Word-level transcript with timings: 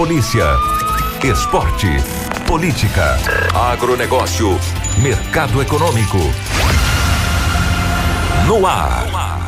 polícia, 0.00 0.56
esporte, 1.22 1.98
política, 2.46 3.18
agronegócio, 3.54 4.58
mercado 4.96 5.60
econômico. 5.60 6.16
No 8.46 8.66
ar. 8.66 9.39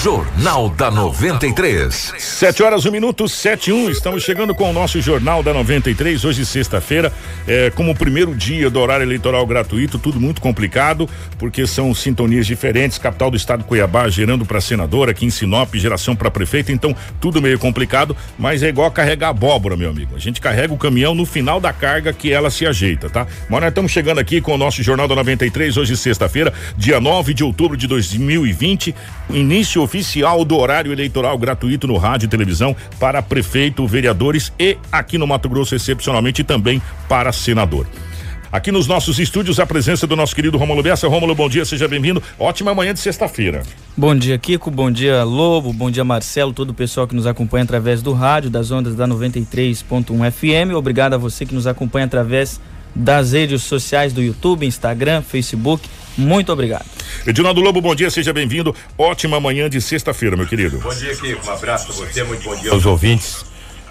Jornal 0.00 0.68
da 0.70 0.92
93. 0.92 2.14
Sete 2.18 2.62
horas, 2.62 2.86
um 2.86 2.90
minuto, 2.92 3.28
sete 3.28 3.72
um. 3.72 3.90
Estamos 3.90 4.22
chegando 4.22 4.54
com 4.54 4.70
o 4.70 4.72
nosso 4.72 5.00
Jornal 5.00 5.42
da 5.42 5.52
93, 5.52 6.24
hoje 6.24 6.46
sexta-feira, 6.46 7.12
é, 7.48 7.68
como 7.70 7.90
o 7.90 7.96
primeiro 7.96 8.32
dia 8.32 8.70
do 8.70 8.78
horário 8.78 9.02
eleitoral 9.02 9.44
gratuito, 9.44 9.98
tudo 9.98 10.20
muito 10.20 10.40
complicado, 10.40 11.08
porque 11.36 11.66
são 11.66 11.92
sintonias 11.92 12.46
diferentes, 12.46 12.96
capital 12.96 13.28
do 13.28 13.36
estado 13.36 13.64
Cuiabá 13.64 14.08
gerando 14.08 14.46
para 14.46 14.60
senador, 14.60 15.10
aqui 15.10 15.26
em 15.26 15.30
Sinop, 15.30 15.74
geração 15.74 16.14
para 16.14 16.30
prefeito, 16.30 16.70
então 16.70 16.94
tudo 17.20 17.42
meio 17.42 17.58
complicado, 17.58 18.16
mas 18.38 18.62
é 18.62 18.68
igual 18.68 18.92
carregar 18.92 19.30
abóbora, 19.30 19.76
meu 19.76 19.90
amigo. 19.90 20.14
A 20.14 20.20
gente 20.20 20.40
carrega 20.40 20.72
o 20.72 20.78
caminhão 20.78 21.12
no 21.12 21.26
final 21.26 21.58
da 21.60 21.72
carga 21.72 22.12
que 22.12 22.32
ela 22.32 22.50
se 22.50 22.64
ajeita, 22.64 23.10
tá? 23.10 23.26
Mas 23.50 23.60
nós 23.60 23.70
estamos 23.70 23.90
chegando 23.90 24.20
aqui 24.20 24.40
com 24.40 24.54
o 24.54 24.58
nosso 24.58 24.80
Jornal 24.80 25.08
da 25.08 25.16
93, 25.16 25.76
hoje 25.76 25.96
sexta-feira, 25.96 26.52
dia 26.76 27.00
9 27.00 27.34
de 27.34 27.42
outubro 27.42 27.76
de 27.76 27.88
2020, 27.88 28.94
início 29.30 29.87
oficial 29.88 30.44
do 30.44 30.58
horário 30.58 30.92
eleitoral 30.92 31.38
gratuito 31.38 31.86
no 31.86 31.96
rádio 31.96 32.26
e 32.26 32.28
televisão 32.28 32.76
para 33.00 33.22
prefeito, 33.22 33.86
vereadores 33.86 34.52
e 34.58 34.76
aqui 34.92 35.16
no 35.16 35.26
Mato 35.26 35.48
Grosso, 35.48 35.74
excepcionalmente 35.74 36.44
também 36.44 36.82
para 37.08 37.32
senador. 37.32 37.86
Aqui 38.52 38.70
nos 38.70 38.86
nossos 38.86 39.18
estúdios, 39.18 39.58
a 39.58 39.66
presença 39.66 40.06
do 40.06 40.16
nosso 40.16 40.34
querido 40.34 40.56
Romulo 40.56 40.82
Bessa. 40.82 41.08
Romulo, 41.08 41.34
bom 41.34 41.48
dia, 41.48 41.64
seja 41.64 41.86
bem-vindo. 41.88 42.22
Ótima 42.38 42.74
manhã 42.74 42.94
de 42.94 43.00
sexta-feira. 43.00 43.62
Bom 43.96 44.14
dia, 44.14 44.38
Kiko. 44.38 44.70
Bom 44.70 44.90
dia, 44.90 45.22
Lobo. 45.22 45.70
Bom 45.72 45.90
dia, 45.90 46.04
Marcelo. 46.04 46.52
Todo 46.54 46.70
o 46.70 46.74
pessoal 46.74 47.06
que 47.06 47.14
nos 47.14 47.26
acompanha 47.26 47.64
através 47.64 48.00
do 48.00 48.12
rádio, 48.14 48.48
das 48.48 48.70
ondas 48.70 48.94
da 48.94 49.06
93.1 49.06 50.30
FM. 50.30 50.74
Obrigado 50.74 51.14
a 51.14 51.18
você 51.18 51.44
que 51.44 51.54
nos 51.54 51.66
acompanha 51.66 52.06
através 52.06 52.58
das 52.94 53.32
redes 53.32 53.62
sociais 53.62 54.14
do 54.14 54.22
YouTube, 54.22 54.66
Instagram, 54.66 55.20
Facebook. 55.20 55.86
Muito 56.18 56.52
obrigado. 56.52 56.84
Edinaldo 57.24 57.60
Lobo, 57.60 57.80
bom 57.80 57.94
dia, 57.94 58.10
seja 58.10 58.32
bem-vindo. 58.32 58.74
Ótima 58.98 59.38
manhã 59.38 59.70
de 59.70 59.80
sexta-feira, 59.80 60.36
meu 60.36 60.46
querido. 60.46 60.78
Bom 60.78 60.92
dia, 60.92 61.14
Kiko. 61.14 61.46
Um 61.46 61.52
abraço 61.52 61.86
pra 61.86 61.94
você, 61.94 62.24
muito 62.24 62.42
bom 62.42 62.56
dia 62.56 62.72
aos 62.72 62.84
ouvintes 62.84 63.44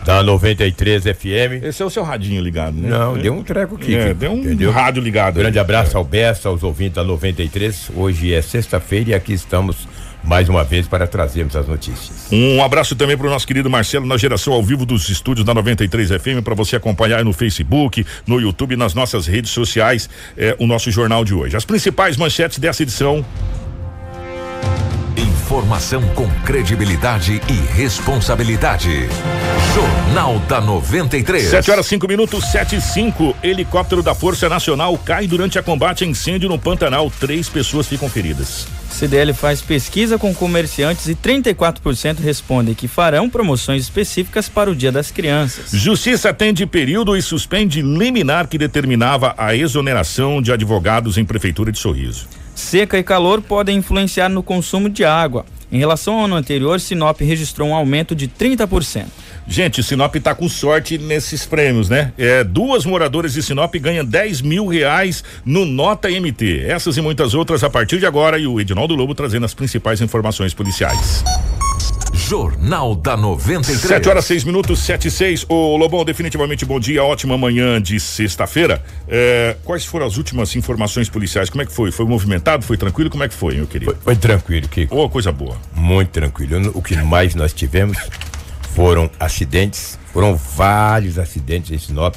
da 0.04 0.22
93 0.22 1.04
FM. 1.04 1.64
Esse 1.64 1.82
é 1.82 1.86
o 1.86 1.90
seu 1.90 2.04
radinho 2.04 2.42
ligado, 2.42 2.76
né? 2.76 2.90
Não, 2.90 3.16
é. 3.16 3.20
deu 3.20 3.34
um 3.34 3.44
treco 3.44 3.76
aqui. 3.76 3.96
É, 3.96 4.14
deu 4.14 4.32
um 4.32 4.40
entendeu? 4.40 4.72
rádio 4.72 5.02
ligado. 5.02 5.36
Grande 5.36 5.58
abraço 5.58 5.96
é. 5.96 5.98
ao 5.98 6.04
Bessa, 6.04 6.50
aos 6.50 6.64
ouvintes 6.64 6.96
da 6.96 7.04
93. 7.04 7.92
Hoje 7.96 8.34
é 8.34 8.42
sexta-feira 8.42 9.12
e 9.12 9.14
aqui 9.14 9.34
estamos 9.34 9.88
mais 10.28 10.50
uma 10.50 10.64
vez 10.64 10.86
para 10.88 11.08
trazermos 11.08 11.56
as 11.56 11.66
notícias. 11.66 12.28
Um 12.32 12.62
abraço 12.62 12.96
também 12.96 13.18
para 13.18 13.28
o 13.28 13.30
nosso 13.30 13.48
querido 13.48 13.70
Marcelo 13.70 14.06
na 14.06 14.18
geração 14.18 14.52
ao 14.52 14.62
vivo 14.62 14.86
dos 14.86 15.08
estúdios 15.10 15.46
da 15.46 15.54
93 15.54 16.10
FM 16.10 16.44
para 16.44 16.54
você 16.54 16.76
acompanhar 16.76 17.24
no 17.24 17.32
Facebook, 17.32 18.06
no 18.28 18.40
YouTube, 18.40 18.76
nas 18.76 18.94
nossas 18.94 19.26
redes 19.26 19.52
sociais, 19.52 20.10
é, 20.38 20.56
o 20.60 20.68
nosso 20.68 20.92
jornal 20.92 21.24
de 21.24 21.34
hoje. 21.34 21.56
As 21.56 21.64
principais 21.64 22.18
manchetes 22.18 22.60
dessa 22.60 22.84
edição. 22.84 23.26
Informação 25.18 26.04
com 26.10 26.30
credibilidade 26.46 27.42
e 27.50 27.54
responsabilidade. 27.76 29.10
Jornal 29.74 30.38
da 30.48 30.62
93. 30.62 31.50
7 31.50 31.72
horas 31.72 31.88
5 31.88 32.08
minutos, 32.08 32.46
7 32.52 32.76
e 32.76 32.82
5. 32.82 33.36
Helicóptero 33.42 34.04
da 34.04 34.14
Força 34.14 34.48
Nacional 34.48 34.96
cai 35.00 35.26
durante 35.26 35.58
a 35.58 35.64
combate 35.64 36.04
a 36.04 36.08
incêndio 36.08 36.48
no 36.48 36.60
Pantanal. 36.60 37.12
Três 37.20 37.50
pessoas 37.50 37.88
ficam 37.88 38.08
feridas. 38.08 38.68
CDL 38.92 39.34
faz 39.34 39.60
pesquisa 39.60 40.20
com 40.20 40.36
comerciantes 40.36 41.08
e 41.08 41.16
34% 41.16 42.20
respondem 42.20 42.76
que 42.76 42.88
farão 42.88 43.28
promoções 43.28 43.84
específicas 43.84 44.48
para 44.48 44.70
o 44.70 44.76
Dia 44.76 44.92
das 44.92 45.10
Crianças. 45.10 45.72
Justiça 45.72 46.30
atende 46.30 46.68
período 46.68 47.18
e 47.18 47.24
suspende 47.24 47.82
liminar 47.82 48.48
que 48.48 48.58
determinava 48.60 49.34
a 49.36 49.56
exoneração 49.56 50.44
de 50.44 50.52
advogados 50.52 51.18
em 51.18 51.26
Prefeitura 51.26 51.72
de 51.72 51.80
Sorriso. 51.80 52.28
Seca 52.58 52.98
e 52.98 53.04
calor 53.04 53.40
podem 53.40 53.78
influenciar 53.78 54.30
no 54.30 54.42
consumo 54.42 54.90
de 54.90 55.06
água. 55.06 55.46
Em 55.72 55.78
relação 55.78 56.16
ao 56.16 56.26
ano 56.26 56.36
anterior, 56.36 56.80
Sinop 56.80 57.22
registrou 57.22 57.70
um 57.70 57.76
aumento 57.76 58.16
de 58.16 58.28
30%. 58.28 59.06
Gente, 59.48 59.84
Sinop 59.84 60.16
está 60.16 60.34
com 60.34 60.50
sorte 60.50 60.98
nesses 60.98 61.46
prêmios, 61.46 61.88
né? 61.88 62.12
É, 62.18 62.44
duas 62.44 62.84
moradoras 62.84 63.34
de 63.34 63.44
Sinop 63.44 63.76
ganham 63.76 64.04
10 64.04 64.42
mil 64.42 64.66
reais 64.66 65.24
no 65.46 65.66
Nota 65.66 66.10
MT. 66.10 66.64
Essas 66.66 66.98
e 66.98 67.02
muitas 67.02 67.36
outras 67.36 67.64
a 67.64 67.70
partir 67.70 68.00
de 68.00 68.08
agora 68.08 68.40
e 68.40 68.48
o 68.48 68.60
Edinaldo 68.60 68.96
Lobo 68.96 69.14
trazendo 69.14 69.46
as 69.46 69.54
principais 69.54 70.02
informações 70.02 70.56
policiais. 70.56 71.24
Jornal 72.28 72.94
da 72.94 73.16
93. 73.16 73.88
7 73.88 74.10
horas 74.10 74.26
6 74.26 74.44
minutos, 74.44 74.80
7 74.80 75.08
e 75.08 75.12
6. 75.12 75.46
Ô 75.48 75.78
Lobão, 75.78 76.04
definitivamente 76.04 76.66
bom 76.66 76.78
dia, 76.78 77.02
ótima 77.02 77.38
manhã 77.38 77.82
de 77.82 78.02
sexta-feira. 78.02 78.84
É, 79.08 79.56
quais 79.64 79.86
foram 79.86 80.06
as 80.06 80.18
últimas 80.18 80.54
informações 80.54 81.10
policiais? 81.10 81.50
Como 81.50 81.62
é 81.62 81.66
que 81.66 81.72
foi? 81.72 81.90
Foi 81.90 82.06
movimentado? 82.06 82.66
Foi 82.66 82.76
tranquilo? 82.76 83.10
Como 83.10 83.24
é 83.24 83.30
que 83.30 83.34
foi, 83.34 83.56
meu 83.56 83.66
querido? 83.66 83.94
Foi, 83.94 84.02
foi 84.04 84.16
tranquilo, 84.18 84.68
Kiko. 84.68 84.94
Ô, 84.94 85.06
oh, 85.06 85.10
coisa 85.10 85.32
boa. 85.32 85.56
Muito 85.74 86.10
tranquilo. 86.10 86.70
O 86.74 86.82
que 86.82 86.98
mais 86.98 87.34
nós 87.34 87.54
tivemos 87.54 87.98
foram 88.76 89.10
acidentes, 89.18 89.98
foram 90.12 90.36
vários 90.36 91.18
acidentes 91.18 91.72
em 91.72 91.78
Sinop 91.78 92.16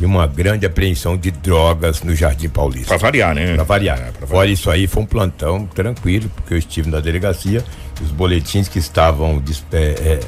e 0.00 0.06
uma 0.06 0.26
grande 0.26 0.64
apreensão 0.64 1.18
de 1.18 1.30
drogas 1.30 2.02
no 2.02 2.14
Jardim 2.14 2.48
Paulista. 2.48 2.88
Pra 2.88 2.96
variar, 2.96 3.34
né? 3.34 3.56
Pra 3.56 3.64
variar. 3.64 3.98
É, 3.98 4.10
pra 4.10 4.26
variar. 4.26 4.40
Olha, 4.40 4.50
isso 4.50 4.70
aí 4.70 4.86
foi 4.86 5.02
um 5.02 5.06
plantão 5.06 5.66
tranquilo, 5.66 6.30
porque 6.34 6.54
eu 6.54 6.58
estive 6.58 6.88
na 6.88 7.00
delegacia 7.00 7.62
os 8.02 8.10
boletins 8.10 8.68
que 8.68 8.78
estavam 8.78 9.42
é, 9.72 9.76
é, 9.76 10.20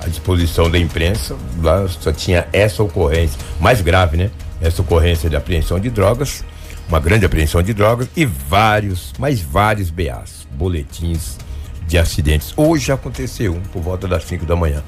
à 0.00 0.08
disposição 0.08 0.70
da 0.70 0.78
imprensa, 0.78 1.36
lá 1.62 1.86
só 1.88 2.12
tinha 2.12 2.46
essa 2.52 2.82
ocorrência, 2.82 3.38
mais 3.60 3.80
grave, 3.80 4.16
né? 4.16 4.30
Essa 4.60 4.82
ocorrência 4.82 5.28
de 5.28 5.36
apreensão 5.36 5.78
de 5.78 5.90
drogas, 5.90 6.44
uma 6.88 7.00
grande 7.00 7.24
apreensão 7.24 7.62
de 7.62 7.74
drogas 7.74 8.08
e 8.16 8.24
vários, 8.24 9.12
mais 9.18 9.40
vários 9.40 9.90
BAs, 9.90 10.46
boletins 10.52 11.38
de 11.86 11.98
acidentes. 11.98 12.52
Hoje 12.56 12.92
aconteceu 12.92 13.54
um 13.54 13.60
por 13.60 13.82
volta 13.82 14.08
das 14.08 14.24
5 14.24 14.44
da 14.46 14.56
manhã. 14.56 14.82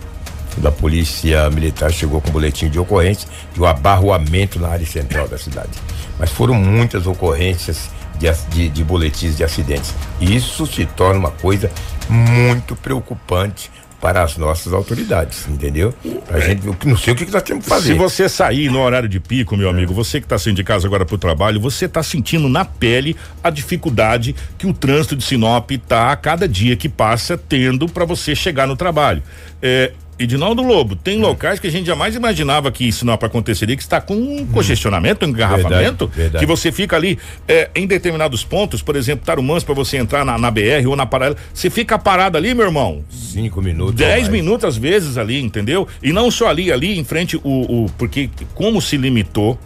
Da 0.59 0.73
polícia 0.73 1.49
militar 1.49 1.93
chegou 1.93 2.21
com 2.21 2.31
boletim 2.31 2.69
de 2.69 2.79
ocorrência 2.79 3.29
de 3.55 3.61
um 3.61 3.65
abarroamento 3.65 4.59
na 4.59 4.69
área 4.69 4.87
central 4.87 5.29
da 5.29 5.39
cidade. 5.39 5.71
Mas 6.19 6.31
foram 6.31 6.55
muitas 6.55 7.07
ocorrências 7.07 7.89
de, 8.21 8.31
de, 8.51 8.69
de 8.69 8.85
boletins 8.85 9.37
de 9.37 9.43
acidentes. 9.43 9.95
Isso 10.21 10.67
se 10.67 10.85
torna 10.85 11.19
uma 11.19 11.31
coisa 11.31 11.71
muito 12.09 12.77
preocupante 12.77 13.71
para 14.01 14.23
as 14.23 14.37
nossas 14.39 14.73
autoridades, 14.73 15.47
entendeu? 15.47 15.95
A 16.31 16.39
é. 16.39 16.41
gente, 16.41 16.67
não 16.87 16.97
sei 16.97 17.13
o 17.13 17.17
que, 17.17 17.27
que 17.27 17.33
nós 17.33 17.43
temos 17.43 17.65
que 17.65 17.69
fazer. 17.69 17.93
Se 17.93 17.99
você 17.99 18.29
sair 18.29 18.71
no 18.71 18.81
horário 18.81 19.09
de 19.09 19.21
pico, 19.21 19.57
meu 19.57 19.69
amigo, 19.69 19.93
você 19.93 20.21
que 20.21 20.25
está 20.25 20.39
saindo 20.39 20.57
de 20.57 20.65
casa 20.65 20.87
agora 20.87 21.05
para 21.05 21.15
o 21.15 21.19
trabalho, 21.19 21.61
você 21.61 21.85
está 21.85 22.03
sentindo 22.03 22.49
na 22.49 22.65
pele 22.65 23.15
a 23.45 23.51
dificuldade 23.51 24.35
que 24.57 24.67
o 24.67 24.73
trânsito 24.73 25.15
de 25.17 25.23
Sinop 25.23 25.71
está 25.71 26.13
a 26.13 26.17
cada 26.17 26.49
dia 26.49 26.77
que 26.77 26.89
passa 26.89 27.37
tendo 27.37 27.87
para 27.89 28.07
você 28.07 28.35
chegar 28.35 28.67
no 28.67 28.75
trabalho. 28.75 29.23
É, 29.61 29.93
Edinaldo 30.21 30.63
Lobo, 30.63 30.95
tem 30.95 31.19
hum. 31.19 31.23
locais 31.23 31.59
que 31.59 31.67
a 31.67 31.71
gente 31.71 31.87
jamais 31.87 32.15
imaginava 32.15 32.71
que 32.71 32.87
isso 32.87 33.07
não 33.07 33.15
aconteceria, 33.15 33.75
que 33.75 33.83
está 33.83 34.01
com 34.01 34.15
um 34.15 34.43
hum. 34.43 34.47
congestionamento, 34.53 35.25
um 35.25 35.31
engarrafamento, 35.31 36.07
verdade, 36.07 36.23
verdade. 36.23 36.39
que 36.39 36.47
você 36.47 36.71
fica 36.71 36.95
ali 36.95 37.19
é, 37.49 37.71
em 37.75 37.87
determinados 37.87 38.45
pontos, 38.45 38.83
por 38.83 38.97
exemplo, 38.97 39.25
Tarumãs, 39.25 39.65
para 39.65 39.75
você 39.75 39.97
entrar 39.97 40.25
na, 40.25 40.37
na, 40.37 40.51
BR 40.51 40.87
ou 40.87 40.95
na 40.95 41.07
paralela, 41.07 41.37
você 41.55 41.71
fica 41.71 41.99
parado 41.99 42.37
ali, 42.37 42.55
meu 42.55 42.67
irmão. 42.67 43.03
Cinco 43.09 43.63
minutos. 43.63 43.95
Dez 43.95 44.29
minutos 44.29 44.65
às 44.65 44.77
vezes 44.77 45.17
ali, 45.17 45.41
entendeu? 45.41 45.89
E 46.03 46.13
não 46.13 46.31
só 46.31 46.49
ali, 46.49 46.71
ali 46.71 46.99
em 46.99 47.05
frente 47.05 47.37
o, 47.37 47.41
o 47.45 47.87
porque 47.97 48.29
como 48.55 48.81
se 48.83 48.97
limitou 48.97 49.59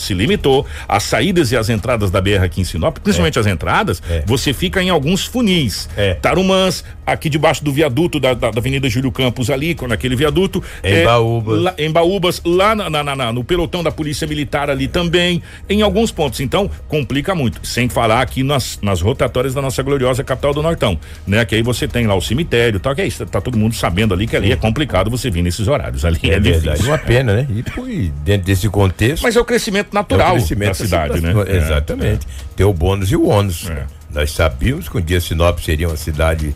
se 0.00 0.14
limitou. 0.14 0.66
As 0.88 1.02
saídas 1.02 1.52
e 1.52 1.56
as 1.56 1.68
entradas 1.68 2.10
da 2.10 2.20
BR 2.20 2.42
aqui 2.42 2.60
em 2.60 2.64
Sinop, 2.64 2.98
principalmente 2.98 3.38
é. 3.38 3.40
as 3.40 3.46
entradas, 3.46 4.02
é. 4.08 4.22
você 4.26 4.52
fica 4.52 4.82
em 4.82 4.90
alguns 4.90 5.24
funis. 5.24 5.88
É. 5.96 6.14
Tarumãs, 6.14 6.84
aqui 7.06 7.28
debaixo 7.28 7.64
do 7.64 7.72
viaduto 7.72 8.20
da, 8.20 8.34
da, 8.34 8.50
da 8.50 8.58
Avenida 8.58 8.88
Júlio 8.88 9.12
Campos, 9.12 9.50
ali, 9.50 9.76
naquele 9.88 10.16
viaduto. 10.16 10.62
Em 10.82 10.94
é, 10.94 11.04
Baúbas. 11.04 11.62
Lá, 11.62 11.74
em 11.78 11.90
Baúbas, 11.90 12.40
lá 12.44 12.74
na, 12.74 12.90
na, 12.90 13.16
na, 13.16 13.32
no 13.32 13.44
pelotão 13.44 13.82
da 13.82 13.90
Polícia 13.90 14.26
Militar 14.26 14.70
ali 14.70 14.88
também, 14.88 15.42
em 15.68 15.82
alguns 15.82 16.10
pontos. 16.10 16.40
Então, 16.40 16.70
complica 16.88 17.34
muito. 17.34 17.66
Sem 17.66 17.88
falar 17.88 18.20
aqui 18.20 18.42
nas, 18.42 18.78
nas 18.82 19.00
rotatórias 19.00 19.54
da 19.54 19.62
nossa 19.62 19.82
gloriosa 19.82 20.22
capital 20.24 20.54
do 20.54 20.62
Nortão, 20.62 20.98
né? 21.26 21.44
Que 21.44 21.56
aí 21.56 21.62
você 21.62 21.86
tem 21.86 22.06
lá 22.06 22.14
o 22.14 22.20
cemitério 22.20 22.80
tal, 22.80 22.94
que 22.94 23.02
é 23.02 23.06
isso, 23.06 23.24
tá 23.26 23.40
todo 23.40 23.58
mundo 23.58 23.74
sabendo 23.74 24.14
ali 24.14 24.26
que 24.26 24.36
ali 24.36 24.52
é 24.52 24.56
complicado 24.56 25.10
você 25.10 25.30
vir 25.30 25.42
nesses 25.42 25.68
horários. 25.68 26.04
Ali 26.04 26.18
é, 26.24 26.34
é 26.34 26.40
verdade. 26.40 26.82
Uma 26.82 26.98
pena, 26.98 27.34
né? 27.34 27.46
E 27.50 28.12
dentro 28.24 28.46
desse 28.46 28.68
contexto. 28.68 29.22
Mas 29.22 29.36
é 29.36 29.40
o 29.40 29.44
crescimento 29.44 29.89
crescimento 29.90 29.94
natural 29.94 30.32
crescimento 30.34 30.68
da 30.68 30.74
cidade, 30.74 31.20
né? 31.20 31.34
É, 31.46 31.56
exatamente. 31.56 32.26
Tem 32.56 32.66
o 32.66 32.72
bônus 32.72 33.10
e 33.10 33.16
o 33.16 33.26
ônus. 33.26 33.68
É. 33.68 33.86
Nós 34.12 34.32
sabíamos 34.32 34.88
que 34.88 34.96
um 34.96 35.00
dia 35.00 35.20
Sinop 35.20 35.58
seria 35.60 35.88
uma 35.88 35.96
cidade, 35.96 36.54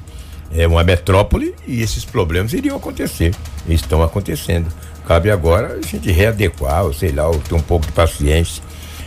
é, 0.55 0.67
uma 0.67 0.83
metrópole 0.83 1.55
e 1.67 1.81
esses 1.83 2.05
problemas 2.05 2.53
iriam 2.53 2.77
acontecer. 2.77 3.35
E 3.67 3.75
estão 3.75 4.03
acontecendo. 4.03 4.67
Cabe 5.07 5.31
agora 5.31 5.75
a 5.75 5.87
gente 5.87 6.11
readequar, 6.11 6.85
ou 6.85 6.95
sei 6.95 7.13
lá, 7.13 7.29
ou 7.29 7.39
ter 7.39 7.55
um 7.55 7.61
pouco 7.61 7.87
de 7.87 7.93
paciência. 7.93 8.63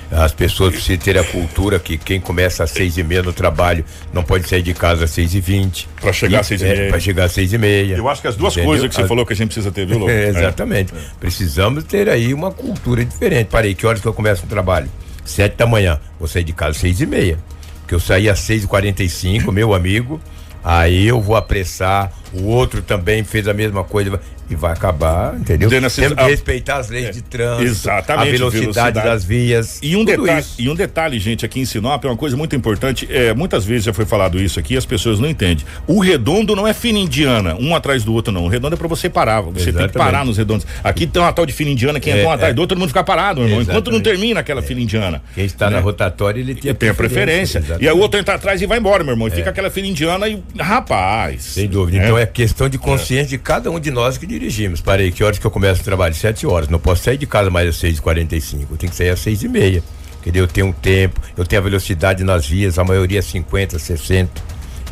As 0.10 0.32
pessoas 0.32 0.74
precisam 0.74 0.98
ter 1.04 1.18
a 1.18 1.24
cultura 1.24 1.78
que 1.80 1.98
quem 1.98 2.20
começa 2.20 2.64
às 2.64 2.72
seis 2.72 2.98
e 2.98 3.04
meia 3.04 3.22
no 3.22 3.34
trabalho 3.34 3.84
não 4.14 4.24
pode 4.24 4.48
sair 4.48 4.62
de 4.62 4.74
casa 4.74 5.04
às 5.04 5.12
seis 5.12 5.36
e 5.36 5.42
vinte. 5.42 5.88
Para 6.00 6.14
chegar 6.14 6.40
às 6.40 6.48
seis 6.48 6.62
e 6.62 6.66
É, 6.66 6.76
meia. 6.76 6.90
para 6.90 7.00
chegar 7.00 7.24
às 7.26 7.32
seis 7.34 7.52
e 7.52 7.58
meia. 7.58 7.96
Eu 7.98 8.08
acho 8.08 8.22
que 8.22 8.28
as 8.28 8.36
duas 8.38 8.54
Entendeu? 8.54 8.70
coisas 8.70 8.88
que 8.88 8.96
você 8.96 9.02
As- 9.02 9.08
falou 9.08 9.26
que 9.26 9.34
a 9.34 9.36
gente 9.36 9.48
precisa 9.50 9.70
ter, 9.72 9.86
viu, 9.86 9.98
Lobo? 10.00 10.10
É, 10.10 10.30
exatamente. 10.30 10.94
Precisamos 11.20 11.84
ter 11.84 12.08
aí 12.10 12.34
uma 12.34 12.52
cultura 12.52 13.04
diferente. 13.04 13.48
Parei, 13.48 13.76
que 13.76 13.86
horas 13.86 14.00
que 14.00 14.08
eu 14.08 14.14
começo 14.14 14.46
o 14.46 14.48
trabalho? 14.48 14.90
Sete 15.26 15.58
da 15.58 15.66
manhã. 15.68 16.00
Vou 16.18 16.28
sair 16.28 16.44
de 16.46 16.54
casa 16.54 16.72
às 16.72 16.78
seis 16.78 17.02
e 17.02 17.06
meia. 17.06 17.38
Porque 17.82 17.94
eu 17.96 18.00
saí 18.00 18.30
às 18.30 18.40
seis 18.40 18.64
e 18.64 18.68
quarenta 18.68 19.04
e 19.04 19.10
cinco, 19.10 19.52
meu 19.52 19.74
amigo. 19.74 20.22
Aí 20.64 21.06
eu 21.06 21.20
vou 21.22 21.36
apressar. 21.36 22.12
O 22.34 22.44
outro 22.46 22.82
também 22.82 23.24
fez 23.26 23.48
a 23.48 23.54
mesma 23.54 23.84
coisa 23.84 24.20
e 24.50 24.56
vai 24.56 24.72
acabar, 24.72 25.36
entendeu? 25.36 25.68
Essa- 25.72 26.02
Temos 26.02 26.18
que 26.18 26.24
respeitar 26.30 26.78
as 26.78 26.90
leis 26.90 27.06
É, 27.08 27.12
de 27.12 27.22
trânsito, 27.22 27.64
exatamente, 27.64 28.28
a 28.30 28.32
velocidade, 28.32 28.62
velocidade. 28.62 29.06
das 29.06 29.24
vias. 29.26 29.80
E 29.82 29.96
um, 29.96 30.06
detalhe, 30.06 30.40
isso. 30.40 30.56
e 30.60 30.70
um 30.70 30.76
detalhe, 30.76 31.20
gente, 31.20 31.46
aqui 31.46 31.60
em 31.60 31.66
Sinop 31.66 32.04
é 32.06 32.08
uma 32.08 32.18
coisa 32.18 32.36
muito 32.38 32.56
importante. 32.56 33.08
É, 33.12 33.34
muitas 33.34 33.66
vezes 33.66 33.84
já 33.86 33.94
foi 33.94 34.06
falado 34.06 34.40
isso 34.42 34.60
aqui, 34.60 34.76
as 34.78 34.86
pessoas 34.86 35.20
não 35.20 35.30
entendem. 35.30 35.66
O 35.86 36.00
redondo 36.00 36.56
não 36.56 36.68
é 36.68 36.74
fila 36.74 36.98
indiana, 36.98 37.56
um 37.60 37.76
atrás 37.76 38.04
do 38.04 38.14
outro, 38.14 38.32
não. 38.32 38.46
O 38.46 38.48
redondo 38.48 38.76
é 38.76 38.78
pra 38.78 38.88
você 38.88 39.10
parar. 39.10 39.42
Você 39.42 39.52
tem 39.52 39.64
que 39.64 39.70
Exatamente. 39.70 39.94
parar 39.94 40.26
nos 40.26 40.38
redondos. 40.38 40.66
Aqui 40.84 41.06
tem 41.08 41.22
uma 41.22 41.32
tal 41.34 41.46
de 41.46 41.54
fila 41.54 41.70
indiana 41.70 42.00
que 42.00 42.10
É, 42.10 42.14
entra 42.14 42.28
um 42.28 42.32
atrás 42.32 42.52
é. 42.52 42.54
do 42.54 42.60
outro, 42.62 42.76
todo 42.76 42.80
mundo 42.80 42.90
fica 42.90 43.04
parado, 43.04 43.40
meu 43.42 43.50
irmão. 43.50 43.62
Enquanto 43.62 43.88
não 43.88 43.98
Exatamente. 43.98 44.08
É. 44.08 44.12
termina 44.12 44.40
aquela 44.40 44.62
fila 44.62 44.80
indiana. 44.82 45.22
Quem 45.36 45.46
está 45.46 45.70
na 45.70 45.78
né? 45.78 45.82
rotatória, 45.84 46.40
ele 46.40 46.56
tem 46.56 46.74
tem 46.74 46.90
a 46.90 46.94
preferência. 46.94 47.58
E 47.58 47.62
aí 47.62 47.66
exatamente. 47.66 47.92
o 47.94 47.98
outro 48.00 48.20
entra 48.20 48.36
atrás 48.36 48.62
e 48.62 48.66
vai 48.66 48.78
embora, 48.78 49.04
meu 49.04 49.14
irmão. 49.14 49.28
E 49.28 49.32
fica 49.32 49.50
aquela 49.50 49.70
fila 49.70 49.88
indiana 49.88 50.28
e. 50.28 50.42
Rapaz. 50.60 51.44
Sem 51.44 51.68
dúvida. 51.68 51.98
Então 52.04 52.18
é 52.18 52.26
questão 52.26 52.70
de 52.70 52.78
consciência 52.78 53.28
de 53.28 53.38
cada 53.38 53.70
um 53.72 53.80
de 53.80 53.90
nós 53.92 54.18
que 54.18 54.26
dirigimos. 54.40 54.82
Parei, 54.82 55.12
que 55.12 55.24
horas 55.24 55.40
que 55.40 55.46
eu 55.46 55.52
começo 55.52 55.82
o 55.82 55.84
trabalho? 55.84 56.14
Sete 56.14 56.46
horas. 56.46 56.70
Não 56.70 56.80
posso 56.80 57.04
sair 57.04 57.18
de 57.18 57.26
casa 57.26 57.50
mais 57.50 57.68
às 57.68 57.78
seis 57.78 57.98
e 57.98 58.02
quarenta 58.02 58.36
e 58.36 58.42
cinco. 58.42 58.74
Eu 58.74 58.78
tenho 58.78 58.92
que 58.92 58.98
sair 58.98 59.10
às 59.10 59.20
seis 59.20 59.44
e 59.44 59.48
meia. 59.48 59.84
Entendeu? 60.22 60.44
Eu 60.44 60.48
tenho 60.48 60.68
um 60.68 60.72
tempo, 60.74 61.22
eu 61.38 61.46
tenho 61.46 61.62
a 61.62 61.64
velocidade 61.64 62.24
nas 62.24 62.46
vias, 62.46 62.78
a 62.78 62.84
maioria 62.84 63.20
é 63.20 63.22
50, 63.22 63.80
60. 63.80 64.42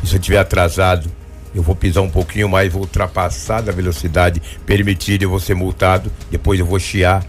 E 0.02 0.06
se 0.06 0.14
eu 0.16 0.18
tiver 0.18 0.38
atrasado, 0.38 1.10
eu 1.54 1.62
vou 1.62 1.76
pisar 1.76 2.00
um 2.00 2.08
pouquinho 2.08 2.48
mais, 2.48 2.72
vou 2.72 2.82
ultrapassar 2.82 3.60
da 3.60 3.70
velocidade 3.70 4.40
permitida, 4.64 5.24
eu 5.24 5.30
vou 5.30 5.40
ser 5.40 5.54
multado, 5.54 6.10
depois 6.30 6.58
eu 6.58 6.64
vou 6.64 6.78
chiar. 6.78 7.24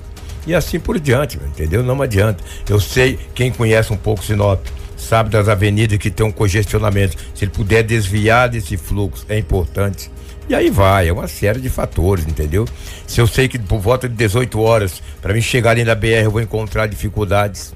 E 0.45 0.55
assim 0.55 0.79
por 0.79 0.97
diante, 0.99 1.37
entendeu? 1.37 1.83
Não 1.83 2.01
adianta. 2.01 2.41
Eu 2.69 2.79
sei, 2.79 3.19
quem 3.35 3.51
conhece 3.51 3.91
um 3.91 3.97
pouco 3.97 4.23
Sinop, 4.23 4.65
sabe 4.95 5.29
das 5.29 5.49
avenidas 5.49 5.97
que 5.97 6.09
tem 6.09 6.25
um 6.25 6.31
congestionamento. 6.31 7.17
Se 7.35 7.43
ele 7.43 7.51
puder 7.51 7.83
desviar 7.83 8.47
desse 8.47 8.77
fluxo, 8.77 9.25
é 9.27 9.37
importante. 9.37 10.09
E 10.49 10.55
aí 10.55 10.69
vai, 10.69 11.09
é 11.09 11.13
uma 11.13 11.27
série 11.27 11.59
de 11.59 11.69
fatores, 11.69 12.25
entendeu? 12.25 12.65
Se 13.05 13.19
eu 13.19 13.27
sei 13.27 13.47
que 13.49 13.59
por 13.59 13.79
volta 13.79 14.07
de 14.07 14.15
18 14.15 14.59
horas, 14.61 15.01
para 15.21 15.33
mim 15.33 15.41
chegar 15.41 15.71
ali 15.71 15.83
na 15.83 15.93
BR, 15.93 16.23
eu 16.23 16.31
vou 16.31 16.41
encontrar 16.41 16.87
dificuldades. 16.87 17.73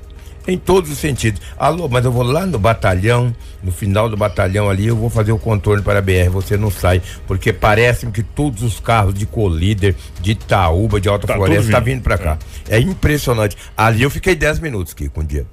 Em 0.47 0.57
todos 0.57 0.89
os 0.89 0.97
sentidos. 0.97 1.39
Alô, 1.55 1.87
mas 1.87 2.03
eu 2.03 2.11
vou 2.11 2.23
lá 2.23 2.47
no 2.47 2.57
batalhão, 2.57 3.35
no 3.61 3.71
final 3.71 4.09
do 4.09 4.17
batalhão 4.17 4.69
ali, 4.71 4.87
eu 4.87 4.95
vou 4.95 5.07
fazer 5.07 5.31
o 5.31 5.37
contorno 5.37 5.83
para 5.83 5.99
a 5.99 6.01
BR. 6.01 6.31
Você 6.31 6.57
não 6.57 6.71
sai, 6.71 6.99
porque 7.27 7.53
parece-me 7.53 8.11
que 8.11 8.23
todos 8.23 8.63
os 8.63 8.79
carros 8.79 9.13
de 9.13 9.27
Colíder, 9.27 9.95
de 10.19 10.31
Itaúba, 10.31 10.99
de 10.99 11.07
Alta 11.07 11.27
Tá 11.27 11.35
Floresta, 11.35 11.71
tá 11.71 11.79
vindo. 11.79 12.01
para 12.01 12.17
cá. 12.17 12.39
É. 12.67 12.79
impressionante. 12.79 13.55
Ali 13.77 14.01
eu 14.01 14.09
fiquei 14.09 14.33
10 14.33 14.59
minutos 14.59 14.93
aqui 14.93 15.09
com 15.09 15.21
o 15.21 15.23
dia. 15.23 15.45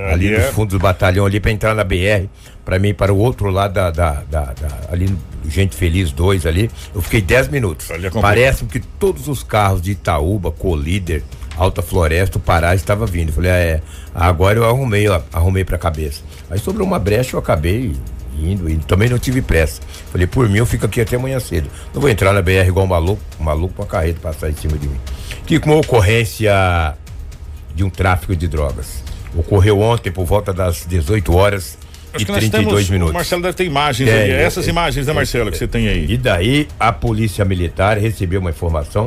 Ali 0.00 0.28
ali 0.28 0.30
nos 0.30 0.44
é- 0.46 0.52
fundos 0.52 0.78
do 0.78 0.82
batalhão, 0.82 1.26
ali 1.26 1.40
para 1.40 1.50
entrar 1.50 1.74
na 1.74 1.84
BR, 1.84 2.28
para 2.64 2.78
mim, 2.78 2.92
para 2.94 3.12
o 3.12 3.18
outro 3.18 3.48
lado 3.50 3.72
da, 3.74 3.90
da, 3.90 4.22
da- 4.30 4.52
da- 4.52 4.80
ali 4.92 5.08
no 5.08 5.18
Gente 5.50 5.76
Feliz 5.76 6.10
2 6.10 6.44
ali, 6.44 6.68
eu 6.94 7.00
fiquei 7.00 7.20
10 7.20 7.48
minutos. 7.48 7.88
É. 7.90 8.10
Parece 8.10 8.64
que 8.64 8.80
todos 8.80 9.28
os 9.28 9.42
carros 9.42 9.80
de 9.80 9.92
Itaúba, 9.92 10.50
Colíder, 10.50 11.22
Alta 11.56 11.80
Floresta, 11.82 12.38
o 12.38 12.40
Pará 12.40 12.74
estava 12.74 13.06
vindo. 13.06 13.28
Eu 13.28 13.34
Falei, 13.34 13.50
ah, 13.50 13.54
é, 13.54 13.80
agora 14.14 14.58
eu 14.58 14.64
arrumei, 14.64 15.08
ó, 15.08 15.20
arrumei 15.32 15.64
pra 15.64 15.78
cabeça. 15.78 16.22
Aí 16.50 16.58
sobrou 16.58 16.86
uma 16.86 16.98
brecha, 16.98 17.36
eu 17.36 17.40
acabei 17.40 17.94
indo 18.38 18.68
e 18.68 18.76
também 18.76 19.08
não 19.08 19.18
tive 19.18 19.40
pressa. 19.40 19.80
Falei, 20.12 20.26
por 20.26 20.48
mim 20.48 20.58
eu 20.58 20.66
fico 20.66 20.84
aqui 20.84 21.00
até 21.00 21.16
amanhã 21.16 21.38
cedo. 21.40 21.70
Não 21.94 22.00
vou 22.00 22.10
entrar 22.10 22.32
na 22.32 22.42
BR 22.42 22.66
igual 22.68 22.84
um 22.84 22.88
maluco, 22.88 23.22
um 23.40 23.44
maluco 23.44 23.72
com 23.74 23.82
a 23.84 23.86
carreta 23.86 24.18
passar 24.20 24.50
em 24.50 24.54
cima 24.54 24.76
de 24.76 24.86
mim. 24.88 24.98
Que 25.46 25.58
com 25.60 25.70
uma 25.70 25.78
ocorrência 25.80 26.52
de 27.74 27.84
um 27.84 27.88
tráfico 27.90 28.34
de 28.36 28.48
drogas. 28.48 29.02
Ocorreu 29.36 29.80
ontem 29.80 30.10
por 30.10 30.24
volta 30.24 30.52
das 30.52 30.86
18 30.86 31.34
horas 31.34 31.76
Acho 32.12 32.22
e 32.22 32.26
que 32.26 32.32
nós 32.32 32.40
32 32.40 32.66
temos. 32.68 32.88
O 32.88 32.92
minutos. 32.92 33.14
Marcelo 33.14 33.42
deve 33.42 33.54
ter 33.54 33.64
imagens 33.64 34.08
É, 34.08 34.22
aí. 34.22 34.30
é, 34.30 34.42
Essas 34.42 34.66
é, 34.66 34.70
imagens, 34.70 35.06
né, 35.06 35.12
Marcelo, 35.12 35.50
que 35.50 35.58
você 35.58 35.66
tem 35.68 35.88
aí. 35.88 36.06
E 36.08 36.16
daí 36.16 36.66
a 36.80 36.92
polícia 36.92 37.44
militar 37.44 37.98
recebeu 37.98 38.40
uma 38.40 38.50
informação 38.50 39.06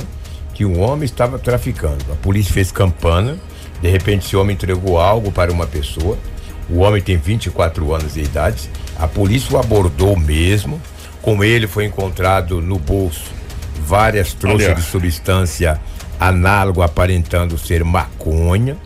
que 0.53 0.65
um 0.65 0.79
homem 0.81 1.05
estava 1.05 1.39
traficando. 1.39 1.97
A 2.11 2.15
polícia 2.15 2.53
fez 2.53 2.71
campana, 2.71 3.37
de 3.81 3.89
repente 3.89 4.25
esse 4.27 4.35
homem 4.35 4.53
entregou 4.53 4.99
algo 4.99 5.31
para 5.31 5.51
uma 5.51 5.65
pessoa. 5.65 6.17
O 6.69 6.79
homem 6.79 7.01
tem 7.01 7.17
24 7.17 7.95
anos 7.95 8.13
de 8.13 8.21
idade. 8.21 8.69
A 8.97 9.07
polícia 9.07 9.55
o 9.55 9.59
abordou 9.59 10.15
mesmo. 10.15 10.79
Com 11.21 11.43
ele 11.43 11.65
foi 11.67 11.85
encontrado 11.85 12.61
no 12.61 12.77
bolso 12.77 13.31
várias 13.85 14.33
trouxas 14.33 14.67
Olha. 14.67 14.75
de 14.75 14.81
substância 14.83 15.79
análogo 16.19 16.81
aparentando 16.81 17.57
ser 17.57 17.83
maconha. 17.83 18.77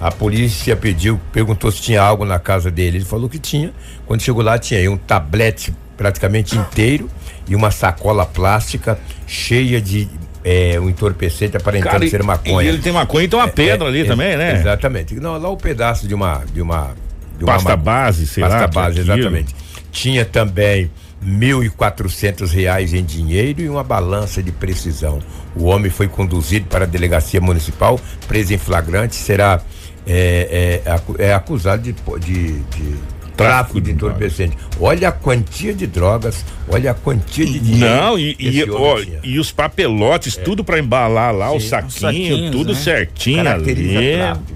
A 0.00 0.10
polícia 0.10 0.74
pediu, 0.74 1.20
perguntou 1.30 1.70
se 1.70 1.82
tinha 1.82 2.00
algo 2.00 2.24
na 2.24 2.38
casa 2.38 2.70
dele. 2.70 2.98
Ele 2.98 3.04
falou 3.04 3.28
que 3.28 3.38
tinha. 3.38 3.72
Quando 4.06 4.22
chegou 4.22 4.42
lá, 4.42 4.58
tinha 4.58 4.80
aí 4.80 4.88
um 4.88 4.96
tablete 4.96 5.74
praticamente 5.96 6.56
inteiro 6.56 7.10
e 7.46 7.54
uma 7.54 7.70
sacola 7.70 8.24
plástica 8.24 8.98
cheia 9.26 9.80
de 9.80 10.08
é, 10.42 10.80
um 10.80 10.88
entorpecente 10.88 11.56
aparentando 11.56 11.92
Cara, 11.92 12.08
ser 12.08 12.22
maconha. 12.22 12.66
e 12.66 12.68
ele 12.72 12.78
tem 12.78 12.92
maconha 12.92 13.24
e 13.26 13.28
tem 13.28 13.38
uma 13.38 13.48
pedra 13.48 13.86
ali 13.86 14.00
é, 14.00 14.04
também, 14.04 14.36
né? 14.38 14.58
Exatamente. 14.58 15.14
Não, 15.16 15.36
lá 15.36 15.50
o 15.50 15.56
pedaço 15.56 16.08
de 16.08 16.14
uma. 16.14 16.42
De 16.50 16.62
uma 16.62 16.94
de 17.36 17.44
uma 17.44 17.54
Pasta 17.54 17.70
ma- 17.70 17.76
base, 17.76 18.26
sei 18.26 18.42
Pasta 18.42 18.58
lá, 18.58 18.64
é 18.64 18.66
base, 18.68 19.00
exatamente. 19.00 19.54
Tinha 19.90 20.24
também 20.26 20.90
mil 21.22 21.62
e 21.64 21.70
quatrocentos 21.70 22.52
reais 22.52 22.92
em 22.94 23.02
dinheiro 23.04 23.60
e 23.62 23.68
uma 23.68 23.82
balança 23.84 24.42
de 24.42 24.52
precisão. 24.52 25.20
O 25.54 25.64
homem 25.64 25.90
foi 25.90 26.06
conduzido 26.08 26.66
para 26.66 26.84
a 26.84 26.86
delegacia 26.86 27.40
municipal, 27.40 27.98
preso 28.28 28.52
em 28.54 28.58
flagrante, 28.58 29.14
será 29.16 29.60
é, 30.06 30.80
é, 30.84 30.90
acu- 30.90 31.16
é 31.18 31.32
acusado 31.34 31.82
de, 31.82 31.92
de, 32.20 32.52
de 32.60 32.94
tráfico 33.36 33.80
de 33.80 33.90
entorpecente. 33.92 34.56
Olha 34.78 35.08
a 35.08 35.12
quantia 35.12 35.72
de 35.74 35.86
drogas, 35.86 36.44
olha 36.68 36.90
a 36.90 36.94
quantia 36.94 37.46
de 37.46 37.58
dinheiro. 37.58 37.94
Não, 37.94 38.18
e, 38.18 38.34
que 38.34 38.48
e, 38.48 38.70
ó, 38.70 38.98
e 39.22 39.38
os 39.38 39.50
papelotes, 39.50 40.36
tudo 40.36 40.62
pra 40.62 40.78
embalar 40.78 41.34
lá, 41.34 41.50
o 41.52 41.60
Sim, 41.60 41.68
saquinho, 41.68 41.88
os 41.88 41.94
saquinhos, 42.00 42.50
tudo 42.50 42.72
né? 42.74 42.78
certinho 42.78 43.44
Caracteriza 43.44 43.98
ali. 43.98 44.12
tráfico, 44.16 44.46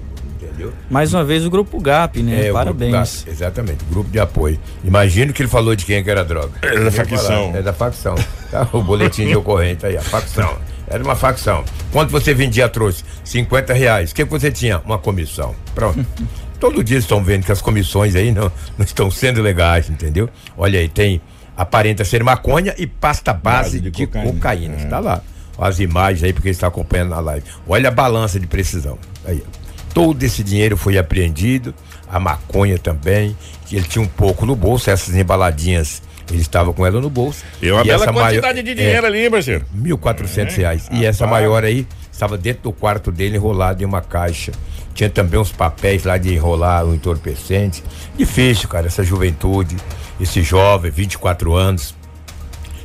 entendeu? 0.41 0.73
Mais 0.89 1.13
uma 1.13 1.23
vez 1.23 1.45
o 1.45 1.49
Grupo 1.49 1.79
GAP, 1.79 2.17
né? 2.21 2.47
É, 2.47 2.51
o 2.51 2.53
Parabéns. 2.53 3.23
da- 3.25 3.31
exatamente, 3.31 3.83
grupo 3.89 4.09
de 4.09 4.19
apoio. 4.19 4.59
Imagino 4.83 5.33
que 5.33 5.41
ele 5.41 5.49
falou 5.49 5.75
de 5.75 5.83
quem 5.85 6.03
que 6.03 6.09
era 6.11 6.21
a 6.21 6.23
droga. 6.23 6.51
É 6.61 6.79
da 6.79 6.91
facção. 6.91 7.17
falar, 7.47 7.57
É 7.57 7.61
da 7.63 7.73
facção. 7.73 8.15
Tá, 8.51 8.67
o 8.71 8.81
boletim 8.83 9.25
de 9.25 9.35
ocorrência 9.37 9.89
aí, 9.89 9.97
a 9.97 10.01
facção. 10.01 10.57
Era 10.87 11.03
uma 11.03 11.15
facção. 11.15 11.63
Quanto 11.91 12.11
você 12.11 12.33
vendia 12.33 12.69
trouxe? 12.69 13.03
50 13.23 13.73
reais. 13.73 14.11
O 14.11 14.15
que 14.15 14.23
você 14.23 14.51
tinha? 14.51 14.79
Uma 14.79 14.97
comissão. 14.97 15.55
Pronto. 15.73 16.05
Todo 16.59 16.83
dia 16.83 16.97
estão 16.97 17.23
vendo 17.23 17.45
que 17.45 17.51
as 17.51 17.61
comissões 17.61 18.15
aí 18.15 18.31
não, 18.31 18.51
não 18.77 18.85
estão 18.85 19.11
sendo 19.11 19.41
legais, 19.41 19.89
entendeu? 19.89 20.29
Olha 20.57 20.79
aí, 20.79 20.87
tem 20.87 21.21
aparenta 21.57 22.03
ser 22.03 22.23
maconha 22.23 22.73
e 22.77 22.85
pasta 22.85 23.33
base, 23.33 23.63
Base 23.63 23.79
de 23.79 23.91
de, 23.91 24.07
cocaína. 24.07 24.31
cocaína. 24.33 24.75
É. 24.75 24.83
Está 24.83 24.99
lá. 24.99 25.21
As 25.57 25.79
imagens 25.79 26.23
aí, 26.23 26.33
porque 26.33 26.49
está 26.49 26.67
acompanhando 26.67 27.09
na 27.11 27.19
live. 27.19 27.45
Olha 27.67 27.89
a 27.89 27.91
balança 27.91 28.39
de 28.39 28.45
precisão. 28.47 28.97
Aí. 29.25 29.41
Todo 29.93 30.21
esse 30.21 30.43
dinheiro 30.43 30.75
foi 30.75 30.97
apreendido, 30.97 31.73
a 32.09 32.19
maconha 32.19 32.77
também, 32.77 33.35
que 33.65 33.77
ele 33.77 33.85
tinha 33.85 34.03
um 34.03 34.07
pouco 34.07 34.45
no 34.45 34.53
bolso, 34.53 34.89
essas 34.89 35.15
embaladinhas, 35.15 36.01
ele 36.29 36.41
estava 36.41 36.73
com 36.73 36.85
ela 36.85 36.99
no 36.99 37.09
bolso. 37.09 37.43
E 37.61 37.71
uma 37.71 37.81
E 37.81 37.85
bela 37.85 38.03
essa 38.03 38.13
quantidade 38.13 38.41
maior- 38.41 38.53
de 38.63 38.75
dinheiro 38.75 39.05
é, 39.05 39.09
ali, 39.09 39.23
hein, 39.25 39.31
parceiro? 39.31 39.65
R$ 39.73 39.89
1.400 39.89 40.53
É, 40.53 40.57
reais. 40.57 40.87
E 40.91 41.05
essa 41.05 41.27
maior 41.27 41.63
aí 41.63 41.87
estava 42.11 42.37
dentro 42.37 42.63
do 42.63 42.71
quarto 42.71 43.11
dele, 43.11 43.35
enrolado 43.37 43.81
em 43.83 43.85
uma 43.85 44.01
caixa. 44.01 44.51
Tinha 44.93 45.09
também 45.09 45.39
uns 45.39 45.51
papéis 45.51 46.03
lá 46.05 46.17
de 46.17 46.33
enrolar 46.33 46.85
o 46.85 46.95
entorpecente. 46.95 47.83
Difícil, 48.17 48.69
cara, 48.69 48.87
essa 48.87 49.03
juventude, 49.03 49.75
esse 50.21 50.41
jovem, 50.41 50.89
24 50.89 51.53
anos, 51.53 51.93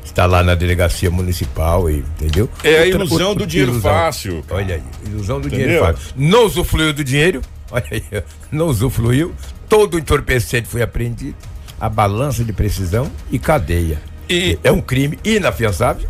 está 0.04 0.26
lá 0.26 0.42
na 0.42 0.56
delegacia 0.56 1.08
municipal, 1.10 1.88
e, 1.88 1.98
entendeu? 1.98 2.50
É 2.64 2.78
a 2.80 2.86
ilusão 2.86 3.28
outra 3.28 3.44
do 3.44 3.46
dinheiro 3.48 3.70
ilusão. 3.72 3.92
fácil, 3.92 4.42
cara. 4.48 4.60
Olha 4.60 4.74
aí, 4.74 4.82
ilusão 5.06 5.40
do 5.40 5.46
Entendeu? 5.46 5.66
dinheiro 5.68 5.86
fácil. 5.86 6.12
Não 6.16 6.44
usufruiu 6.46 6.92
do 6.92 7.04
dinheiro, 7.04 7.40
olha 7.70 7.84
aí, 7.92 8.02
não 8.50 8.66
usufruiu. 8.66 9.32
Todo 9.68 9.94
o 9.94 9.98
entorpecente 10.00 10.66
foi 10.66 10.82
apreendido. 10.82 11.36
A 11.80 11.88
balança 11.88 12.44
de 12.44 12.52
precisão 12.52 13.10
e 13.30 13.38
cadeia. 13.38 14.00
E- 14.28 14.58
é 14.62 14.70
um 14.70 14.80
crime 14.80 15.18
inafiançável. 15.24 16.08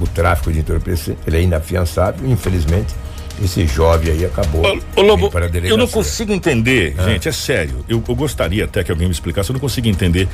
O 0.00 0.06
tráfico 0.06 0.50
de 0.52 0.60
entorpecente, 0.60 1.18
ele 1.26 1.36
é 1.36 1.42
inafiançável, 1.42 2.28
infelizmente. 2.28 2.94
Esse 3.42 3.66
jovem 3.66 4.12
aí 4.12 4.24
acabou. 4.24 4.62
Ô, 4.66 5.00
ô, 5.00 5.02
Lobo, 5.02 5.30
eu 5.70 5.76
não 5.76 5.86
consigo 5.92 6.32
entender, 6.32 6.94
gente, 7.04 7.28
é 7.28 7.32
sério. 7.32 7.84
Eu, 7.88 8.02
eu 8.06 8.14
gostaria 8.14 8.64
até 8.64 8.82
que 8.84 8.90
alguém 8.90 9.06
me 9.06 9.12
explicasse, 9.12 9.50
eu 9.50 9.54
não 9.54 9.60
consigo 9.60 9.86
entender 9.88 10.28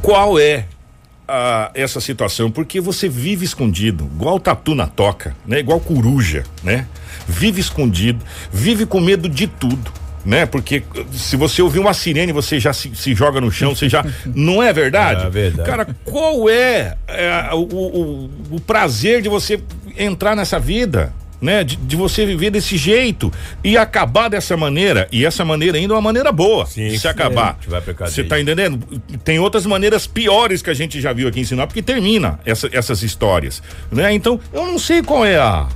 qual 0.00 0.38
é 0.38 0.64
a- 1.28 1.70
essa 1.74 2.00
situação, 2.00 2.50
porque 2.50 2.80
você 2.80 3.08
vive 3.08 3.44
escondido, 3.44 4.04
igual 4.14 4.38
tatu 4.40 4.74
na 4.74 4.86
toca, 4.86 5.34
né? 5.46 5.58
Igual 5.58 5.80
coruja, 5.80 6.44
né? 6.62 6.86
Vive 7.26 7.60
escondido, 7.60 8.24
vive 8.52 8.86
com 8.86 9.00
medo 9.00 9.28
de 9.28 9.46
tudo. 9.46 9.90
Né? 10.26 10.44
Porque 10.44 10.82
se 11.12 11.36
você 11.36 11.62
ouvir 11.62 11.78
uma 11.78 11.94
sirene, 11.94 12.32
você 12.32 12.58
já 12.58 12.72
se, 12.72 12.90
se 12.94 13.14
joga 13.14 13.40
no 13.40 13.50
chão, 13.50 13.74
você 13.74 13.88
já. 13.88 14.04
não 14.26 14.62
é 14.62 14.72
verdade? 14.72 15.06
É 15.26 15.30
verdade. 15.30 15.68
Cara, 15.68 15.86
qual 16.04 16.48
é, 16.48 16.96
é 17.06 17.50
o, 17.52 17.58
o, 17.58 18.30
o 18.52 18.60
prazer 18.60 19.22
de 19.22 19.28
você 19.28 19.60
entrar 19.96 20.34
nessa 20.34 20.58
vida? 20.58 21.14
Né, 21.38 21.62
de, 21.62 21.76
de, 21.76 21.94
você 21.96 22.24
viver 22.24 22.50
desse 22.50 22.78
jeito 22.78 23.30
e 23.62 23.76
acabar 23.76 24.30
dessa 24.30 24.56
maneira, 24.56 25.06
e 25.12 25.22
essa 25.26 25.44
maneira 25.44 25.76
ainda 25.76 25.92
é 25.92 25.96
uma 25.96 26.00
maneira 26.00 26.32
boa 26.32 26.64
Sim, 26.64 26.88
de 26.88 26.98
se 26.98 27.06
acabar. 27.06 27.58
Você 28.00 28.24
tá 28.24 28.40
entendendo? 28.40 28.80
Tem 29.22 29.38
outras 29.38 29.66
maneiras 29.66 30.06
piores 30.06 30.62
que 30.62 30.70
a 30.70 30.74
gente 30.74 30.98
já 30.98 31.12
viu 31.12 31.28
aqui 31.28 31.40
em 31.40 31.44
Sinop 31.44 31.70
que 31.72 31.82
termina 31.82 32.40
essa, 32.46 32.70
essas 32.72 33.02
histórias, 33.02 33.62
né? 33.92 34.14
Então, 34.14 34.40
eu 34.50 34.64
não 34.64 34.78
sei 34.78 35.02
qual 35.02 35.26
é 35.26 35.36
a 35.36 35.68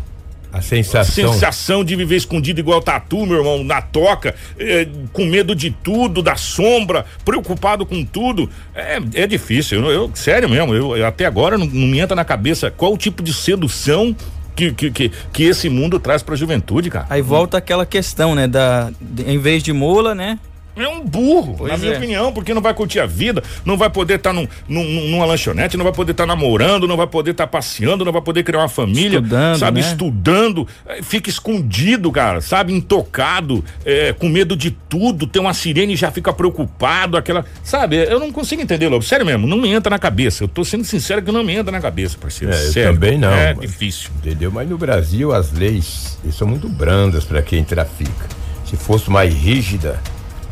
a 0.52 0.60
sensação. 0.60 1.30
A 1.30 1.32
sensação 1.32 1.84
de 1.84 1.94
viver 1.96 2.16
escondido 2.16 2.60
igual 2.60 2.80
tatu, 2.80 3.24
meu 3.26 3.38
irmão, 3.38 3.62
na 3.62 3.80
toca, 3.80 4.34
é, 4.58 4.86
com 5.12 5.24
medo 5.24 5.54
de 5.54 5.70
tudo, 5.70 6.22
da 6.22 6.36
sombra, 6.36 7.04
preocupado 7.24 7.86
com 7.86 8.04
tudo. 8.04 8.48
É, 8.74 8.98
é 9.14 9.26
difícil. 9.26 9.84
Eu, 9.84 9.90
eu 9.90 10.10
sério 10.14 10.48
mesmo, 10.48 10.74
eu, 10.74 11.06
até 11.06 11.26
agora 11.26 11.56
não, 11.56 11.66
não, 11.66 11.86
me 11.86 11.98
entra 11.98 12.16
na 12.16 12.24
cabeça 12.24 12.70
qual 12.70 12.92
o 12.92 12.98
tipo 12.98 13.22
de 13.22 13.32
sedução 13.32 14.14
que, 14.56 14.72
que, 14.72 14.90
que, 14.90 15.12
que 15.32 15.44
esse 15.44 15.68
mundo 15.68 15.98
traz 15.98 16.22
pra 16.22 16.36
juventude, 16.36 16.90
cara. 16.90 17.06
Aí 17.08 17.22
volta 17.22 17.56
aquela 17.56 17.86
questão, 17.86 18.34
né? 18.34 18.46
Da, 18.46 18.90
de, 19.00 19.22
em 19.30 19.38
vez 19.38 19.62
de 19.62 19.72
mula, 19.72 20.14
né? 20.14 20.38
É 20.76 20.88
um 20.88 21.04
burro, 21.04 21.56
pois 21.58 21.72
na 21.72 21.78
minha 21.78 21.92
é. 21.92 21.96
opinião, 21.96 22.32
porque 22.32 22.54
não 22.54 22.62
vai 22.62 22.74
curtir 22.74 23.00
a 23.00 23.06
vida, 23.06 23.42
não 23.64 23.76
vai 23.76 23.90
poder 23.90 24.14
estar 24.14 24.30
tá 24.30 24.34
num, 24.34 24.46
num, 24.68 25.08
numa 25.10 25.24
lanchonete, 25.24 25.76
não 25.76 25.84
vai 25.84 25.92
poder 25.92 26.12
estar 26.12 26.24
tá 26.24 26.26
namorando, 26.26 26.86
não 26.86 26.96
vai 26.96 27.06
poder 27.06 27.32
estar 27.32 27.46
tá 27.46 27.50
passeando, 27.50 28.04
não 28.04 28.12
vai 28.12 28.22
poder 28.22 28.42
criar 28.42 28.60
uma 28.60 28.68
família, 28.68 29.18
estudando, 29.18 29.58
sabe, 29.58 29.80
né? 29.80 29.88
estudando, 29.88 30.68
é, 30.86 31.02
fica 31.02 31.28
escondido, 31.28 32.10
cara, 32.12 32.40
sabe, 32.40 32.72
intocado, 32.72 33.64
é, 33.84 34.12
com 34.12 34.28
medo 34.28 34.56
de 34.56 34.70
tudo, 34.70 35.26
tem 35.26 35.40
uma 35.40 35.54
sirene 35.54 35.94
e 35.94 35.96
já 35.96 36.10
fica 36.10 36.32
preocupado, 36.32 37.16
aquela, 37.16 37.44
sabe, 37.62 37.96
eu 37.96 38.20
não 38.20 38.32
consigo 38.32 38.62
entender, 38.62 38.88
Lobo, 38.88 39.04
sério 39.04 39.26
mesmo, 39.26 39.46
não 39.46 39.56
me 39.56 39.68
entra 39.68 39.90
na 39.90 39.98
cabeça, 39.98 40.44
eu 40.44 40.48
tô 40.48 40.64
sendo 40.64 40.84
sincero 40.84 41.22
que 41.22 41.32
não 41.32 41.44
me 41.44 41.54
entra 41.54 41.72
na 41.72 41.80
cabeça, 41.80 42.16
parceiro, 42.18 42.52
é, 42.52 42.56
sério, 42.56 42.94
também 42.94 43.18
não. 43.18 43.32
É 43.32 43.54
difícil. 43.54 44.10
Entendeu? 44.18 44.50
Mas 44.50 44.68
no 44.68 44.76
Brasil 44.76 45.32
as 45.32 45.52
leis 45.52 46.18
são 46.32 46.46
muito 46.46 46.68
brandas 46.68 47.24
para 47.24 47.42
quem 47.42 47.64
trafica. 47.64 48.28
Se 48.64 48.76
fosse 48.76 49.10
mais 49.10 49.34
rígida, 49.34 50.00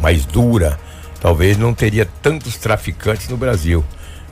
mais 0.01 0.25
dura, 0.25 0.79
talvez 1.21 1.57
não 1.57 1.75
teria 1.75 2.07
tantos 2.23 2.57
traficantes 2.57 3.29
no 3.29 3.37
Brasil. 3.37 3.85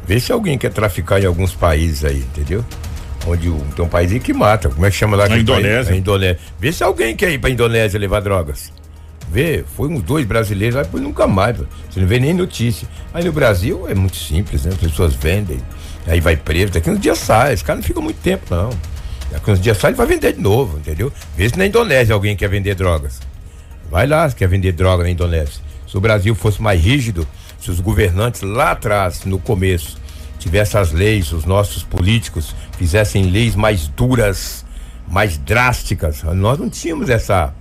Vê 0.06 0.20
se 0.20 0.30
alguém 0.30 0.56
quer 0.56 0.72
traficar 0.72 1.20
em 1.20 1.26
alguns 1.26 1.52
países 1.52 2.04
aí, 2.04 2.18
entendeu? 2.18 2.64
Onde 3.26 3.50
tem 3.74 3.84
um 3.84 3.88
país 3.88 4.22
que 4.22 4.32
mata. 4.32 4.68
Como 4.68 4.86
é 4.86 4.90
que 4.90 4.96
chama 4.96 5.16
lá? 5.16 5.28
Na 5.28 5.36
Indonésia. 5.36 5.86
País? 5.86 5.98
Indonésia. 5.98 6.38
Vê 6.60 6.72
se 6.72 6.84
alguém 6.84 7.16
quer 7.16 7.32
ir 7.32 7.38
pra 7.38 7.50
Indonésia 7.50 7.98
levar 7.98 8.20
drogas. 8.20 8.72
Vê, 9.28 9.64
foi 9.76 9.88
uns 9.88 10.02
dois 10.02 10.24
brasileiros 10.24 10.76
lá, 10.76 10.82
depois 10.84 11.02
nunca 11.02 11.26
mais. 11.26 11.56
Você 11.90 11.98
não 11.98 12.06
vê 12.06 12.20
nem 12.20 12.32
notícia. 12.32 12.86
Aí 13.12 13.24
no 13.24 13.32
Brasil 13.32 13.88
é 13.88 13.94
muito 13.94 14.16
simples, 14.16 14.64
né? 14.64 14.70
As 14.72 14.78
pessoas 14.78 15.14
vendem, 15.14 15.58
aí 16.06 16.20
vai 16.20 16.36
preso, 16.36 16.74
daqui 16.74 16.88
uns 16.88 17.00
dias 17.00 17.18
sai. 17.18 17.52
Esse 17.52 17.64
cara 17.64 17.76
não 17.76 17.82
fica 17.82 18.00
muito 18.00 18.20
tempo, 18.20 18.44
não. 18.48 18.70
Daqui 19.32 19.50
uns 19.50 19.60
dias 19.60 19.76
sai, 19.76 19.90
ele 19.90 19.96
vai 19.96 20.06
vender 20.06 20.32
de 20.32 20.40
novo, 20.40 20.78
entendeu? 20.78 21.12
Vê 21.36 21.48
se 21.48 21.58
na 21.58 21.66
Indonésia 21.66 22.14
alguém 22.14 22.36
quer 22.36 22.48
vender 22.48 22.76
drogas. 22.76 23.18
Vai 23.90 24.06
lá, 24.06 24.30
quer 24.30 24.48
vender 24.48 24.72
droga 24.72 25.04
na 25.04 25.10
Indonésia. 25.10 25.62
Se 25.86 25.96
o 25.96 26.00
Brasil 26.00 26.34
fosse 26.34 26.60
mais 26.60 26.82
rígido, 26.82 27.26
se 27.60 27.70
os 27.70 27.80
governantes 27.80 28.42
lá 28.42 28.72
atrás, 28.72 29.24
no 29.24 29.38
começo, 29.38 29.98
tivessem 30.38 30.80
as 30.80 30.92
leis, 30.92 31.32
os 31.32 31.44
nossos 31.44 31.82
políticos 31.82 32.54
fizessem 32.76 33.24
leis 33.30 33.54
mais 33.54 33.88
duras, 33.88 34.64
mais 35.08 35.38
drásticas, 35.38 36.22
nós 36.22 36.58
não 36.58 36.68
tínhamos 36.68 37.08
essa, 37.08 37.54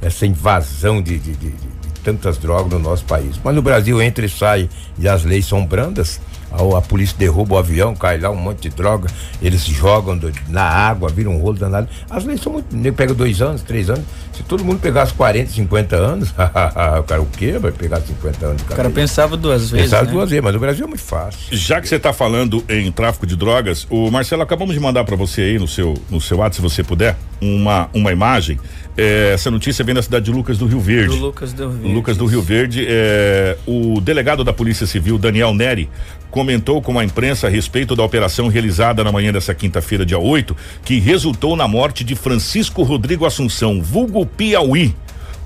essa 0.00 0.26
invasão 0.26 1.00
de, 1.00 1.18
de, 1.18 1.32
de, 1.32 1.50
de 1.50 1.72
tantas 2.02 2.38
drogas 2.38 2.72
no 2.72 2.78
nosso 2.78 3.04
país. 3.04 3.40
Mas 3.42 3.54
no 3.54 3.62
Brasil 3.62 4.02
entra 4.02 4.26
e 4.26 4.28
sai 4.28 4.68
e 4.98 5.08
as 5.08 5.24
leis 5.24 5.46
são 5.46 5.64
brandas 5.64 6.20
a, 6.52 6.78
a, 6.78 6.82
polícia 6.82 7.16
derruba 7.18 7.54
o 7.54 7.58
avião, 7.58 7.94
cai 7.94 8.18
lá 8.18 8.30
um 8.30 8.36
monte 8.36 8.62
de 8.62 8.70
droga, 8.70 9.08
eles 9.40 9.64
jogam 9.64 10.16
do, 10.16 10.32
na 10.48 10.62
água, 10.62 11.08
viram 11.08 11.32
um 11.32 11.38
rolo 11.38 11.58
danado. 11.58 11.88
As 12.10 12.24
leis 12.24 12.40
são 12.40 12.52
muito. 12.52 12.74
Nego 12.74 12.96
pega 12.96 13.14
dois 13.14 13.40
anos, 13.40 13.62
três 13.62 13.88
anos. 13.88 14.04
Se 14.32 14.42
todo 14.42 14.64
mundo 14.64 14.80
pegasse 14.80 15.12
40, 15.12 15.50
50 15.50 15.96
anos, 15.96 16.30
o 16.98 17.02
cara 17.02 17.20
o 17.20 17.26
quê? 17.26 17.58
Vai 17.58 17.70
pegar 17.70 18.00
50 18.00 18.46
anos 18.46 18.62
O 18.62 18.66
cara 18.66 18.90
pensava 18.90 19.36
duas 19.36 19.70
vezes. 19.70 19.90
Pensava 19.90 20.06
né? 20.06 20.12
duas 20.12 20.30
vezes, 20.30 20.42
mas 20.42 20.54
no 20.54 20.60
Brasil 20.60 20.84
é 20.84 20.88
muito 20.88 21.02
fácil. 21.02 21.38
Já 21.50 21.80
que 21.80 21.88
você 21.88 21.96
está 21.96 22.12
falando 22.12 22.64
em 22.68 22.90
tráfico 22.90 23.26
de 23.26 23.36
drogas, 23.36 23.86
o 23.90 24.10
Marcelo, 24.10 24.42
acabamos 24.42 24.74
de 24.74 24.80
mandar 24.80 25.04
para 25.04 25.16
você 25.16 25.42
aí 25.42 25.58
no 25.58 25.68
seu, 25.68 25.94
no 26.10 26.20
seu 26.20 26.38
WhatsApp, 26.38 26.56
se 26.56 26.62
você 26.62 26.82
puder, 26.82 27.16
uma, 27.40 27.88
uma 27.92 28.12
imagem. 28.12 28.58
É, 28.96 29.32
essa 29.32 29.50
notícia 29.50 29.84
vem 29.84 29.94
da 29.94 30.02
cidade 30.02 30.26
de 30.26 30.30
Lucas 30.30 30.58
do 30.58 30.66
Rio 30.66 30.80
Verde. 30.80 31.16
Do 31.16 31.22
Lucas 31.22 31.52
do 31.52 31.68
Rio 31.68 31.78
Verde. 31.78 31.94
Lucas 31.94 32.16
do 32.16 32.26
Rio 32.26 32.42
Verde. 32.42 32.86
É, 32.88 33.56
o 33.66 34.00
delegado 34.00 34.44
da 34.44 34.52
Polícia 34.52 34.86
Civil, 34.86 35.18
Daniel 35.18 35.54
Neri, 35.54 35.88
comentou 36.42 36.82
com 36.82 36.98
a 36.98 37.04
imprensa 37.04 37.46
a 37.46 37.50
respeito 37.50 37.94
da 37.94 38.02
operação 38.02 38.48
realizada 38.48 39.04
na 39.04 39.12
manhã 39.12 39.32
dessa 39.32 39.54
quinta-feira, 39.54 40.04
dia 40.04 40.18
8, 40.18 40.56
que 40.84 40.98
resultou 40.98 41.54
na 41.54 41.68
morte 41.68 42.02
de 42.02 42.16
Francisco 42.16 42.82
Rodrigo 42.82 43.24
Assunção, 43.24 43.80
vulgo 43.80 44.26
Piauí 44.26 44.92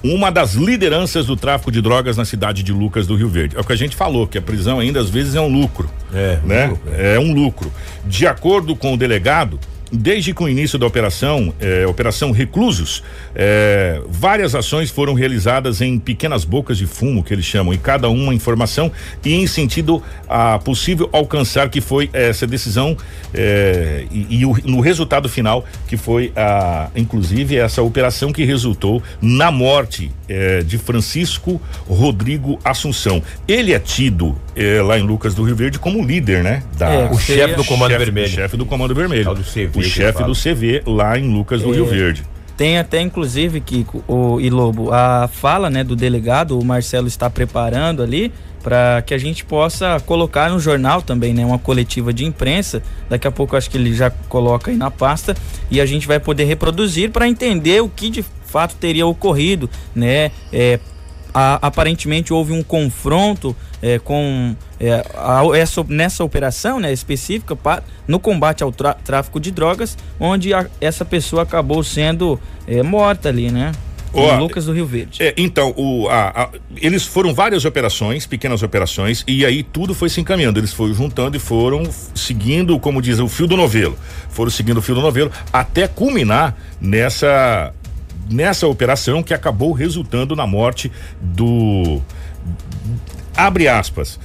uma 0.02 0.30
das 0.30 0.54
lideranças 0.54 1.26
do 1.26 1.36
tráfico 1.36 1.72
de 1.72 1.82
drogas 1.82 2.16
na 2.16 2.24
cidade 2.24 2.62
de 2.62 2.72
Lucas 2.72 3.06
do 3.06 3.16
Rio 3.16 3.28
Verde. 3.28 3.56
É 3.56 3.60
o 3.60 3.64
que 3.64 3.72
a 3.72 3.76
gente 3.76 3.96
falou, 3.96 4.26
que 4.26 4.38
a 4.38 4.42
prisão 4.42 4.78
ainda 4.78 5.00
às 5.00 5.10
vezes 5.10 5.34
é 5.34 5.40
um 5.40 5.48
lucro. 5.48 5.90
É, 6.14 6.38
né? 6.44 6.66
Um 6.66 6.70
lucro, 6.70 6.92
é. 6.94 7.14
é 7.14 7.18
um 7.18 7.34
lucro. 7.34 7.72
De 8.06 8.26
acordo 8.26 8.76
com 8.76 8.94
o 8.94 8.96
delegado, 8.96 9.58
Desde 9.92 10.34
que 10.34 10.42
o 10.42 10.48
início 10.48 10.78
da 10.80 10.86
operação, 10.86 11.54
eh, 11.60 11.86
Operação 11.86 12.32
Reclusos, 12.32 13.04
eh, 13.36 14.00
várias 14.08 14.52
ações 14.52 14.90
foram 14.90 15.14
realizadas 15.14 15.80
em 15.80 15.96
pequenas 15.96 16.44
bocas 16.44 16.76
de 16.76 16.86
fumo, 16.86 17.22
que 17.22 17.32
eles 17.32 17.44
chamam, 17.44 17.72
e 17.72 17.78
cada 17.78 18.08
uma 18.08 18.34
informação 18.34 18.90
e 19.24 19.32
em 19.32 19.46
sentido 19.46 20.02
a 20.28 20.58
possível 20.58 21.08
alcançar 21.12 21.70
que 21.70 21.80
foi 21.80 22.10
essa 22.12 22.48
decisão 22.48 22.96
eh, 23.32 24.06
e, 24.10 24.40
e 24.40 24.46
o, 24.46 24.56
no 24.64 24.80
resultado 24.80 25.28
final 25.28 25.64
que 25.86 25.96
foi 25.96 26.32
a, 26.34 26.90
inclusive 26.96 27.56
essa 27.56 27.80
operação 27.80 28.32
que 28.32 28.44
resultou 28.44 29.00
na 29.22 29.52
morte 29.52 30.10
eh, 30.28 30.64
de 30.64 30.78
Francisco 30.78 31.60
Rodrigo 31.88 32.58
Assunção. 32.64 33.22
Ele 33.46 33.72
é 33.72 33.78
tido 33.78 34.36
eh, 34.56 34.80
lá 34.82 34.98
em 34.98 35.02
Lucas 35.02 35.34
do 35.34 35.44
Rio 35.44 35.54
Verde 35.54 35.78
como 35.78 36.02
líder, 36.02 36.42
né? 36.42 36.62
Da, 36.78 36.90
é, 36.90 37.10
o 37.10 37.18
chefe 37.18 37.54
do 37.54 37.64
Comando 37.64 37.90
chef, 37.90 38.04
Vermelho. 38.04 38.28
Chefe 38.28 38.56
do 38.56 38.66
Comando 38.66 38.94
Vermelho 38.94 39.36
o 39.74 39.82
chefe 39.82 40.24
do 40.24 40.32
CV 40.32 40.82
lá 40.86 41.18
em 41.18 41.32
Lucas 41.32 41.62
do 41.62 41.72
é, 41.72 41.76
Rio 41.76 41.86
Verde. 41.86 42.24
Tem 42.56 42.78
até, 42.78 43.00
inclusive, 43.00 43.60
Kiko 43.60 44.02
o, 44.08 44.40
e 44.40 44.48
Lobo, 44.48 44.90
a 44.92 45.28
fala 45.28 45.68
né, 45.68 45.84
do 45.84 45.94
delegado, 45.94 46.58
o 46.58 46.64
Marcelo 46.64 47.06
está 47.06 47.28
preparando 47.28 48.02
ali 48.02 48.32
para 48.62 49.00
que 49.02 49.14
a 49.14 49.18
gente 49.18 49.44
possa 49.44 50.00
colocar 50.00 50.50
no 50.50 50.58
jornal 50.58 51.00
também, 51.00 51.32
né, 51.32 51.44
uma 51.44 51.58
coletiva 51.58 52.12
de 52.12 52.24
imprensa. 52.24 52.82
Daqui 53.08 53.28
a 53.28 53.30
pouco 53.30 53.56
acho 53.56 53.70
que 53.70 53.76
ele 53.76 53.94
já 53.94 54.10
coloca 54.10 54.70
aí 54.70 54.76
na 54.76 54.90
pasta 54.90 55.36
e 55.70 55.80
a 55.80 55.86
gente 55.86 56.06
vai 56.06 56.18
poder 56.18 56.44
reproduzir 56.44 57.10
para 57.10 57.28
entender 57.28 57.80
o 57.80 57.88
que 57.88 58.10
de 58.10 58.24
fato 58.44 58.74
teria 58.74 59.06
ocorrido, 59.06 59.70
né? 59.94 60.32
É, 60.52 60.80
a, 61.36 61.58
aparentemente 61.60 62.32
houve 62.32 62.54
um 62.54 62.62
confronto 62.62 63.54
é, 63.82 63.98
com 63.98 64.56
é, 64.80 65.04
a, 65.14 65.42
essa, 65.54 65.84
nessa 65.86 66.24
operação 66.24 66.80
né, 66.80 66.90
específica 66.90 67.54
pra, 67.54 67.82
no 68.08 68.18
combate 68.18 68.62
ao 68.62 68.72
tráfico 68.72 69.38
de 69.38 69.50
drogas, 69.50 69.98
onde 70.18 70.54
a, 70.54 70.66
essa 70.80 71.04
pessoa 71.04 71.42
acabou 71.42 71.84
sendo 71.84 72.40
é, 72.66 72.82
morta 72.82 73.28
ali, 73.28 73.50
né? 73.50 73.72
Oh, 74.14 74.34
Lucas 74.36 74.64
do 74.64 74.72
Rio 74.72 74.86
Verde. 74.86 75.22
É, 75.22 75.34
então, 75.36 75.74
o, 75.76 76.08
a, 76.08 76.28
a, 76.28 76.48
eles 76.76 77.04
foram 77.04 77.34
várias 77.34 77.66
operações, 77.66 78.24
pequenas 78.24 78.62
operações, 78.62 79.22
e 79.26 79.44
aí 79.44 79.62
tudo 79.62 79.94
foi 79.94 80.08
se 80.08 80.22
encaminhando. 80.22 80.58
Eles 80.58 80.72
foram 80.72 80.94
juntando 80.94 81.36
e 81.36 81.40
foram 81.40 81.82
seguindo, 82.14 82.78
como 82.80 83.02
diz, 83.02 83.18
o 83.18 83.28
fio 83.28 83.46
do 83.46 83.58
novelo. 83.58 83.98
Foram 84.30 84.50
seguindo 84.50 84.78
o 84.78 84.82
fio 84.82 84.94
do 84.94 85.02
novelo 85.02 85.30
até 85.52 85.86
culminar 85.86 86.56
nessa 86.80 87.74
nessa 88.30 88.66
operação 88.66 89.22
que 89.22 89.34
acabou 89.34 89.72
resultando 89.72 90.34
na 90.36 90.46
morte 90.46 90.90
do 91.20 92.00
abre 93.36 93.68
aspas 93.68 94.18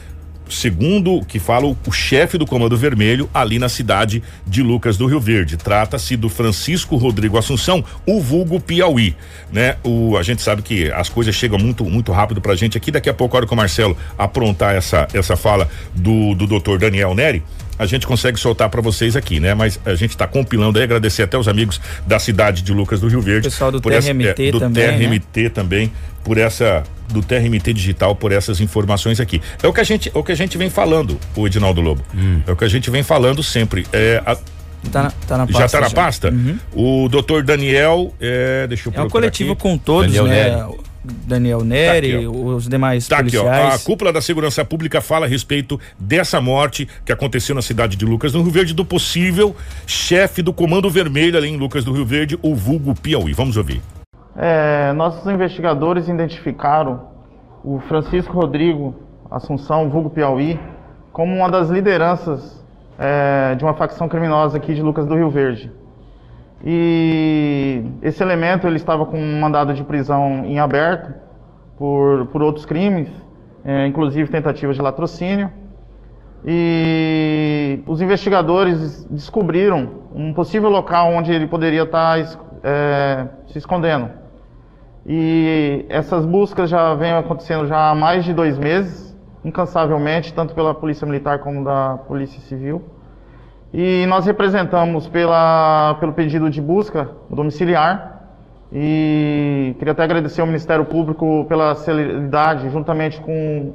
segundo 0.51 1.15
o 1.15 1.25
que 1.25 1.39
fala 1.39 1.65
o, 1.65 1.91
chefe 1.91 2.38
do 2.38 2.46
Comando 2.46 2.77
Vermelho 2.77 3.29
ali 3.34 3.58
na 3.58 3.70
cidade 3.70 4.22
de 4.46 4.62
Lucas 4.62 4.98
do 4.98 5.05
Rio 5.05 5.20
Verde. 5.20 5.58
Trata-se 5.58 6.15
do 6.15 6.29
Francisco 6.29 6.98
Rodrigo 6.98 7.38
Assunção, 7.38 7.84
o 8.05 8.20
vulgo 8.20 8.60
Piauí, 8.60 9.15
né? 9.51 9.77
O, 9.84 10.17
a 10.17 10.24
gente 10.24 10.41
sabe 10.41 10.62
que 10.62 10.91
as 10.91 11.10
coisas 11.10 11.34
chegam 11.34 11.58
muito 11.58 11.84
muito 11.86 12.12
rápido 12.12 12.41
pra 12.41 12.55
gente 12.55 12.77
aqui. 12.77 12.91
Daqui 12.91 13.10
a 13.10 13.13
pouco, 13.13 13.36
a 13.36 13.39
hora 13.39 13.48
que 13.48 13.53
o 13.53 13.58
Marcelo 13.58 13.98
aprontar 14.17 14.75
essa 14.75 15.08
essa 15.13 15.36
fala 15.36 15.70
do 15.96 16.36
do 16.36 16.46
doutor 16.46 16.77
Daniel 16.77 17.15
Neri, 17.15 17.43
a 17.82 17.86
gente 17.88 18.06
consegue 18.06 18.40
soltar 18.40 18.70
para 18.70 18.80
vocês 18.80 19.16
aqui, 19.16 19.40
né? 19.40 19.56
Mas 19.56 19.80
a 19.84 19.96
gente 19.96 20.12
está 20.12 20.28
compilando 20.28 20.78
aí, 20.78 20.84
agradecer 20.84 21.24
até 21.24 21.36
os 21.36 21.48
amigos 21.48 21.82
da 22.06 22.20
cidade 22.20 22.62
de 22.62 22.72
Lucas 22.72 23.00
do 23.02 23.08
Rio 23.08 23.22
Verde. 23.22 23.50
Pessoal 23.50 23.72
do 23.72 23.82
TRMT 23.82 23.98
essa, 23.98 24.12
é, 24.12 24.52
do 24.52 24.60
também. 24.60 24.86
Do 24.86 25.00
TRMT 25.00 25.44
né? 25.44 25.50
também, 25.50 25.92
por 26.24 26.38
essa. 26.38 26.84
Do 27.12 27.24
TRMT 27.24 27.74
Digital, 27.74 28.16
por 28.16 28.32
essas 28.32 28.62
informações 28.62 29.20
aqui. 29.20 29.42
É 29.64 29.68
o 29.68 29.74
que 29.74 29.82
a 29.82 29.84
gente, 29.84 30.12
é 30.14 30.18
o 30.18 30.24
que 30.24 30.32
a 30.32 30.36
gente 30.36 30.60
vem 30.60 30.70
falando, 30.70 31.20
o 31.36 31.48
Edinaldo 31.48 31.82
Lobo. 31.82 32.04
Hum. 32.16 32.42
É 32.46 32.52
o 32.52 32.56
que 32.56 32.64
a 32.64 32.70
gente 32.70 32.90
vem 32.92 33.02
falando 33.02 33.42
sempre. 33.42 33.88
É, 33.92 34.22
a, 34.26 34.38
Tá 34.92 35.04
na, 35.04 35.12
tá 35.12 35.38
na 35.38 35.46
pasta, 35.46 35.62
já 35.62 35.70
tá 35.70 35.82
na 35.82 35.90
já. 35.90 35.96
pasta? 35.96 36.30
Uhum. 36.32 36.58
O 36.74 37.10
doutor 37.10 37.44
Daniel, 37.44 38.14
é, 38.20 38.66
deixa 38.68 38.90
eu 38.90 38.94
É 38.96 39.02
um 39.02 39.10
coletivo 39.10 39.54
aqui. 39.54 39.62
com 39.62 39.78
todos, 39.78 40.12
Daniel 40.12 40.26
né? 40.26 40.68
Daniel 41.03 41.63
Neri, 41.63 42.12
tá 42.12 42.17
aqui, 42.17 42.27
os 42.27 42.67
demais 42.67 43.08
tá 43.08 43.17
policiais. 43.17 43.48
Aqui, 43.48 43.72
ó, 43.72 43.75
a 43.75 43.79
cúpula 43.79 44.13
da 44.13 44.22
segurança 44.22 44.63
pública 44.63 45.01
fala 45.01 45.25
a 45.25 45.29
respeito 45.29 45.79
dessa 46.00 46.39
morte 46.39 46.88
que 47.03 47.12
aconteceu 47.12 47.55
na 47.55 47.62
cidade 47.62 47.96
de 47.98 48.05
Lucas 48.05 48.34
do 48.34 48.41
Rio 48.41 48.51
Verde, 48.51 48.74
do 48.74 48.86
possível 48.86 49.55
chefe 49.88 50.41
do 50.41 50.53
Comando 50.53 50.89
Vermelho 50.89 51.38
ali 51.38 51.50
em 51.50 51.58
Lucas 51.58 51.84
do 51.84 51.91
Rio 51.91 52.05
Verde, 52.05 52.38
o 52.41 52.55
vulgo 52.55 52.93
Piauí. 52.93 53.34
Vamos 53.34 53.58
ouvir. 53.58 53.81
É, 54.36 54.93
nossos 54.93 55.25
investigadores 55.31 56.08
identificaram 56.08 57.10
o 57.63 57.79
Francisco 57.88 58.34
Rodrigo 58.34 58.96
Assunção, 59.29 59.89
vulgo 59.89 60.10
Piauí, 60.10 60.60
como 61.12 61.36
uma 61.36 61.50
das 61.50 61.70
lideranças 61.70 62.62
é, 63.00 63.55
de 63.55 63.63
uma 63.63 63.74
facção 63.74 64.08
criminosa 64.08 64.58
aqui 64.58 64.74
de 64.74 64.81
Lucas 64.81 65.05
do 65.08 65.15
Rio 65.15 65.29
Verde. 65.29 65.72
E 66.63 67.84
esse 68.01 68.22
elemento 68.22 68.68
ele 68.68 68.75
estava 68.75 69.06
com 69.06 69.18
um 69.18 69.39
mandado 69.39 69.74
de 69.74 69.84
prisão 69.84 70.46
em 70.46 70.60
aberto 70.60 71.13
por, 71.77 72.27
por 72.27 72.41
outros 72.44 72.65
crimes, 72.65 73.10
é, 73.65 73.88
inclusive 73.88 74.30
tentativa 74.30 74.74
de 74.74 74.82
latrocínio. 74.82 75.50
E 76.46 77.84
os 77.88 78.01
investigadores 78.01 79.06
descobriram 79.06 79.89
um 80.13 80.34
possível 80.34 80.70
local 80.70 81.12
onde 81.12 81.32
ele 81.32 81.48
poderia 81.48 81.84
estar 81.84 82.20
é, 82.63 83.27
se 83.48 83.58
escondendo. 83.58 84.10
E 85.06 85.86
essas 85.89 86.25
buscas 86.25 86.70
já 86.70 86.94
vêm 86.94 87.12
acontecendo 87.13 87.65
já 87.68 87.89
há 87.89 87.96
mais 87.96 88.24
de 88.24 88.34
dois 88.34 88.58
meses, 88.58 89.15
incansavelmente, 89.44 90.34
tanto 90.34 90.53
pela 90.53 90.74
Polícia 90.75 91.06
Militar 91.08 91.39
como 91.39 91.63
da 91.63 91.98
Polícia 92.08 92.39
Civil. 92.41 92.84
E 93.74 94.06
nós 94.08 94.25
representamos 94.25 95.08
pela, 95.08 95.96
pelo 96.00 96.12
pedido 96.12 96.50
de 96.50 96.62
busca 96.62 97.10
domiciliar. 97.30 98.20
E 98.72 99.75
queria 99.80 99.94
até 99.94 100.04
agradecer 100.04 100.42
ao 100.42 100.48
Ministério 100.48 100.86
Público 100.86 101.46
pela 101.48 101.75
celeridade, 101.75 102.70
juntamente 102.70 103.20
com, 103.22 103.74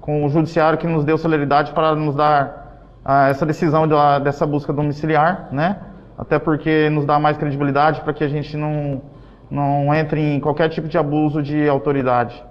com 0.00 0.24
o 0.24 0.28
Judiciário, 0.28 0.78
que 0.78 0.86
nos 0.86 1.04
deu 1.04 1.18
celeridade 1.18 1.72
para 1.72 1.94
nos 1.94 2.14
dar 2.14 2.86
ah, 3.04 3.28
essa 3.28 3.44
decisão 3.44 3.86
de, 3.86 3.94
dessa 4.22 4.46
busca 4.46 4.72
domiciliar, 4.72 5.48
né? 5.52 5.76
Até 6.16 6.38
porque 6.38 6.88
nos 6.90 7.04
dá 7.04 7.18
mais 7.18 7.36
credibilidade 7.36 8.00
para 8.00 8.12
que 8.12 8.24
a 8.24 8.28
gente 8.28 8.56
não, 8.56 9.02
não 9.50 9.94
entre 9.94 10.20
em 10.20 10.40
qualquer 10.40 10.68
tipo 10.70 10.88
de 10.88 10.96
abuso 10.96 11.42
de 11.42 11.68
autoridade. 11.68 12.42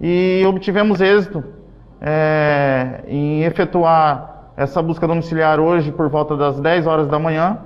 E 0.00 0.44
obtivemos 0.46 1.00
êxito 1.00 1.44
é, 2.00 3.04
em 3.06 3.44
efetuar 3.44 4.33
essa 4.56 4.80
busca 4.80 5.06
domiciliar 5.06 5.58
hoje 5.58 5.90
por 5.90 6.08
volta 6.08 6.36
das 6.36 6.60
10 6.60 6.86
horas 6.86 7.08
da 7.08 7.18
manhã, 7.18 7.58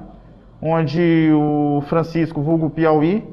onde 0.61 1.31
o 1.35 1.83
Francisco 1.89 2.41
Vulgo 2.41 2.71
Piauí, 2.71 3.25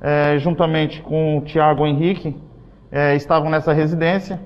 é, 0.00 0.38
juntamente 0.38 1.00
com 1.00 1.38
o 1.38 1.40
Tiago 1.40 1.86
Henrique, 1.86 2.36
é, 2.92 3.16
estavam 3.16 3.50
nessa 3.50 3.72
residência. 3.72 4.40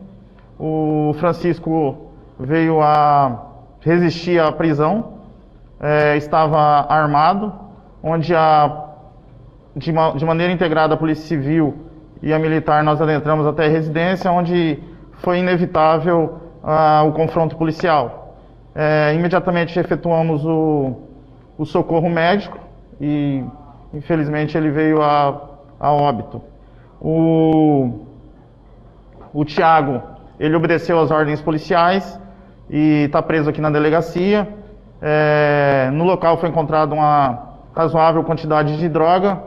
O 0.58 1.14
Francisco 1.18 2.12
veio 2.38 2.80
a 2.80 3.46
resistir 3.80 4.40
à 4.40 4.52
prisão, 4.52 5.14
é, 5.80 6.16
estava 6.16 6.58
armado, 6.88 7.52
onde 8.02 8.34
a, 8.34 8.84
de, 9.76 9.92
de 9.92 10.24
maneira 10.24 10.52
integrada 10.52 10.94
a 10.94 10.96
Polícia 10.96 11.26
Civil 11.26 11.74
e 12.22 12.32
a 12.32 12.38
Militar 12.38 12.84
nós 12.84 13.00
adentramos 13.00 13.44
até 13.44 13.66
a 13.66 13.68
residência, 13.68 14.30
onde 14.30 14.78
foi 15.14 15.40
inevitável 15.40 16.38
ah, 16.62 17.02
o 17.04 17.12
confronto 17.12 17.56
policial. 17.56 18.21
É, 18.74 19.14
imediatamente 19.14 19.78
efetuamos 19.78 20.44
o, 20.44 20.96
o, 21.58 21.66
socorro 21.66 22.08
médico 22.08 22.58
e 22.98 23.44
infelizmente 23.92 24.56
ele 24.56 24.70
veio 24.70 25.02
a, 25.02 25.40
a 25.78 25.92
óbito. 25.92 26.40
O, 27.00 28.06
o 29.34 29.44
Tiago, 29.44 30.02
ele 30.40 30.56
obedeceu 30.56 30.98
às 30.98 31.10
ordens 31.10 31.42
policiais 31.42 32.18
e 32.70 33.04
está 33.04 33.20
preso 33.20 33.50
aqui 33.50 33.60
na 33.60 33.68
delegacia. 33.68 34.48
É, 35.02 35.90
no 35.92 36.04
local 36.04 36.38
foi 36.38 36.48
encontrada 36.48 36.94
uma 36.94 37.56
razoável 37.74 38.22
quantidade 38.24 38.78
de 38.78 38.88
droga 38.88 39.42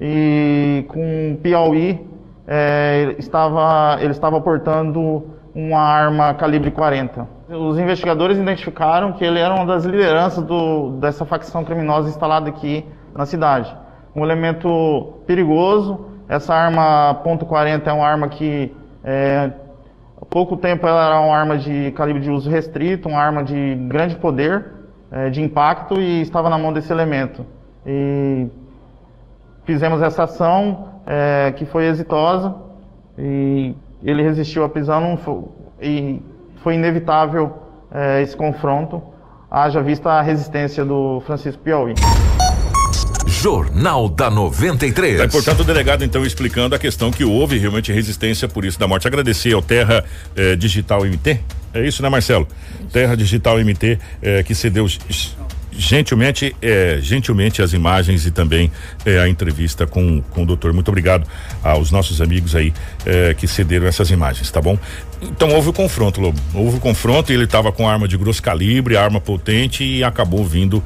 e 0.00 0.84
com 0.88 1.38
Piauí 1.42 2.06
é, 2.46 3.14
estava, 3.18 3.98
ele 4.00 4.10
estava 4.10 4.40
portando 4.40 5.24
uma 5.54 5.80
arma 5.80 6.34
calibre 6.34 6.70
40. 6.70 7.26
Os 7.52 7.78
investigadores 7.78 8.38
identificaram 8.38 9.12
que 9.12 9.22
ele 9.22 9.38
era 9.38 9.54
uma 9.54 9.66
das 9.66 9.84
lideranças 9.84 10.42
do, 10.42 10.92
dessa 10.92 11.26
facção 11.26 11.62
criminosa 11.62 12.08
instalada 12.08 12.48
aqui 12.48 12.82
na 13.14 13.26
cidade. 13.26 13.76
Um 14.16 14.24
elemento 14.24 15.18
perigoso. 15.26 16.06
Essa 16.26 16.54
arma 16.54 17.20
.40 17.22 17.86
é 17.86 17.92
uma 17.92 18.06
arma 18.06 18.28
que 18.28 18.74
é, 19.04 19.50
há 20.18 20.24
pouco 20.24 20.56
tempo 20.56 20.86
ela 20.86 21.04
era 21.04 21.20
uma 21.20 21.36
arma 21.36 21.58
de 21.58 21.90
calibre 21.90 22.22
de 22.22 22.30
uso 22.30 22.48
restrito, 22.48 23.06
uma 23.06 23.20
arma 23.20 23.44
de 23.44 23.74
grande 23.86 24.16
poder, 24.16 24.72
é, 25.10 25.28
de 25.28 25.42
impacto 25.42 26.00
e 26.00 26.22
estava 26.22 26.48
na 26.48 26.56
mão 26.56 26.72
desse 26.72 26.90
elemento. 26.90 27.44
E 27.84 28.48
fizemos 29.64 30.00
essa 30.00 30.22
ação 30.22 30.88
é, 31.06 31.52
que 31.54 31.66
foi 31.66 31.84
exitosa 31.84 32.54
e 33.18 33.74
ele 34.02 34.22
resistiu 34.22 34.64
à 34.64 34.70
prisão 34.70 35.18
e 35.82 36.22
foi 36.62 36.74
inevitável 36.74 37.52
é, 37.92 38.22
esse 38.22 38.36
confronto, 38.36 39.02
haja 39.50 39.82
vista 39.82 40.10
a 40.10 40.22
resistência 40.22 40.84
do 40.84 41.20
Francisco 41.26 41.62
Piauí. 41.62 41.94
Jornal 43.26 44.08
da 44.08 44.30
93. 44.30 45.20
É, 45.20 45.26
portanto, 45.26 45.60
o 45.60 45.64
delegado 45.64 46.04
então 46.04 46.24
explicando 46.24 46.74
a 46.76 46.78
questão 46.78 47.10
que 47.10 47.24
houve 47.24 47.58
realmente 47.58 47.92
resistência 47.92 48.48
por 48.48 48.64
isso 48.64 48.78
da 48.78 48.86
morte. 48.86 49.06
Agradecer 49.08 49.52
ao 49.52 49.60
Terra 49.60 50.04
eh, 50.36 50.54
Digital 50.54 51.04
MT. 51.04 51.40
É 51.74 51.84
isso, 51.84 52.02
né, 52.02 52.08
Marcelo? 52.08 52.46
Terra 52.92 53.16
Digital 53.16 53.58
MT 53.58 53.98
eh, 54.22 54.42
que 54.44 54.54
cedeu 54.54 54.86
gentilmente, 55.76 56.54
é, 56.60 56.98
gentilmente 57.00 57.62
as 57.62 57.72
imagens 57.72 58.26
e 58.26 58.30
também 58.30 58.70
é, 59.04 59.18
a 59.18 59.28
entrevista 59.28 59.86
com, 59.86 60.22
com 60.30 60.42
o 60.42 60.46
doutor. 60.46 60.72
Muito 60.72 60.88
obrigado 60.88 61.26
aos 61.62 61.90
nossos 61.90 62.20
amigos 62.20 62.54
aí 62.54 62.72
é, 63.04 63.34
que 63.34 63.46
cederam 63.46 63.86
essas 63.86 64.10
imagens, 64.10 64.50
tá 64.50 64.60
bom? 64.60 64.78
Então 65.20 65.50
houve 65.50 65.68
o 65.68 65.72
confronto, 65.72 66.20
Lobo. 66.20 66.38
Houve 66.52 66.78
o 66.78 66.80
confronto 66.80 67.30
e 67.30 67.34
ele 67.34 67.44
estava 67.44 67.70
com 67.70 67.88
arma 67.88 68.08
de 68.08 68.16
grosso 68.16 68.42
calibre, 68.42 68.96
arma 68.96 69.20
potente 69.20 69.84
e 69.84 70.02
acabou 70.02 70.44
vindo 70.44 70.82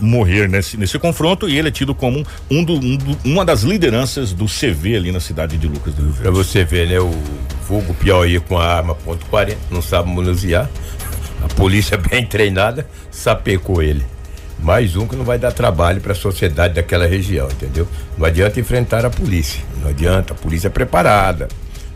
morrer 0.00 0.48
nesse, 0.48 0.76
nesse 0.76 0.98
confronto 0.98 1.48
e 1.48 1.56
ele 1.56 1.68
é 1.68 1.70
tido 1.70 1.94
como 1.94 2.26
um, 2.50 2.64
do, 2.64 2.74
um 2.74 2.96
do, 2.96 3.16
uma 3.24 3.44
das 3.44 3.62
lideranças 3.62 4.32
do 4.32 4.46
CV 4.46 4.96
ali 4.96 5.12
na 5.12 5.20
cidade 5.20 5.56
de 5.56 5.68
Lucas 5.68 5.94
do 5.94 6.02
Rio 6.02 6.10
Verde. 6.10 6.22
Pra 6.22 6.30
você 6.32 6.64
ver, 6.64 6.88
né? 6.88 6.98
O 6.98 7.12
fogo 7.68 7.94
Piauí 7.94 8.40
com 8.40 8.58
a 8.58 8.66
arma 8.66 8.96
ponto 8.96 9.24
.40, 9.26 9.56
não 9.70 9.80
sabe 9.80 10.12
manusear 10.12 10.68
a 11.42 11.48
polícia 11.48 11.96
bem 12.10 12.26
treinada 12.26 12.86
sapecou 13.10 13.82
ele. 13.82 14.04
Mais 14.58 14.94
um 14.94 15.08
que 15.08 15.16
não 15.16 15.24
vai 15.24 15.38
dar 15.38 15.52
trabalho 15.52 16.00
para 16.00 16.12
a 16.12 16.14
sociedade 16.14 16.74
daquela 16.74 17.06
região, 17.06 17.48
entendeu? 17.50 17.88
Não 18.16 18.24
adianta 18.24 18.60
enfrentar 18.60 19.04
a 19.04 19.10
polícia. 19.10 19.60
Não 19.80 19.90
adianta. 19.90 20.32
A 20.32 20.36
polícia 20.36 20.68
é 20.68 20.70
preparada, 20.70 21.48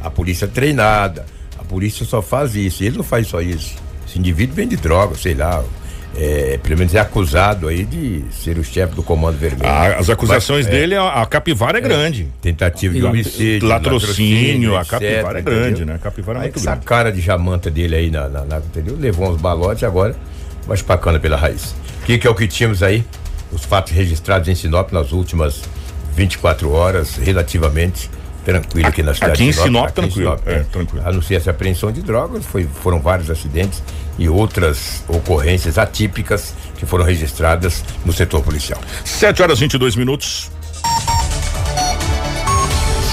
a 0.02 0.11
polícia 0.11 0.46
é 0.46 0.48
treinada. 0.48 1.24
A 1.59 1.64
polícia 1.64 2.04
só 2.04 2.20
faz 2.20 2.54
isso. 2.56 2.82
Ele 2.82 2.96
não 2.96 3.04
faz 3.04 3.28
só 3.28 3.40
isso. 3.40 3.76
Esse 4.06 4.18
indivíduo 4.18 4.56
vem 4.56 4.68
de 4.68 4.76
droga, 4.76 5.16
sei 5.16 5.35
lá, 5.35 5.64
é, 6.16 6.59
pelo 6.62 6.79
menos 6.79 6.94
é 6.94 6.98
acusado 6.98 7.68
aí 7.68 7.85
de 7.85 8.24
ser 8.31 8.59
o 8.59 8.64
chefe 8.64 8.94
do 8.94 9.02
Comando 9.02 9.37
Vermelho. 9.37 9.68
Ah, 9.68 9.96
as 9.98 10.09
acusações 10.09 10.64
Mas, 10.64 10.74
é, 10.74 10.79
dele, 10.79 10.94
a, 10.96 11.22
a, 11.22 11.26
capivara 11.26 11.79
é, 11.79 11.81
é, 11.81 11.83
grande. 11.83 12.29
Tentativa 12.40 12.94
de 12.94 13.05
homicídio, 13.05 13.68
latrocínio, 13.68 14.72
latrocínio 14.72 14.76
a 14.76 14.85
capivara 14.85 15.38
etc, 15.38 15.46
é 15.46 15.50
grande, 15.50 15.66
entendeu? 15.68 15.87
né? 15.87 15.94
A 15.94 15.98
capivara 15.98 16.38
é 16.38 16.42
muito 16.42 16.57
essa 16.57 16.64
grande. 16.64 16.79
Essa 16.79 16.88
cara 16.88 17.12
de 17.12 17.20
jamanta 17.20 17.70
dele 17.70 17.96
aí, 17.96 18.11
na, 18.11 18.29
na, 18.29 18.44
na, 18.44 18.59
entendeu? 18.59 18.96
Levou 18.98 19.31
uns 19.31 19.40
balotes 19.40 19.85
agora 19.85 20.16
vai 20.66 20.74
espacando 20.74 21.20
pela 21.20 21.37
raiz. 21.37 21.74
O 22.02 22.07
que, 22.07 22.18
que 22.18 22.26
é 22.26 22.31
o 22.31 22.35
que 22.35 22.46
tínhamos 22.46 22.83
aí? 22.83 23.05
Os 23.52 23.64
fatos 23.64 23.92
registrados 23.92 24.48
em 24.48 24.55
Sinop 24.55 24.92
nas 24.92 25.12
últimas 25.12 25.62
24 26.14 26.70
horas, 26.72 27.16
relativamente 27.16 28.11
tranquilo 28.44 28.87
aqui 28.87 29.02
na 29.02 29.14
cidade 29.14 29.33
aqui 29.33 29.44
em 29.44 29.52
Sinop. 29.52 29.66
Sinop 29.66 29.85
aqui 29.87 29.94
tranquilo, 29.94 30.35
em 30.35 30.37
Sinop, 30.37 30.48
é, 30.48 30.64
tranquilo. 30.64 31.02
A 31.07 31.12
não 31.12 31.22
ser 31.22 31.37
essa 31.37 31.50
apreensão 31.50 31.92
de 31.92 32.02
drogas, 32.02 32.44
foi, 32.44 32.64
foram 32.64 33.00
vários 33.00 33.31
acidentes 33.31 33.83
e 34.18 34.29
outras 34.29 35.05
ocorrências 35.09 35.79
atípicas 35.79 36.55
que 36.76 36.87
foram 36.87 37.05
registradas 37.05 37.85
no 38.05 38.12
setor 38.12 38.42
policial. 38.42 38.81
7 39.05 39.42
horas 39.42 39.59
22 39.59 39.96
minutos. 39.96 40.50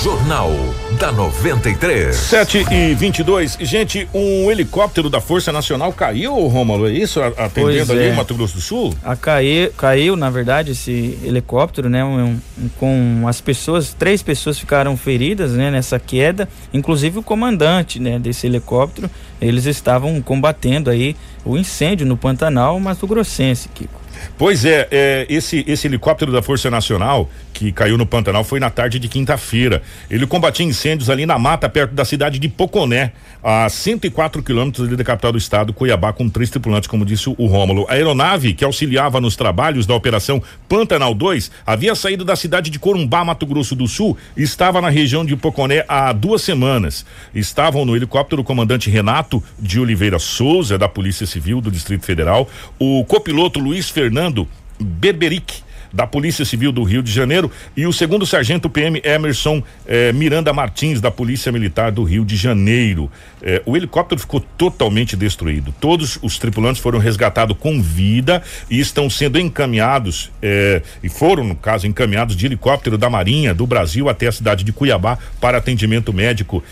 Jornal 0.04 0.52
da 1.00 1.13
93. 1.13 2.13
7 2.13 2.66
e 2.74 2.94
22 2.94 3.58
Gente, 3.62 4.06
um 4.13 4.52
helicóptero 4.52 5.10
da 5.10 5.22
Força 5.22 5.50
Nacional 5.50 5.94
caiu, 5.94 6.36
Rômulo, 6.48 6.89
é 6.89 6.92
isso? 6.92 7.22
Atendendo 7.22 7.94
ali 7.94 8.08
é. 8.08 8.13
Mato 8.13 8.34
Grosso 8.36 8.56
do 8.56 8.62
Sul? 8.62 8.94
A 9.02 9.16
caiu, 9.16 9.72
caiu, 9.78 10.18
na 10.18 10.30
verdade, 10.30 10.74
esse 10.74 11.18
helicóptero, 11.24 11.89
né? 11.89 12.04
Um, 12.04 12.38
um, 12.58 12.70
com 12.78 13.26
as 13.30 13.39
pessoas, 13.39 13.94
três 13.94 14.22
pessoas 14.22 14.60
ficaram 14.60 14.98
feridas, 14.98 15.54
né? 15.54 15.72
Nessa 15.72 15.98
queda, 15.98 16.50
inclusive 16.74 17.20
o 17.20 17.24
comandante, 17.24 17.98
né? 17.98 18.20
Desse 18.20 18.46
helicóptero, 18.46 19.10
eles 19.48 19.66
estavam 19.66 20.22
combatendo 20.22 20.90
aí 20.90 21.16
o 21.44 21.58
incêndio 21.58 22.06
no 22.06 22.18
Pantanal 22.18 22.80
Mato 22.80 23.06
Grossense, 23.08 23.70
Kiko. 23.70 24.03
Pois 24.38 24.66
é, 24.66 24.88
é, 24.92 25.26
esse, 25.30 25.64
esse 25.68 25.88
helicóptero 25.88 26.32
da 26.32 26.42
Força 26.42 26.70
Nacional 26.70 27.30
que 27.54 27.72
caiu 27.72 27.98
no 27.98 28.06
Pantanal 28.06 28.44
foi 28.44 28.60
na 28.60 28.70
tarde 28.70 29.00
de 29.00 29.08
quinta-feira. 29.08 29.84
Ele 30.10 30.26
combatia 30.26 30.66
incêndios 30.66 31.10
ali 31.10 31.26
na 31.26 31.38
mata, 31.38 31.70
perto 31.70 31.94
da 31.94 32.04
cidade 32.04 32.40
de 32.40 32.50
Poconé, 32.50 33.14
a 33.44 33.70
104 33.70 34.42
quilômetros 34.42 34.90
da 34.90 35.04
capital 35.04 35.32
do 35.32 35.38
estado, 35.38 35.74
Cuiabá, 35.74 36.12
com 36.12 36.28
três 36.28 36.50
tripulantes, 36.50 36.88
como 36.88 37.06
disse 37.06 37.30
o 37.30 37.46
Rômulo. 37.46 37.86
A 37.88 37.94
aeronave 37.94 38.54
que 38.54 38.66
auxiliava 38.66 39.22
nos 39.22 39.36
trabalhos 39.36 39.86
da 39.86 39.94
Operação 39.94 40.42
Pantanal 40.68 41.14
2 41.14 41.52
havia 41.66 41.94
saído 41.94 42.26
da 42.26 42.36
cidade 42.36 42.70
de 42.70 42.80
Corumbá, 42.80 43.24
Mato 43.24 43.46
Grosso 43.46 43.76
do 43.76 43.88
Sul, 43.88 44.18
e 44.36 44.44
estava 44.44 44.82
na 44.82 44.90
região 44.90 45.24
de 45.24 45.36
Poconé 45.36 45.86
há 45.88 46.12
duas 46.12 46.42
semanas. 46.42 47.06
Estavam 47.36 47.86
no 47.86 47.96
helicóptero 47.96 48.42
o 48.42 48.46
comandante 48.46 48.90
Renato 48.90 49.44
de 49.60 49.80
Oliveira 49.80 50.20
Souza, 50.20 50.78
da 50.78 50.90
Polícia 50.90 51.28
Civil 51.28 51.62
do 51.62 51.70
Distrito 51.70 52.06
Federal, 52.06 52.50
o 52.80 53.04
copiloto 53.06 53.60
Luiz 53.60 53.90
Fernando 54.13 54.47
Berberic 54.80 55.63
da 55.91 56.06
Polícia 56.06 56.45
Civil 56.45 56.71
do 56.71 56.84
Rio 56.84 57.02
de 57.02 57.12
Janeiro 57.12 57.52
e 57.76 57.88
o 57.88 57.91
segundo 57.93 58.28
sargento 58.28 58.69
PM 58.69 59.02
Emerson 59.04 59.63
eh, 59.88 60.13
Miranda 60.13 60.54
Martins 60.54 61.02
da 61.02 61.10
Polícia 61.10 61.52
Militar 61.52 61.91
do 61.91 62.04
Rio 62.04 62.23
de 62.23 62.36
Janeiro. 62.36 63.12
Eh, 63.44 63.62
o 63.66 63.76
helicóptero 63.76 64.20
ficou 64.20 64.40
totalmente 64.40 65.16
destruído. 65.16 65.74
Todos 65.80 66.18
os 66.22 66.40
tripulantes 66.40 66.82
foram 66.82 67.00
resgatados 67.00 67.58
com 67.60 67.82
vida 67.82 68.42
e 68.70 68.80
estão 68.80 69.10
sendo 69.10 69.40
encaminhados 69.40 70.32
eh, 70.42 70.82
e 71.04 71.10
foram, 71.10 71.44
no 71.44 71.56
caso, 71.56 71.86
encaminhados 71.86 72.36
de 72.36 72.46
helicóptero 72.46 72.98
da 72.98 73.10
Marinha 73.10 73.54
do 73.54 73.68
Brasil 73.68 74.08
até 74.08 74.28
a 74.28 74.32
cidade 74.32 74.64
de 74.64 74.72
Cuiabá 74.72 75.18
para 75.42 75.58
atendimento 75.58 76.14
médico 76.14 76.64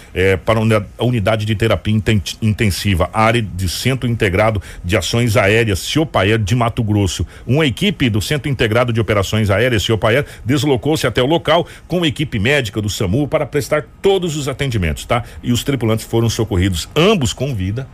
para 0.46 0.60
a 0.98 1.04
unidade 1.04 1.46
de 1.46 1.56
terapia 1.56 1.94
intensiva, 2.42 3.10
área 3.14 3.42
de 3.42 3.68
Centro 3.68 4.10
Integrado 4.10 4.62
de 4.84 4.96
Ações 4.96 5.36
Aéreas 5.36 5.80
Ciopaer 5.80 6.38
de 6.38 6.56
Mato 6.56 6.84
Grosso. 6.84 7.26
Uma 7.46 7.66
equipe 7.66 8.10
do 8.10 8.22
Centro 8.22 8.50
Integrado 8.50 8.94
de 8.94 9.00
Operações 9.00 9.50
Aéreas, 9.50 9.84
Ciopaer, 9.84 10.26
deslocou-se 10.46 11.06
até 11.06 11.22
o 11.22 11.26
local 11.26 11.68
com 11.88 12.04
a 12.04 12.08
equipe 12.08 12.40
médica 12.40 12.82
do 12.82 12.90
SAMU 12.90 13.28
para 13.28 13.46
prestar 13.46 13.86
todos 14.02 14.36
os 14.36 14.48
atendimentos, 14.48 15.06
tá? 15.06 15.24
E 15.44 15.52
os 15.52 15.64
tripulantes 15.64 16.06
foram 16.06 16.30
socorridos, 16.30 16.61
ambos 16.95 17.34
com 17.34 17.54
vida, 17.56 17.88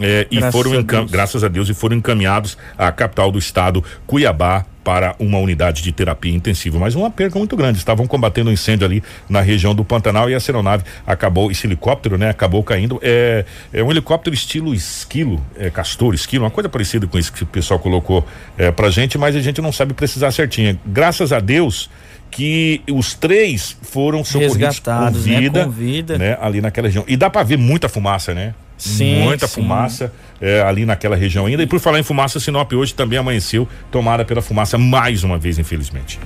é, 0.00 0.26
e 0.30 0.36
graças 0.36 0.52
foram, 0.52 0.78
a 0.78 1.04
graças 1.04 1.44
a 1.44 1.48
Deus, 1.48 1.68
e 1.68 1.74
foram 1.74 1.96
encaminhados 1.96 2.56
à 2.76 2.90
capital 2.90 3.30
do 3.30 3.38
estado, 3.38 3.82
Cuiabá, 4.06 4.64
para 4.84 5.16
uma 5.18 5.38
unidade 5.38 5.82
de 5.82 5.90
terapia 5.90 6.32
intensiva. 6.34 6.78
Mas 6.78 6.94
uma 6.94 7.10
perca 7.10 7.38
muito 7.38 7.56
grande. 7.56 7.78
Estavam 7.78 8.06
combatendo 8.06 8.50
um 8.50 8.52
incêndio 8.52 8.86
ali 8.86 9.02
na 9.28 9.40
região 9.40 9.74
do 9.74 9.82
Pantanal 9.82 10.28
e 10.28 10.34
a 10.34 10.38
aeronave 10.38 10.84
acabou, 11.06 11.50
esse 11.50 11.66
helicóptero, 11.66 12.18
né, 12.18 12.28
acabou 12.28 12.62
caindo. 12.62 13.00
É, 13.02 13.46
é 13.72 13.82
um 13.82 13.90
helicóptero 13.90 14.34
estilo 14.34 14.74
esquilo, 14.74 15.44
é, 15.56 15.70
castor, 15.70 16.12
esquilo, 16.14 16.44
uma 16.44 16.50
coisa 16.50 16.68
parecida 16.68 17.06
com 17.06 17.18
isso 17.18 17.32
que 17.32 17.42
o 17.42 17.46
pessoal 17.46 17.80
colocou 17.80 18.26
é, 18.58 18.70
pra 18.70 18.90
gente, 18.90 19.16
mas 19.16 19.34
a 19.34 19.40
gente 19.40 19.62
não 19.62 19.72
sabe 19.72 19.94
precisar 19.94 20.30
certinho. 20.32 20.78
Graças 20.84 21.32
a 21.32 21.40
Deus 21.40 21.88
que 22.34 22.82
os 22.90 23.14
três 23.14 23.76
foram 23.80 24.24
socorridos 24.24 24.80
com 24.80 25.10
vida, 25.12 25.60
né? 25.60 25.64
com 25.64 25.70
vida, 25.70 26.18
né? 26.18 26.36
Ali 26.40 26.60
naquela 26.60 26.88
região. 26.88 27.04
E 27.06 27.16
dá 27.16 27.30
para 27.30 27.44
ver 27.44 27.56
muita 27.56 27.88
fumaça, 27.88 28.34
né? 28.34 28.54
Sim, 28.76 29.22
muita 29.22 29.46
sim. 29.46 29.54
fumaça 29.54 30.12
é, 30.40 30.60
ali 30.62 30.84
naquela 30.84 31.14
região 31.14 31.46
ainda. 31.46 31.62
E 31.62 31.66
por 31.66 31.78
falar 31.78 32.00
em 32.00 32.02
fumaça, 32.02 32.40
Sinop 32.40 32.72
hoje 32.72 32.92
também 32.92 33.20
amanheceu, 33.20 33.68
tomada 33.88 34.24
pela 34.24 34.42
fumaça 34.42 34.76
mais 34.76 35.22
uma 35.22 35.38
vez, 35.38 35.60
infelizmente. 35.60 36.18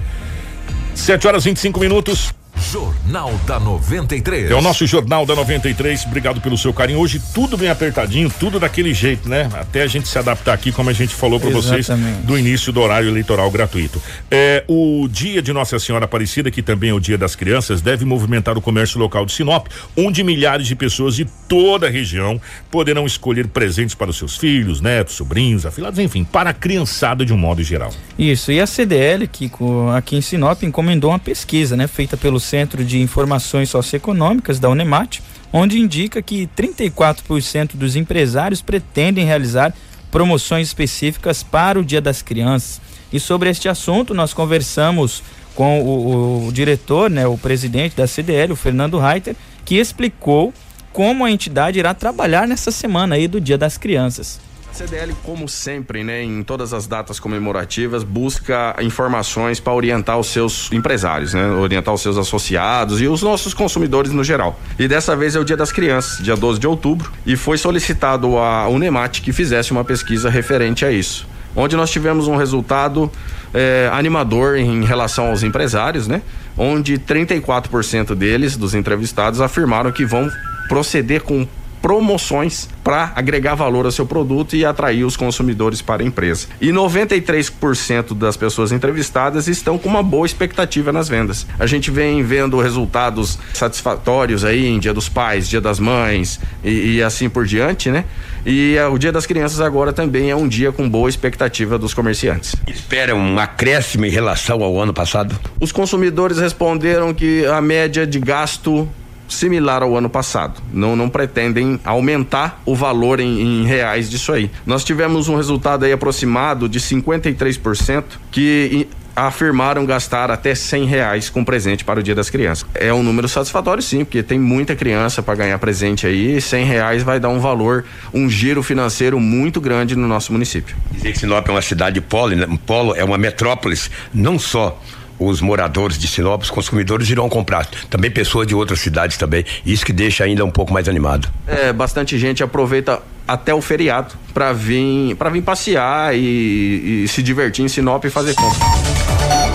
7 0.95 1.29
horas 1.29 1.45
25 1.45 1.79
minutos. 1.79 2.33
Jornal 2.71 3.33
da 3.47 3.59
93. 3.61 4.51
É 4.51 4.55
o 4.55 4.61
nosso 4.61 4.87
Jornal 4.87 5.25
da 5.25 5.35
93. 5.35 6.05
Obrigado 6.07 6.41
pelo 6.41 6.59
seu 6.59 6.73
carinho. 6.73 6.99
Hoje 6.99 7.21
tudo 7.33 7.57
bem 7.57 7.69
apertadinho, 7.69 8.31
tudo 8.39 8.59
daquele 8.59 8.93
jeito, 8.93 9.29
né? 9.29 9.49
Até 9.55 9.83
a 9.83 9.87
gente 9.87 10.09
se 10.09 10.19
adaptar 10.19 10.53
aqui, 10.53 10.73
como 10.73 10.91
a 10.91 10.93
gente 10.93 11.15
falou 11.15 11.39
para 11.39 11.51
vocês 11.51 11.89
do 12.25 12.39
início 12.39 12.73
do 12.73 12.81
horário 12.81 13.09
eleitoral 13.09 13.51
gratuito. 13.51 14.03
É, 14.31 14.65
o 14.67 15.09
dia 15.11 15.41
de 15.41 15.53
Nossa 15.53 15.79
Senhora 15.79 16.05
Aparecida, 16.05 16.51
que 16.51 16.63
também 16.63 16.91
é 16.91 16.95
o 16.95 17.01
Dia 17.01 17.17
das 17.17 17.37
Crianças, 17.37 17.81
deve 17.81 18.05
movimentar 18.05 18.59
o 18.59 18.61
comércio 18.61 18.99
local 18.99 19.25
de 19.25 19.33
Sinop, 19.33 19.69
onde 19.97 20.23
milhares 20.25 20.67
de 20.67 20.75
pessoas 20.75 21.15
de 21.15 21.25
toda 21.49 21.87
a 21.87 21.91
região 21.91 22.41
poderão 22.71 23.07
escolher 23.07 23.47
presentes 23.49 23.95
para 23.95 24.11
os 24.11 24.19
seus 24.19 24.37
filhos, 24.37 24.81
netos, 24.81 25.15
sobrinhos, 25.15 25.65
afilados, 25.65 25.99
enfim, 25.99 26.25
para 26.25 26.51
a 26.51 26.55
criançada 26.55 27.25
de 27.25 27.33
um 27.33 27.39
modo 27.39 27.63
geral. 27.63 27.93
Isso. 28.19 28.53
E 28.53 28.61
a 28.61 28.67
CDL, 28.67 29.27
que 29.27 29.51
aqui 29.97 30.17
em 30.17 30.21
Sinop 30.21 30.63
encomendou 30.63 31.11
uma 31.11 31.19
pesquisa, 31.19 31.77
né, 31.77 31.87
feita 31.87 32.17
pelo 32.17 32.41
Centro 32.49 32.83
de 32.83 32.99
Informações 32.99 33.69
Socioeconômicas 33.69 34.59
da 34.59 34.71
Unemat, 34.71 35.21
onde 35.53 35.79
indica 35.79 36.23
que 36.23 36.49
34% 36.57 37.77
dos 37.77 37.95
empresários 37.95 38.63
pretendem 38.63 39.27
realizar 39.27 39.75
promoções 40.11 40.69
específicas 40.69 41.43
para 41.43 41.79
o 41.79 41.85
Dia 41.85 42.01
das 42.01 42.23
Crianças. 42.23 42.81
E 43.13 43.21
sobre 43.21 43.51
este 43.51 43.69
assunto 43.69 44.15
nós 44.15 44.33
conversamos 44.33 45.23
com 45.55 45.83
o, 45.83 46.47
o, 46.47 46.53
diretor, 46.53 47.11
né, 47.11 47.27
o 47.27 47.37
presidente 47.37 47.95
da 47.95 48.07
CDL, 48.07 48.53
o 48.53 48.57
Fernando 48.57 48.99
Reiter, 48.99 49.37
que 49.65 49.77
explicou 49.77 50.55
como 50.91 51.27
a 51.27 51.31
entidade 51.31 51.79
irá 51.79 51.93
trabalhar 51.93 52.49
nessa 52.49 52.71
semana 52.71 53.17
aí 53.17 53.29
do 53.29 53.41
Dia 53.41 53.59
das 53.59 53.77
Crianças. 53.77 54.41
CDL, 54.73 55.15
como 55.25 55.49
sempre, 55.49 56.05
né, 56.05 56.23
em 56.23 56.43
todas 56.43 56.73
as 56.73 56.87
datas 56.87 57.19
comemorativas, 57.19 58.05
busca 58.05 58.77
informações 58.81 59.59
para 59.59 59.73
orientar 59.73 60.19
os 60.19 60.29
seus 60.29 60.71
empresários, 60.73 61.35
né, 61.35 61.51
orientar 61.51 61.93
os 61.93 62.01
seus 62.01 62.17
associados 62.17 63.01
e 63.01 63.09
os 63.09 63.23
nossos 63.23 63.55
consumidores 63.55 64.13
no 64.13 64.23
geral. 64.23 64.59
E 64.79 64.87
dessa 64.87 65.17
vez 65.17 65.35
é 65.35 65.41
o 65.41 65.45
Dia 65.45 65.57
das 65.57 65.73
Crianças, 65.73 66.23
dia 66.23 66.37
12 66.37 66.61
de 66.61 66.67
outubro, 66.67 67.11
e 67.27 67.37
foi 67.37 67.59
solicitado 67.59 68.39
a 68.39 68.69
Unemat 68.69 69.21
que 69.21 69.33
fizesse 69.33 69.73
uma 69.73 69.85
pesquisa 69.85 70.31
referente 70.31 70.85
a 70.85 70.93
isso, 70.93 71.27
onde 71.57 71.75
nós 71.75 71.91
tivemos 71.91 72.29
um 72.29 72.37
resultado 72.37 73.11
é, 73.53 73.91
animador 73.93 74.57
em 74.57 74.85
relação 74.85 75.29
aos 75.31 75.43
empresários, 75.43 76.07
né, 76.07 76.23
onde 76.57 76.99
34% 76.99 78.15
deles, 78.15 78.57
dos 78.57 78.75
entrevistados, 78.75 79.41
afirmaram 79.41 79.91
que 79.91 80.05
vão 80.05 80.31
proceder 80.69 81.23
com 81.23 81.47
promoções 81.81 82.69
para 82.83 83.13
agregar 83.15 83.55
valor 83.55 83.85
ao 83.85 83.93
seu 83.93 84.07
produto 84.07 84.57
e 84.57 84.65
atrair 84.65 85.05
os 85.05 85.17
consumidores 85.17 85.83
para 85.83 86.03
a 86.03 86.07
empresa. 86.07 86.47
E 86.61 86.69
93% 86.69 88.15
das 88.15 88.37
pessoas 88.37 88.73
entrevistadas 88.73 89.47
estão 89.47 89.79
com 89.79 89.89
uma 89.89 90.03
boa 90.03 90.27
expectativa 90.27 90.91
nas 90.91 91.09
vendas. 91.09 91.47
A 91.59 91.67
gente 91.67 91.91
vem 91.91 92.23
vendo 92.23 92.59
resultados 92.61 93.39
satisfatórios 93.53 94.45
aí 94.45 94.67
em 94.67 94.79
Dia 94.79 94.95
dos 94.95 95.09
Pais, 95.09 95.49
Dia 95.49 95.61
das 95.61 95.79
Mães 95.79 96.41
e, 96.65 96.97
e 96.97 97.03
assim 97.03 97.29
por 97.29 97.45
diante, 97.45 97.91
né? 97.91 98.05
E 98.47 98.77
é, 98.77 98.87
o 98.87 98.97
Dia 98.97 99.13
das 99.13 99.27
Crianças 99.27 99.61
agora 99.61 99.93
também 99.93 100.31
é 100.31 100.37
um 100.37 100.49
dia 100.49 100.73
com 100.73 100.89
boa 100.89 101.09
expectativa 101.09 101.79
dos 101.79 101.93
comerciantes. 101.93 102.57
Espera 102.67 103.15
um 103.15 103.39
acréscimo 103.39 104.07
em 104.07 104.11
relação 104.11 104.63
ao 104.63 104.81
ano 104.81 104.95
passado? 104.95 105.39
Os 105.61 105.73
consumidores 105.73 106.39
responderam 106.39 107.13
que 107.13 107.45
a 107.47 107.61
média 107.61 108.07
de 108.07 108.19
gasto 108.19 108.89
similar 109.29 109.83
ao 109.83 109.97
ano 109.97 110.09
passado. 110.09 110.61
Não, 110.73 110.97
não 110.97 111.09
pretendem 111.09 111.79
aumentar 111.85 112.63
o 112.65 112.75
valor 112.75 113.21
em, 113.21 113.41
em, 113.41 113.65
reais 113.65 114.09
disso 114.09 114.33
aí. 114.33 114.51
Nós 114.67 114.85
tivemos 114.85 115.29
um 115.29 115.37
resultado 115.37 115.85
aí 115.85 115.93
aproximado 115.93 116.69
de 116.69 116.81
53% 116.81 118.05
que 118.31 118.89
afirmaram 119.27 119.85
gastar 119.85 120.31
até 120.31 120.55
cem 120.55 120.85
reais 120.85 121.29
com 121.29 121.45
presente 121.45 121.85
para 121.85 121.99
o 121.99 122.03
Dia 122.03 122.15
das 122.15 122.31
Crianças. 122.31 122.67
É 122.75 122.93
um 122.93 123.03
número 123.03 123.29
satisfatório 123.29 123.83
sim, 123.83 124.05
porque 124.05 124.23
tem 124.23 124.39
muita 124.39 124.77
criança 124.77 125.23
para 125.23 125.35
ganhar 125.35 125.59
presente 125.59 126.07
aí 126.07 126.37
e 126.37 126.41
cem 126.41 126.65
reais 126.65 127.03
vai 127.03 127.19
dar 127.19 127.29
um 127.29 127.41
valor, 127.41 127.85
um 128.15 128.31
giro 128.31 128.63
financeiro 128.63 129.19
muito 129.19 129.61
grande 129.61 129.97
no 129.97 130.07
nosso 130.07 130.33
município. 130.33 130.77
Dizer 130.93 131.13
que 131.13 131.19
Sinop 131.19 131.47
é 131.49 131.51
uma 131.51 131.63
cidade 131.63 132.01
polo, 132.01 132.37
né? 132.37 132.47
polo 132.65 132.95
é 132.95 133.03
uma 133.03 133.19
metrópolis, 133.19 133.91
não 134.15 134.39
só 134.39 134.81
os 135.19 135.41
moradores 135.41 135.99
de 135.99 136.07
Sinop, 136.07 136.43
os 136.43 136.51
consumidores 136.51 137.09
irão 137.11 137.29
comprar. 137.29 137.67
Também 137.91 138.11
pessoas 138.11 138.47
de 138.47 138.55
outras 138.55 138.81
cidades 138.81 139.17
também. 139.17 139.45
Isso 139.65 139.85
que 139.85 139.93
deixa 139.93 140.25
ainda 140.25 140.45
um 140.45 140.51
pouco 140.51 140.73
mais 140.73 140.89
animado. 140.89 141.29
É, 141.47 141.73
bastante 141.73 142.19
gente 142.19 142.43
aproveita 142.43 143.01
até 143.27 143.53
o 143.53 143.61
feriado 143.61 144.15
para 144.33 144.53
vir 144.53 145.15
para 145.17 145.29
vir 145.29 145.43
passear 145.43 146.17
e, 146.17 147.05
e 147.05 147.09
se 147.09 147.23
divertir 147.23 147.65
em 147.65 147.69
Sinop 147.69 148.05
e 148.05 148.11
fazer 148.11 148.35
compra. 148.35 149.48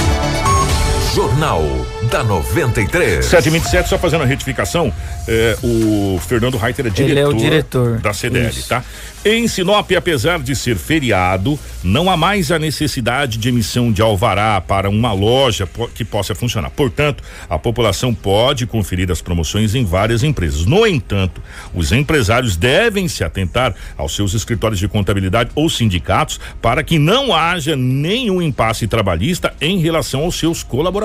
Jornal 1.14 1.62
da 2.10 2.24
93. 2.24 3.24
727, 3.24 3.88
só 3.88 4.00
fazendo 4.00 4.24
a 4.24 4.26
retificação, 4.26 4.92
é, 5.28 5.56
o 5.64 6.20
Fernando 6.20 6.58
Reiter 6.58 6.88
é 6.88 6.90
diretor, 6.90 7.12
Ele 7.12 7.20
é 7.20 7.28
o 7.28 7.34
diretor 7.34 8.00
da 8.00 8.12
CDL, 8.14 8.50
Isso. 8.50 8.68
tá? 8.68 8.84
Em 9.24 9.48
Sinop, 9.48 9.90
apesar 9.96 10.40
de 10.40 10.54
ser 10.56 10.76
feriado, 10.76 11.58
não 11.82 12.10
há 12.10 12.18
mais 12.18 12.52
a 12.52 12.60
necessidade 12.60 13.38
de 13.38 13.48
emissão 13.48 13.92
de 13.92 14.02
alvará 14.02 14.60
para 14.60 14.90
uma 14.90 15.14
loja 15.14 15.70
que 15.96 16.04
possa 16.04 16.36
funcionar. 16.36 16.70
Portanto, 16.72 17.24
a 17.50 17.58
população 17.58 18.14
pode 18.14 18.66
conferir 18.66 19.10
as 19.12 19.22
promoções 19.22 19.76
em 19.76 19.86
várias 19.86 20.24
empresas. 20.24 20.66
No 20.66 20.86
entanto, 20.86 21.42
os 21.74 21.94
empresários 21.94 22.58
devem 22.58 23.08
se 23.08 23.24
atentar 23.24 23.74
aos 23.96 24.14
seus 24.14 24.34
escritórios 24.34 24.80
de 24.80 24.90
contabilidade 24.90 25.52
ou 25.56 25.70
sindicatos 25.70 26.38
para 26.62 26.84
que 26.84 27.00
não 27.00 27.34
haja 27.34 27.78
nenhum 27.78 28.42
impasse 28.42 28.88
trabalhista 28.88 29.54
em 29.62 29.78
relação 29.78 30.24
aos 30.24 30.38
seus 30.38 30.64
colaboradores 30.64 31.03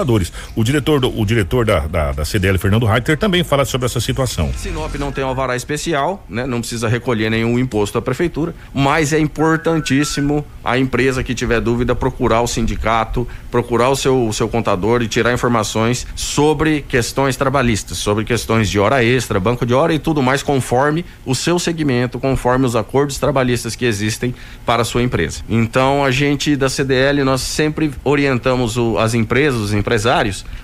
O 0.55 0.65
diretor, 0.65 1.01
do, 1.01 1.21
o 1.21 1.25
diretor 1.25 1.65
da, 1.65 1.81
da, 1.81 2.13
da 2.13 2.25
CDL, 2.25 2.59
Fernando 2.59 2.87
Reiter, 2.87 3.17
também 3.17 3.43
fala 3.45 3.65
sobre 3.65 3.87
essa 3.87 4.01
situação. 4.01 4.53
Sinop 4.57 4.95
não 4.97 5.13
tem 5.13 5.25
alvará 5.25 5.57
especial, 5.57 6.25
né? 6.29 6.47
Não 6.47 6.61
precisa 6.61 6.89
recolher 6.89 7.31
nenhum 7.31 7.59
imposto 7.59 7.99
da 7.99 8.03
prefeitura, 8.03 8.55
mas 8.73 9.13
é 9.13 9.19
importantíssimo 9.19 10.45
a 10.65 10.79
empresa 10.79 11.23
que 11.23 11.35
tiver 11.35 11.61
dúvida 11.61 11.95
procurar 11.95 12.43
o 12.43 12.47
sindicato, 12.47 13.27
procurar 13.51 13.89
o 13.89 13.97
seu, 13.97 14.27
o 14.27 14.33
seu 14.33 14.49
contador 14.49 15.03
e 15.03 15.09
tirar 15.09 15.33
informações 15.33 16.07
sobre 16.15 16.83
questões 16.83 17.37
trabalhistas, 17.37 17.99
sobre 17.99 18.25
questões 18.25 18.69
de 18.69 18.79
hora 18.79 19.03
extra, 19.05 19.41
banco 19.41 19.65
de 19.65 19.75
hora 19.75 19.95
e 19.95 19.99
tudo 19.99 20.23
mais 20.23 20.43
conforme 20.43 21.05
o 21.25 21.35
seu 21.35 21.59
segmento, 21.59 22.19
conforme 22.19 22.67
os 22.67 22.77
acordos 22.77 23.19
trabalhistas 23.19 23.75
que 23.75 23.85
existem 23.85 24.35
para 24.67 24.83
a 24.83 24.85
sua 24.85 25.03
empresa. 25.03 25.43
Então 25.49 26.05
a 26.05 26.11
gente 26.11 26.57
da 26.57 26.69
CDL 26.69 27.25
nós 27.25 27.41
sempre 27.41 27.91
orientamos 28.05 28.77
o, 28.77 28.99
as 28.99 29.15
empresas, 29.15 29.61
os 29.61 29.73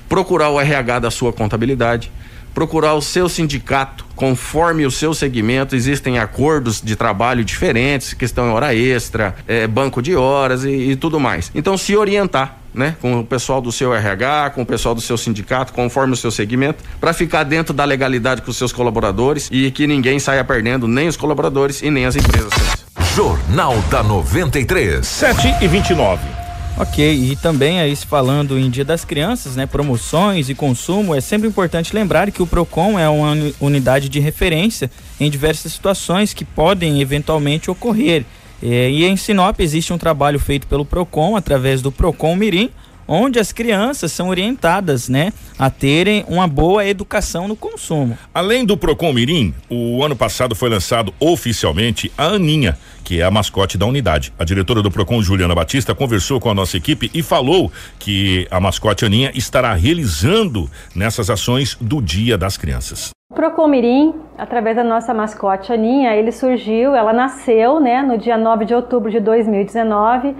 procurar 0.09 0.51
o 0.51 0.61
RH 0.61 0.99
da 1.01 1.11
sua 1.11 1.33
contabilidade, 1.33 2.11
procurar 2.55 2.95
o 2.95 3.03
seu 3.03 3.29
sindicato 3.29 4.07
conforme 4.15 4.87
o 4.87 4.91
seu 4.91 5.13
segmento. 5.13 5.75
Existem 5.75 6.19
acordos 6.19 6.81
de 6.81 6.95
trabalho 6.95 7.45
diferentes, 7.45 8.15
questão 8.15 8.47
em 8.47 8.51
hora 8.51 8.75
extra, 8.75 9.35
é, 9.47 9.67
banco 9.67 10.01
de 10.01 10.15
horas 10.15 10.65
e, 10.65 10.71
e 10.71 10.97
tudo 10.97 11.19
mais. 11.19 11.51
Então, 11.55 11.77
se 11.77 11.97
orientar. 11.97 12.59
Né, 12.75 12.97
com 13.01 13.21
o 13.21 13.25
pessoal 13.25 13.61
do 13.61 13.71
seu 13.71 13.95
RH, 13.95 14.51
com 14.51 14.63
o 14.63 14.67
pessoal 14.67 14.97
do 14.97 15.01
seu 15.01 15.17
sindicato, 15.17 15.73
conforme 15.73 16.13
o 16.13 16.17
seu 16.17 16.33
segmento, 16.33 16.83
para 17.01 17.13
ficar 17.13 17.45
dentro 17.45 17.73
da 17.73 17.85
legalidade 17.85 18.43
com 18.43 18.51
os 18.51 18.57
seus 18.57 18.73
colaboradores 18.73 19.49
e 19.53 19.71
que 19.71 19.87
ninguém 19.87 20.19
saia 20.19 20.43
perdendo, 20.43 20.89
nem 20.89 21.07
os 21.07 21.17
colaboradores 21.17 21.83
e 21.83 21.89
nem 21.89 22.05
as 22.05 22.17
empresas. 22.17 22.51
Jornal 23.15 23.77
da 23.89 24.03
93. 24.03 25.07
7 25.07 25.55
e 25.63 25.69
29. 25.69 26.44
Ok, 26.77 27.09
e 27.09 27.37
também 27.37 27.79
aí 27.79 27.95
falando 27.95 28.59
em 28.59 28.69
Dia 28.69 28.85
das 28.85 29.05
Crianças, 29.05 29.55
né, 29.55 29.65
promoções 29.65 30.49
e 30.49 30.57
consumo, 30.57 31.15
é 31.15 31.21
sempre 31.21 31.47
importante 31.47 31.95
lembrar 31.95 32.33
que 32.33 32.43
o 32.43 32.47
Procon 32.49 32.99
é 32.99 33.09
uma 33.09 33.33
unidade 33.61 34.09
de 34.09 34.19
referência 34.19 34.91
em 35.21 35.31
diversas 35.31 35.73
situações 35.73 36.35
que 36.35 36.45
podem 36.45 37.01
eventualmente 37.01 37.71
ocorrer. 37.71 38.25
É, 38.61 38.91
e 38.91 39.05
em 39.05 39.17
Sinop 39.17 39.61
existe 39.61 39.93
um 39.93 39.99
trabalho 39.99 40.41
feito 40.41 40.67
pelo 40.67 40.85
Procon 40.85 41.37
através 41.37 41.81
do 41.81 41.93
Procon 41.93 42.35
Mirim, 42.35 42.71
onde 43.07 43.39
as 43.39 43.53
crianças 43.53 44.13
são 44.13 44.29
orientadas, 44.29 45.09
né, 45.09 45.33
a 45.59 45.71
terem 45.71 46.25
uma 46.29 46.47
boa 46.47 46.87
educação 46.87 47.47
no 47.49 47.57
consumo. 47.57 48.19
Além 48.33 48.65
do 48.65 48.77
Procon 48.77 49.13
Mirim, 49.13 49.55
o 49.69 50.03
ano 50.05 50.17
passado 50.17 50.55
foi 50.55 50.69
lançado 50.69 51.13
oficialmente 51.21 52.11
a 52.17 52.25
Aninha, 52.25 52.77
que 53.05 53.21
é 53.21 53.25
a 53.25 53.31
mascote 53.31 53.77
da 53.77 53.87
unidade. 53.87 54.33
A 54.39 54.45
diretora 54.45 54.83
do 54.83 54.91
Procon, 54.91 55.23
Juliana 55.23 55.55
Batista, 55.55 55.95
conversou 55.95 56.41
com 56.41 56.51
a 56.51 56.55
nossa 56.55 56.77
equipe 56.77 57.11
e 57.13 57.23
falou 57.23 57.71
que 57.99 58.49
a 58.51 58.59
mascote 58.59 59.05
Aninha 59.05 59.31
estará 59.35 59.75
realizando 59.75 60.71
nessas 60.95 61.29
ações 61.29 61.77
do 61.81 62.01
Dia 62.01 62.39
das 62.39 62.57
Crianças. 62.57 63.11
O 63.31 63.35
Procon 63.35 63.67
Mirim, 63.69 64.15
através 64.39 64.77
da 64.77 64.85
nossa 64.85 65.13
mascote 65.13 65.73
Aninha, 65.73 66.15
ele 66.15 66.33
surgiu, 66.33 66.95
ela 66.95 67.13
nasceu, 67.13 67.81
né, 67.81 68.03
no 68.03 68.17
dia 68.17 68.39
9 68.39 68.65
de 68.65 68.75
outubro 68.75 69.11
de 69.11 69.21
2019 69.21 70.35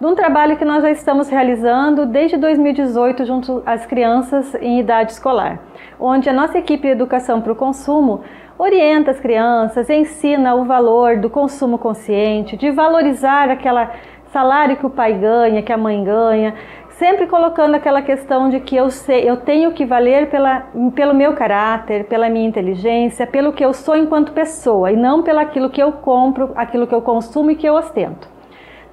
de 0.00 0.06
um 0.06 0.14
trabalho 0.14 0.56
que 0.56 0.64
nós 0.64 0.82
já 0.82 0.90
estamos 0.90 1.28
realizando 1.28 2.04
desde 2.04 2.36
2018 2.36 3.24
junto 3.24 3.62
às 3.64 3.86
crianças 3.86 4.54
em 4.56 4.80
idade 4.80 5.12
escolar, 5.12 5.60
onde 6.00 6.28
a 6.28 6.32
nossa 6.32 6.58
equipe 6.58 6.82
de 6.82 6.92
educação 6.92 7.40
para 7.40 7.52
o 7.52 7.56
consumo 7.56 8.22
orienta 8.58 9.12
as 9.12 9.20
crianças, 9.20 9.88
ensina 9.88 10.54
o 10.56 10.64
valor 10.64 11.18
do 11.18 11.30
consumo 11.30 11.78
consciente, 11.78 12.56
de 12.56 12.70
valorizar 12.72 13.48
aquele 13.50 13.86
salário 14.32 14.76
que 14.76 14.86
o 14.86 14.90
pai 14.90 15.14
ganha, 15.14 15.62
que 15.62 15.72
a 15.72 15.76
mãe 15.76 16.02
ganha, 16.02 16.54
sempre 16.90 17.28
colocando 17.28 17.76
aquela 17.76 18.02
questão 18.02 18.48
de 18.48 18.58
que 18.58 18.74
eu 18.74 18.90
sei, 18.90 19.28
eu 19.28 19.36
tenho 19.36 19.72
que 19.72 19.84
valer 19.84 20.28
pela, 20.28 20.66
pelo 20.94 21.14
meu 21.14 21.34
caráter, 21.34 22.04
pela 22.06 22.28
minha 22.28 22.48
inteligência, 22.48 23.28
pelo 23.28 23.52
que 23.52 23.64
eu 23.64 23.72
sou 23.72 23.96
enquanto 23.96 24.32
pessoa 24.32 24.90
e 24.90 24.96
não 24.96 25.22
pelo 25.22 25.38
aquilo 25.38 25.70
que 25.70 25.82
eu 25.82 25.92
compro, 25.92 26.52
aquilo 26.56 26.86
que 26.86 26.94
eu 26.94 27.02
consumo 27.02 27.52
e 27.52 27.56
que 27.56 27.66
eu 27.66 27.74
ostento. 27.74 28.33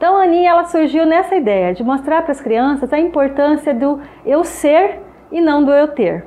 Então 0.02 0.18
a 0.18 0.24
Aninha 0.24 0.50
ela 0.50 0.64
surgiu 0.64 1.06
nessa 1.06 1.36
ideia 1.36 1.76
de 1.76 1.84
mostrar 1.84 2.24
para 2.24 2.32
as 2.32 2.42
crianças 2.42 2.92
a 2.92 2.98
importância 2.98 3.72
do 3.72 4.00
eu 4.26 4.44
ser 4.44 5.00
e 5.32 5.40
não 5.40 5.64
do 5.64 5.72
eu 5.72 5.90
ter. 5.90 6.26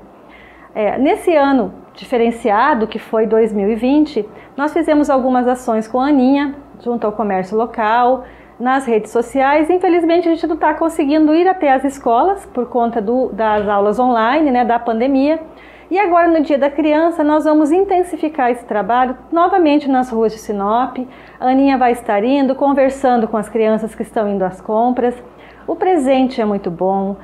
É, 0.73 0.97
nesse 0.97 1.35
ano 1.35 1.75
diferenciado, 1.93 2.87
que 2.87 3.01
foi 3.01 3.27
2020, 3.27 4.29
nós 4.57 4.73
fizemos 4.73 5.11
algumas 5.11 5.49
ações 5.49 5.89
com 5.89 5.99
a 5.99 6.07
Aninha, 6.07 6.55
junto 6.85 7.05
ao 7.05 7.11
comércio 7.11 7.59
local, 7.59 8.23
nas 8.61 8.87
redes 8.87 9.11
sociais. 9.11 9.69
Infelizmente, 9.69 10.29
a 10.29 10.33
gente 10.33 10.47
não 10.47 10.55
está 10.55 10.73
conseguindo 10.75 11.35
ir 11.35 11.49
até 11.49 11.73
as 11.73 11.83
escolas 11.83 12.47
por 12.47 12.69
conta 12.69 13.03
do, 13.03 13.31
das 13.33 13.67
aulas 13.67 13.99
online, 13.99 14.53
né, 14.53 14.65
da 14.65 14.79
pandemia. 14.79 15.41
E 15.90 15.99
agora, 15.99 16.29
no 16.29 16.40
Dia 16.40 16.57
da 16.57 16.70
Criança, 16.70 17.23
nós 17.23 17.44
vamos 17.44 17.70
intensificar 17.70 18.51
esse 18.51 18.64
trabalho 18.64 19.16
novamente 19.31 19.88
nas 19.88 20.11
ruas 20.11 20.33
de 20.33 20.38
Sinop. 20.38 20.97
A 21.38 21.49
Aninha 21.49 21.77
vai 21.77 21.92
estar 21.92 22.25
indo, 22.25 22.55
conversando 22.55 23.29
com 23.29 23.37
as 23.37 23.49
crianças 23.49 23.94
que 23.94 24.03
estão 24.03 24.29
indo 24.29 24.42
às 24.44 24.61
compras. 24.61 25.14
O 25.66 25.77
presente 25.77 26.40
é 26.40 26.44
muito 26.44 26.70
bom, 26.70 27.16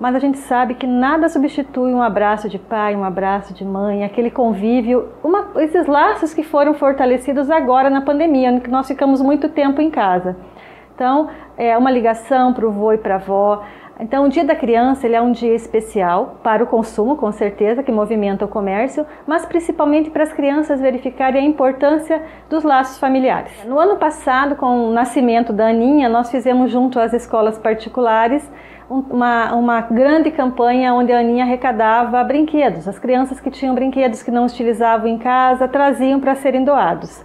mas 0.00 0.14
a 0.14 0.18
gente 0.18 0.38
sabe 0.38 0.74
que 0.74 0.86
nada 0.86 1.28
substitui 1.28 1.92
um 1.92 2.02
abraço 2.02 2.48
de 2.48 2.58
pai, 2.58 2.96
um 2.96 3.04
abraço 3.04 3.52
de 3.52 3.64
mãe, 3.64 4.04
aquele 4.04 4.30
convívio, 4.30 5.08
uma, 5.22 5.48
esses 5.56 5.86
laços 5.86 6.32
que 6.32 6.42
foram 6.42 6.72
fortalecidos 6.74 7.50
agora 7.50 7.90
na 7.90 8.00
pandemia, 8.00 8.50
em 8.50 8.60
que 8.60 8.70
nós 8.70 8.86
ficamos 8.86 9.20
muito 9.20 9.48
tempo 9.50 9.80
em 9.80 9.90
casa. 9.90 10.36
Então, 10.94 11.28
é 11.58 11.76
uma 11.76 11.90
ligação 11.90 12.54
para 12.54 12.66
o 12.66 12.72
vô 12.72 12.92
e 12.92 12.98
para 12.98 13.14
a 13.14 13.18
avó. 13.18 13.62
Então, 13.98 14.26
o 14.26 14.28
Dia 14.28 14.44
da 14.44 14.54
Criança 14.54 15.06
ele 15.06 15.16
é 15.16 15.22
um 15.22 15.32
dia 15.32 15.54
especial 15.54 16.38
para 16.42 16.62
o 16.62 16.66
consumo, 16.66 17.16
com 17.16 17.32
certeza, 17.32 17.82
que 17.82 17.90
movimenta 17.90 18.44
o 18.44 18.48
comércio, 18.48 19.06
mas 19.26 19.46
principalmente 19.46 20.10
para 20.10 20.22
as 20.22 20.34
crianças 20.34 20.82
verificarem 20.82 21.42
a 21.42 21.48
importância 21.48 22.22
dos 22.50 22.62
laços 22.62 22.98
familiares. 22.98 23.64
No 23.64 23.78
ano 23.78 23.96
passado, 23.96 24.54
com 24.54 24.88
o 24.88 24.92
nascimento 24.92 25.50
da 25.50 25.68
Aninha, 25.68 26.10
nós 26.10 26.30
fizemos 26.30 26.70
junto 26.70 27.00
às 27.00 27.14
escolas 27.14 27.58
particulares 27.58 28.46
uma, 28.88 29.54
uma 29.54 29.80
grande 29.80 30.30
campanha 30.30 30.92
onde 30.92 31.10
a 31.10 31.20
Aninha 31.20 31.44
arrecadava 31.44 32.22
brinquedos. 32.22 32.86
As 32.86 32.98
crianças 32.98 33.40
que 33.40 33.50
tinham 33.50 33.74
brinquedos 33.74 34.22
que 34.22 34.30
não 34.30 34.44
utilizavam 34.44 35.08
em 35.08 35.16
casa 35.16 35.66
traziam 35.66 36.20
para 36.20 36.34
serem 36.34 36.64
doados. 36.64 37.24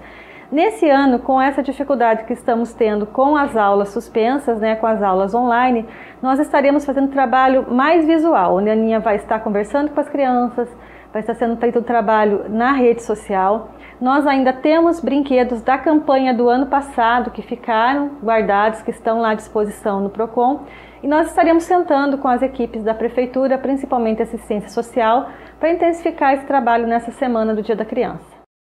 Nesse 0.51 0.89
ano, 0.89 1.17
com 1.17 1.41
essa 1.41 1.63
dificuldade 1.63 2.25
que 2.25 2.33
estamos 2.33 2.73
tendo 2.73 3.05
com 3.05 3.37
as 3.37 3.55
aulas 3.55 3.87
suspensas, 3.87 4.59
né, 4.59 4.75
com 4.75 4.85
as 4.85 5.01
aulas 5.01 5.33
online, 5.33 5.87
nós 6.21 6.39
estaremos 6.39 6.83
fazendo 6.83 7.09
trabalho 7.09 7.71
mais 7.71 8.05
visual, 8.05 8.57
onde 8.57 8.69
a 8.69 8.73
Aninha 8.73 8.99
vai 8.99 9.15
estar 9.15 9.39
conversando 9.39 9.91
com 9.91 9.99
as 10.01 10.09
crianças, 10.09 10.67
vai 11.13 11.21
estar 11.21 11.35
sendo 11.35 11.55
feito 11.55 11.79
um 11.79 11.83
trabalho 11.83 12.49
na 12.49 12.73
rede 12.73 13.01
social. 13.01 13.69
Nós 14.01 14.27
ainda 14.27 14.51
temos 14.51 14.99
brinquedos 14.99 15.61
da 15.61 15.77
campanha 15.77 16.33
do 16.33 16.49
ano 16.49 16.65
passado 16.65 17.31
que 17.31 17.41
ficaram 17.41 18.17
guardados, 18.21 18.81
que 18.81 18.91
estão 18.91 19.21
lá 19.21 19.29
à 19.29 19.35
disposição 19.35 20.01
no 20.01 20.09
Procon, 20.09 20.65
e 21.01 21.07
nós 21.07 21.27
estaremos 21.27 21.63
sentando 21.63 22.17
com 22.17 22.27
as 22.27 22.41
equipes 22.41 22.83
da 22.83 22.93
prefeitura, 22.93 23.57
principalmente 23.57 24.21
assistência 24.21 24.67
social, 24.67 25.29
para 25.57 25.71
intensificar 25.71 26.33
esse 26.33 26.45
trabalho 26.45 26.85
nessa 26.87 27.11
semana 27.11 27.55
do 27.55 27.61
Dia 27.61 27.75
da 27.77 27.85
Criança 27.85 28.30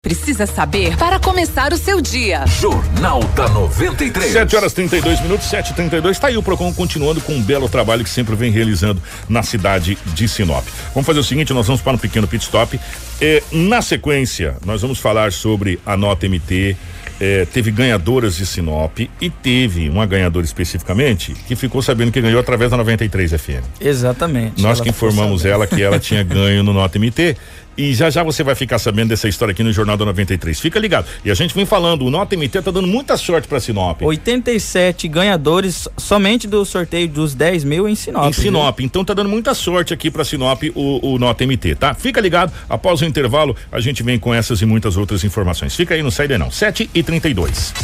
precisa 0.06 0.46
saber 0.46 0.96
para 0.96 1.18
começar 1.18 1.72
o 1.72 1.76
seu 1.76 2.00
dia. 2.00 2.46
Jornal 2.46 3.18
da 3.34 3.48
93. 3.48 4.32
7 4.34 4.54
horas 4.54 4.72
32 4.72 5.20
minutos, 5.20 5.48
7 5.48 5.74
32 5.74 6.16
Está 6.16 6.28
aí 6.28 6.36
o 6.36 6.42
Procon 6.44 6.72
continuando 6.72 7.20
com 7.20 7.34
um 7.34 7.42
belo 7.42 7.68
trabalho 7.68 8.04
que 8.04 8.10
sempre 8.10 8.36
vem 8.36 8.52
realizando 8.52 9.02
na 9.28 9.42
cidade 9.42 9.98
de 10.14 10.28
Sinop. 10.28 10.64
Vamos 10.94 11.04
fazer 11.04 11.18
o 11.18 11.24
seguinte: 11.24 11.52
nós 11.52 11.66
vamos 11.66 11.82
para 11.82 11.94
um 11.94 11.98
pequeno 11.98 12.28
pit 12.28 12.44
stop. 12.44 12.78
É, 13.20 13.42
na 13.50 13.82
sequência, 13.82 14.56
nós 14.64 14.80
vamos 14.80 15.00
falar 15.00 15.32
sobre 15.32 15.80
a 15.84 15.96
nota 15.96 16.28
MT. 16.28 16.76
É, 17.18 17.46
teve 17.46 17.70
ganhadoras 17.70 18.36
de 18.36 18.44
Sinop 18.44 18.98
e 19.00 19.30
teve 19.30 19.88
uma 19.88 20.04
ganhadora 20.04 20.44
especificamente 20.44 21.34
que 21.48 21.56
ficou 21.56 21.80
sabendo 21.80 22.12
que 22.12 22.20
ganhou 22.20 22.38
através 22.38 22.70
da 22.70 22.76
93 22.76 23.32
FM. 23.32 23.64
Exatamente. 23.80 24.62
Nós 24.62 24.82
que 24.82 24.90
informamos 24.90 25.46
ela 25.46 25.66
que 25.66 25.82
ela 25.82 25.98
tinha 25.98 26.22
ganho 26.22 26.62
no 26.62 26.74
Nota 26.74 26.98
MT 26.98 27.36
e 27.76 27.94
já 27.94 28.10
já 28.10 28.22
você 28.22 28.42
vai 28.42 28.54
ficar 28.54 28.78
sabendo 28.78 29.08
dessa 29.08 29.28
história 29.28 29.52
aqui 29.52 29.62
no 29.62 29.72
Jornal 29.72 29.96
da 29.96 30.04
93. 30.04 30.58
Fica 30.58 30.78
ligado. 30.78 31.06
E 31.24 31.30
a 31.30 31.34
gente 31.34 31.54
vem 31.54 31.66
falando, 31.66 32.04
o 32.04 32.10
Nota 32.10 32.36
MT 32.36 32.62
tá 32.62 32.70
dando 32.70 32.88
muita 32.88 33.16
sorte 33.16 33.46
pra 33.46 33.60
Sinop. 33.60 34.02
87 34.02 35.08
ganhadores 35.08 35.88
somente 35.96 36.46
do 36.46 36.64
sorteio 36.64 37.08
dos 37.08 37.34
10 37.34 37.64
mil 37.64 37.88
em 37.88 37.94
Sinop. 37.94 38.28
Em 38.28 38.32
Sinop. 38.32 38.78
Viu? 38.78 38.86
Então 38.86 39.04
tá 39.04 39.14
dando 39.14 39.28
muita 39.28 39.54
sorte 39.54 39.92
aqui 39.92 40.10
pra 40.10 40.24
Sinop 40.24 40.62
o, 40.74 41.14
o 41.14 41.18
Nota 41.18 41.46
MT, 41.46 41.74
tá? 41.76 41.94
Fica 41.94 42.20
ligado. 42.20 42.52
Após 42.68 43.00
o 43.00 43.04
intervalo, 43.04 43.56
a 43.70 43.80
gente 43.80 44.02
vem 44.02 44.18
com 44.18 44.32
essas 44.32 44.62
e 44.62 44.66
muitas 44.66 44.96
outras 44.96 45.24
informações. 45.24 45.74
Fica 45.74 45.94
aí, 45.94 46.02
não 46.02 46.10
sai 46.10 46.28
daí 46.28 46.38
não. 46.38 46.50
7 46.50 46.90
e 46.94 47.02
32 47.02 47.74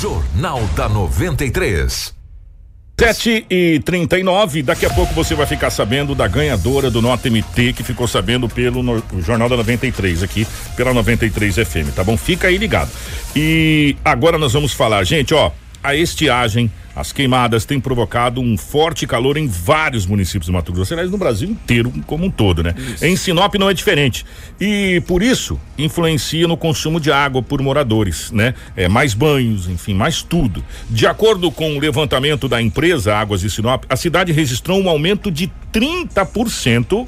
Jornal 0.00 0.62
da 0.76 0.88
93. 0.88 2.17
7 2.98 3.46
e 3.48 3.80
39 3.84 4.62
daqui 4.64 4.84
a 4.84 4.90
pouco 4.90 5.14
você 5.14 5.32
vai 5.32 5.46
ficar 5.46 5.70
sabendo 5.70 6.16
da 6.16 6.26
ganhadora 6.26 6.90
do 6.90 7.00
Nota 7.00 7.30
MT 7.30 7.72
que 7.72 7.84
ficou 7.84 8.08
sabendo 8.08 8.48
pelo 8.48 8.82
no, 8.82 9.00
Jornal 9.20 9.48
da 9.48 9.56
93 9.56 10.24
aqui, 10.24 10.44
pela 10.76 10.92
93 10.92 11.54
FM, 11.54 11.94
tá 11.94 12.02
bom? 12.02 12.16
Fica 12.16 12.48
aí 12.48 12.58
ligado. 12.58 12.90
E 13.36 13.96
agora 14.04 14.36
nós 14.36 14.52
vamos 14.52 14.72
falar, 14.72 15.04
gente, 15.04 15.32
ó, 15.32 15.52
a 15.88 15.94
estiagem 15.94 16.70
As 16.94 17.12
queimadas 17.12 17.64
têm 17.64 17.78
provocado 17.78 18.40
um 18.40 18.58
forte 18.58 19.06
calor 19.06 19.36
em 19.36 19.46
vários 19.46 20.04
municípios 20.04 20.46
do 20.46 20.52
Mato 20.52 20.72
Grosso, 20.72 20.92
aliás, 20.92 21.10
no 21.10 21.16
Brasil 21.16 21.48
inteiro 21.48 21.92
como 22.06 22.26
um 22.26 22.30
todo, 22.30 22.62
né? 22.62 22.74
Isso. 22.76 23.04
Em 23.04 23.14
Sinop 23.14 23.54
não 23.54 23.70
é 23.70 23.74
diferente. 23.74 24.26
E 24.60 25.00
por 25.06 25.22
isso 25.22 25.60
influencia 25.78 26.48
no 26.48 26.56
consumo 26.56 27.00
de 27.00 27.12
água 27.12 27.40
por 27.40 27.62
moradores, 27.62 28.32
né? 28.32 28.52
É 28.76 28.88
mais 28.88 29.14
banhos, 29.14 29.68
enfim, 29.68 29.94
mais 29.94 30.22
tudo. 30.22 30.64
De 30.90 31.06
acordo 31.06 31.52
com 31.52 31.76
o 31.76 31.78
levantamento 31.78 32.48
da 32.48 32.60
empresa 32.60 33.14
Águas 33.14 33.42
de 33.42 33.48
Sinop, 33.50 33.84
a 33.88 33.94
cidade 33.94 34.32
registrou 34.32 34.82
um 34.82 34.88
aumento 34.88 35.30
de 35.30 35.50
30% 35.72 37.06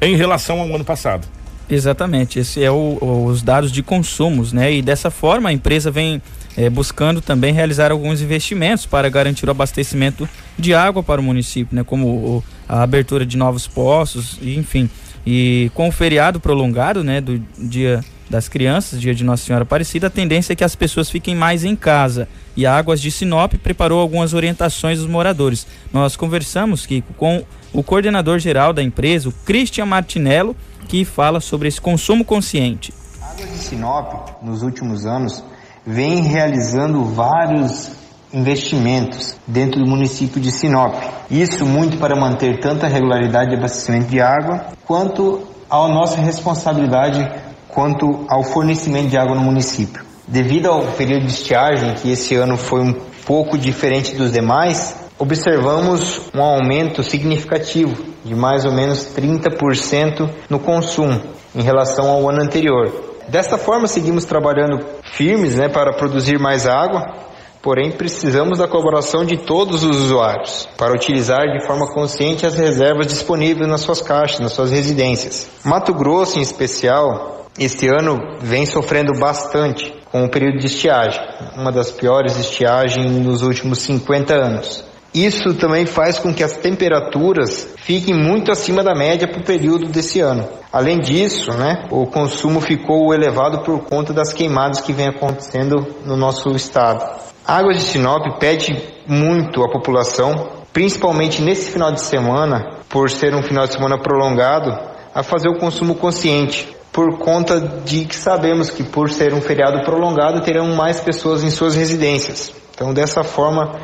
em 0.00 0.16
relação 0.16 0.60
ao 0.60 0.74
ano 0.74 0.84
passado. 0.84 1.28
Exatamente, 1.70 2.40
esse 2.40 2.62
é 2.62 2.70
o, 2.70 2.98
os 3.26 3.40
dados 3.40 3.70
de 3.70 3.82
consumos, 3.82 4.52
né? 4.52 4.72
E 4.74 4.82
dessa 4.82 5.10
forma 5.10 5.48
a 5.48 5.52
empresa 5.52 5.90
vem 5.90 6.20
é, 6.56 6.68
buscando 6.68 7.20
também 7.20 7.52
realizar 7.52 7.90
alguns 7.90 8.20
investimentos 8.20 8.86
para 8.86 9.08
garantir 9.08 9.46
o 9.46 9.50
abastecimento 9.50 10.28
de 10.58 10.74
água 10.74 11.02
para 11.02 11.20
o 11.20 11.24
município, 11.24 11.74
né? 11.74 11.82
Como 11.84 12.08
o, 12.08 12.44
a 12.68 12.82
abertura 12.82 13.24
de 13.24 13.36
novos 13.36 13.66
poços, 13.66 14.38
enfim. 14.42 14.88
E 15.26 15.70
com 15.74 15.88
o 15.88 15.92
feriado 15.92 16.40
prolongado, 16.40 17.04
né, 17.04 17.20
do 17.20 17.38
dia 17.56 18.04
das 18.28 18.48
crianças, 18.48 19.00
dia 19.00 19.14
de 19.14 19.22
Nossa 19.22 19.44
Senhora 19.44 19.62
Aparecida, 19.62 20.06
a 20.06 20.10
tendência 20.10 20.54
é 20.54 20.56
que 20.56 20.64
as 20.64 20.74
pessoas 20.74 21.10
fiquem 21.10 21.34
mais 21.34 21.64
em 21.64 21.76
casa. 21.76 22.26
E 22.56 22.64
a 22.64 22.76
Águas 22.76 23.00
de 23.00 23.10
Sinop 23.10 23.52
preparou 23.54 24.00
algumas 24.00 24.32
orientações 24.32 24.98
dos 24.98 25.06
moradores. 25.06 25.66
Nós 25.92 26.16
conversamos 26.16 26.86
que 26.86 27.04
com 27.16 27.44
o 27.72 27.82
coordenador 27.82 28.38
geral 28.38 28.72
da 28.72 28.82
empresa, 28.82 29.28
o 29.28 29.32
Christian 29.44 29.86
Martinello, 29.86 30.56
que 30.88 31.04
fala 31.04 31.40
sobre 31.40 31.68
esse 31.68 31.80
consumo 31.80 32.24
consciente. 32.24 32.92
A 33.20 33.32
Águas 33.32 33.50
de 33.50 33.58
Sinop, 33.58 34.42
nos 34.42 34.62
últimos 34.62 35.06
anos, 35.06 35.44
vem 35.86 36.22
realizando 36.22 37.04
vários 37.04 37.90
investimentos 38.32 39.34
dentro 39.46 39.80
do 39.80 39.88
município 39.88 40.40
de 40.40 40.50
Sinop. 40.50 40.94
Isso 41.30 41.66
muito 41.66 41.98
para 41.98 42.16
manter 42.16 42.60
tanto 42.60 42.86
a 42.86 42.88
regularidade 42.88 43.50
de 43.50 43.56
abastecimento 43.56 44.06
de 44.06 44.20
água, 44.20 44.66
quanto 44.86 45.42
a 45.68 45.88
nossa 45.88 46.20
responsabilidade 46.20 47.28
quanto 47.68 48.26
ao 48.28 48.44
fornecimento 48.44 49.08
de 49.08 49.16
água 49.16 49.34
no 49.34 49.42
município. 49.42 50.04
Devido 50.28 50.66
ao 50.66 50.82
período 50.92 51.26
de 51.26 51.32
estiagem, 51.32 51.94
que 51.94 52.10
esse 52.10 52.34
ano 52.34 52.56
foi 52.56 52.82
um 52.82 52.94
pouco 53.26 53.56
diferente 53.56 54.14
dos 54.14 54.32
demais, 54.32 54.94
observamos 55.18 56.20
um 56.34 56.42
aumento 56.42 57.02
significativo 57.02 57.96
de 58.24 58.34
mais 58.34 58.64
ou 58.64 58.72
menos 58.72 59.06
30% 59.14 60.28
no 60.48 60.58
consumo 60.58 61.20
em 61.54 61.62
relação 61.62 62.08
ao 62.08 62.28
ano 62.28 62.42
anterior. 62.42 63.11
Desta 63.28 63.56
forma, 63.56 63.86
seguimos 63.86 64.24
trabalhando 64.24 64.84
firmes 65.02 65.56
né, 65.56 65.68
para 65.68 65.94
produzir 65.94 66.38
mais 66.38 66.66
água, 66.66 67.14
porém 67.62 67.92
precisamos 67.92 68.58
da 68.58 68.66
colaboração 68.66 69.24
de 69.24 69.36
todos 69.36 69.84
os 69.84 69.96
usuários 69.96 70.68
para 70.76 70.92
utilizar 70.92 71.46
de 71.52 71.64
forma 71.64 71.86
consciente 71.86 72.44
as 72.44 72.54
reservas 72.54 73.06
disponíveis 73.06 73.68
nas 73.68 73.80
suas 73.80 74.02
caixas, 74.02 74.40
nas 74.40 74.52
suas 74.52 74.70
residências. 74.70 75.48
Mato 75.64 75.94
Grosso, 75.94 76.38
em 76.38 76.42
especial, 76.42 77.46
este 77.58 77.86
ano 77.86 78.18
vem 78.40 78.66
sofrendo 78.66 79.12
bastante 79.18 79.94
com 80.10 80.24
o 80.24 80.28
período 80.28 80.58
de 80.58 80.66
estiagem, 80.66 81.20
uma 81.56 81.72
das 81.72 81.90
piores 81.90 82.38
estiagens 82.38 83.10
nos 83.10 83.42
últimos 83.42 83.78
50 83.78 84.34
anos. 84.34 84.91
Isso 85.14 85.52
também 85.54 85.84
faz 85.84 86.18
com 86.18 86.32
que 86.32 86.42
as 86.42 86.56
temperaturas 86.56 87.74
fiquem 87.76 88.14
muito 88.14 88.50
acima 88.50 88.82
da 88.82 88.94
média 88.94 89.28
para 89.28 89.40
o 89.40 89.44
período 89.44 89.86
desse 89.86 90.20
ano. 90.20 90.48
Além 90.72 91.00
disso, 91.00 91.52
né, 91.52 91.84
o 91.90 92.06
consumo 92.06 92.62
ficou 92.62 93.12
elevado 93.12 93.58
por 93.58 93.80
conta 93.80 94.14
das 94.14 94.32
queimadas 94.32 94.80
que 94.80 94.92
vem 94.92 95.08
acontecendo 95.08 95.86
no 96.06 96.16
nosso 96.16 96.50
estado. 96.52 97.04
Águas 97.46 97.76
de 97.76 97.82
Sinop 97.82 98.38
pede 98.38 98.72
muito 99.06 99.62
à 99.62 99.70
população, 99.70 100.48
principalmente 100.72 101.42
nesse 101.42 101.70
final 101.70 101.92
de 101.92 102.00
semana, 102.00 102.78
por 102.88 103.10
ser 103.10 103.34
um 103.34 103.42
final 103.42 103.66
de 103.66 103.74
semana 103.74 103.98
prolongado, 103.98 104.70
a 105.14 105.22
fazer 105.22 105.48
o 105.48 105.58
consumo 105.58 105.94
consciente, 105.94 106.74
por 106.90 107.18
conta 107.18 107.60
de 107.60 108.06
que 108.06 108.16
sabemos 108.16 108.70
que 108.70 108.82
por 108.82 109.10
ser 109.10 109.34
um 109.34 109.42
feriado 109.42 109.84
prolongado 109.84 110.40
terão 110.40 110.68
mais 110.74 111.00
pessoas 111.00 111.44
em 111.44 111.50
suas 111.50 111.74
residências. 111.74 112.54
Então, 112.74 112.94
dessa 112.94 113.22
forma, 113.22 113.78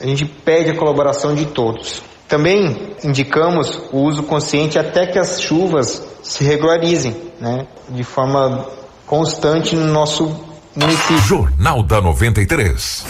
a 0.00 0.06
gente 0.06 0.24
pede 0.24 0.70
a 0.70 0.76
colaboração 0.76 1.34
de 1.34 1.46
todos. 1.46 2.02
Também 2.26 2.94
indicamos 3.04 3.82
o 3.92 3.98
uso 3.98 4.22
consciente 4.22 4.78
até 4.78 5.06
que 5.06 5.18
as 5.18 5.40
chuvas 5.40 6.02
se 6.22 6.44
regularizem, 6.44 7.16
né, 7.40 7.66
de 7.88 8.04
forma 8.04 8.66
constante 9.06 9.74
no 9.74 9.86
nosso 9.86 10.40
município. 10.74 11.18
Jornal 11.18 11.82
da 11.82 12.00
93. 12.00 13.04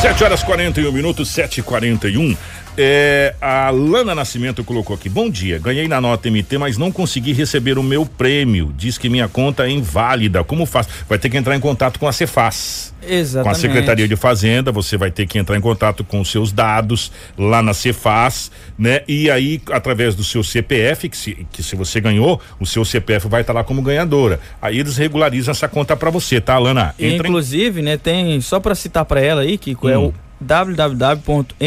7 0.00 0.24
horas 0.24 0.42
41 0.42 0.92
minutos, 0.92 1.28
7 1.28 1.60
e 1.60 1.62
41 1.62 2.36
é, 2.80 3.34
a 3.40 3.70
Lana 3.70 4.14
Nascimento 4.14 4.62
colocou 4.62 4.94
aqui: 4.94 5.08
Bom 5.08 5.28
dia, 5.28 5.58
ganhei 5.58 5.88
na 5.88 6.00
nota 6.00 6.30
MT, 6.30 6.58
mas 6.58 6.78
não 6.78 6.92
consegui 6.92 7.32
receber 7.32 7.76
o 7.76 7.82
meu 7.82 8.06
prêmio. 8.06 8.72
Diz 8.76 8.96
que 8.96 9.08
minha 9.08 9.28
conta 9.28 9.66
é 9.66 9.70
inválida. 9.70 10.44
Como 10.44 10.64
faço? 10.64 10.88
Vai 11.08 11.18
ter 11.18 11.28
que 11.28 11.36
entrar 11.36 11.56
em 11.56 11.60
contato 11.60 11.98
com 11.98 12.06
a 12.06 12.12
Cefaz. 12.12 12.94
Exatamente. 13.02 13.44
Com 13.44 13.50
a 13.50 13.54
Secretaria 13.60 14.06
de 14.06 14.14
Fazenda, 14.14 14.70
você 14.70 14.96
vai 14.96 15.10
ter 15.10 15.26
que 15.26 15.38
entrar 15.38 15.56
em 15.56 15.60
contato 15.60 16.04
com 16.04 16.20
os 16.20 16.30
seus 16.30 16.52
dados 16.52 17.10
lá 17.36 17.60
na 17.60 17.74
Cefaz, 17.74 18.50
né? 18.78 19.02
E 19.08 19.28
aí, 19.28 19.60
através 19.72 20.14
do 20.14 20.22
seu 20.22 20.44
CPF, 20.44 21.08
que 21.08 21.16
se, 21.16 21.46
que 21.50 21.62
se 21.64 21.74
você 21.74 22.00
ganhou, 22.00 22.40
o 22.60 22.66
seu 22.66 22.84
CPF 22.84 23.26
vai 23.26 23.40
estar 23.40 23.52
tá 23.52 23.58
lá 23.58 23.64
como 23.64 23.82
ganhadora. 23.82 24.38
Aí 24.62 24.78
eles 24.78 24.96
regularizam 24.96 25.50
essa 25.50 25.66
conta 25.66 25.96
para 25.96 26.10
você, 26.10 26.40
tá, 26.40 26.56
Lana? 26.58 26.94
Entra 26.96 27.26
Inclusive, 27.26 27.80
em... 27.80 27.84
né, 27.84 27.96
tem, 27.96 28.40
só 28.40 28.60
para 28.60 28.76
citar 28.76 29.04
para 29.04 29.20
ela 29.20 29.42
aí, 29.42 29.58
é 29.66 29.86
hum. 29.86 29.90
é 29.90 29.98
o 29.98 30.14
www.mt.gov.br. 30.40 31.58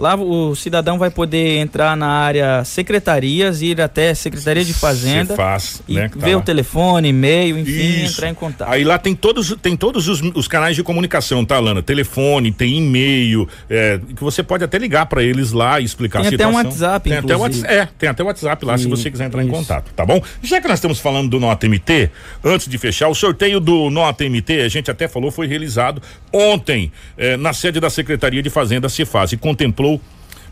Lá 0.00 0.14
o 0.14 0.56
cidadão 0.56 0.98
vai 0.98 1.10
poder 1.10 1.58
entrar 1.58 1.94
na 1.94 2.08
área 2.08 2.64
secretarias, 2.64 3.60
ir 3.60 3.82
até 3.82 4.14
Secretaria 4.14 4.64
de 4.64 4.72
Fazenda 4.72 5.36
faz, 5.36 5.82
e 5.86 5.92
né, 5.92 6.08
tá 6.08 6.18
ver 6.18 6.36
lá. 6.36 6.40
o 6.40 6.42
telefone, 6.42 7.10
e-mail, 7.10 7.58
enfim, 7.58 8.04
Isso. 8.04 8.14
entrar 8.14 8.30
em 8.30 8.34
contato. 8.34 8.70
Aí 8.70 8.82
lá 8.82 8.96
tem 8.96 9.14
todos, 9.14 9.54
tem 9.60 9.76
todos 9.76 10.08
os, 10.08 10.22
os 10.34 10.48
canais 10.48 10.74
de 10.74 10.82
comunicação, 10.82 11.44
tá, 11.44 11.58
Lana? 11.60 11.82
Telefone, 11.82 12.50
tem 12.50 12.78
e-mail, 12.78 13.46
é, 13.68 14.00
que 14.16 14.24
você 14.24 14.42
pode 14.42 14.64
até 14.64 14.78
ligar 14.78 15.04
para 15.04 15.22
eles 15.22 15.52
lá 15.52 15.78
e 15.78 15.84
explicar 15.84 16.20
tem 16.20 16.28
a 16.28 16.30
situação. 16.30 16.58
Até 16.58 16.66
um 16.66 16.70
WhatsApp, 16.70 17.10
tem 17.10 17.18
inclusive. 17.18 17.34
até 17.34 17.42
WhatsApp, 17.42 17.74
é, 17.74 17.88
tem 17.98 18.08
até 18.08 18.22
WhatsApp 18.22 18.64
lá, 18.64 18.74
Isso. 18.76 18.84
se 18.84 18.88
você 18.88 19.10
quiser 19.10 19.26
entrar 19.26 19.42
Isso. 19.42 19.50
em 19.50 19.54
contato, 19.54 19.92
tá 19.94 20.06
bom? 20.06 20.22
Já 20.42 20.62
que 20.62 20.66
nós 20.66 20.78
estamos 20.78 20.98
falando 20.98 21.28
do 21.28 21.38
Nota 21.38 21.68
MT, 21.68 22.08
antes 22.42 22.68
de 22.68 22.78
fechar, 22.78 23.08
o 23.08 23.14
sorteio 23.14 23.60
do 23.60 23.90
Nota 23.90 24.24
MT, 24.24 24.62
a 24.62 24.68
gente 24.68 24.90
até 24.90 25.06
falou, 25.06 25.30
foi 25.30 25.46
realizado 25.46 26.00
ontem, 26.32 26.90
eh, 27.18 27.36
na 27.36 27.52
sede 27.52 27.80
da 27.80 27.90
Secretaria 27.90 28.42
de 28.42 28.48
Fazenda 28.48 28.88
Cefaz 28.88 29.32
e 29.32 29.36
contemplou 29.36 29.89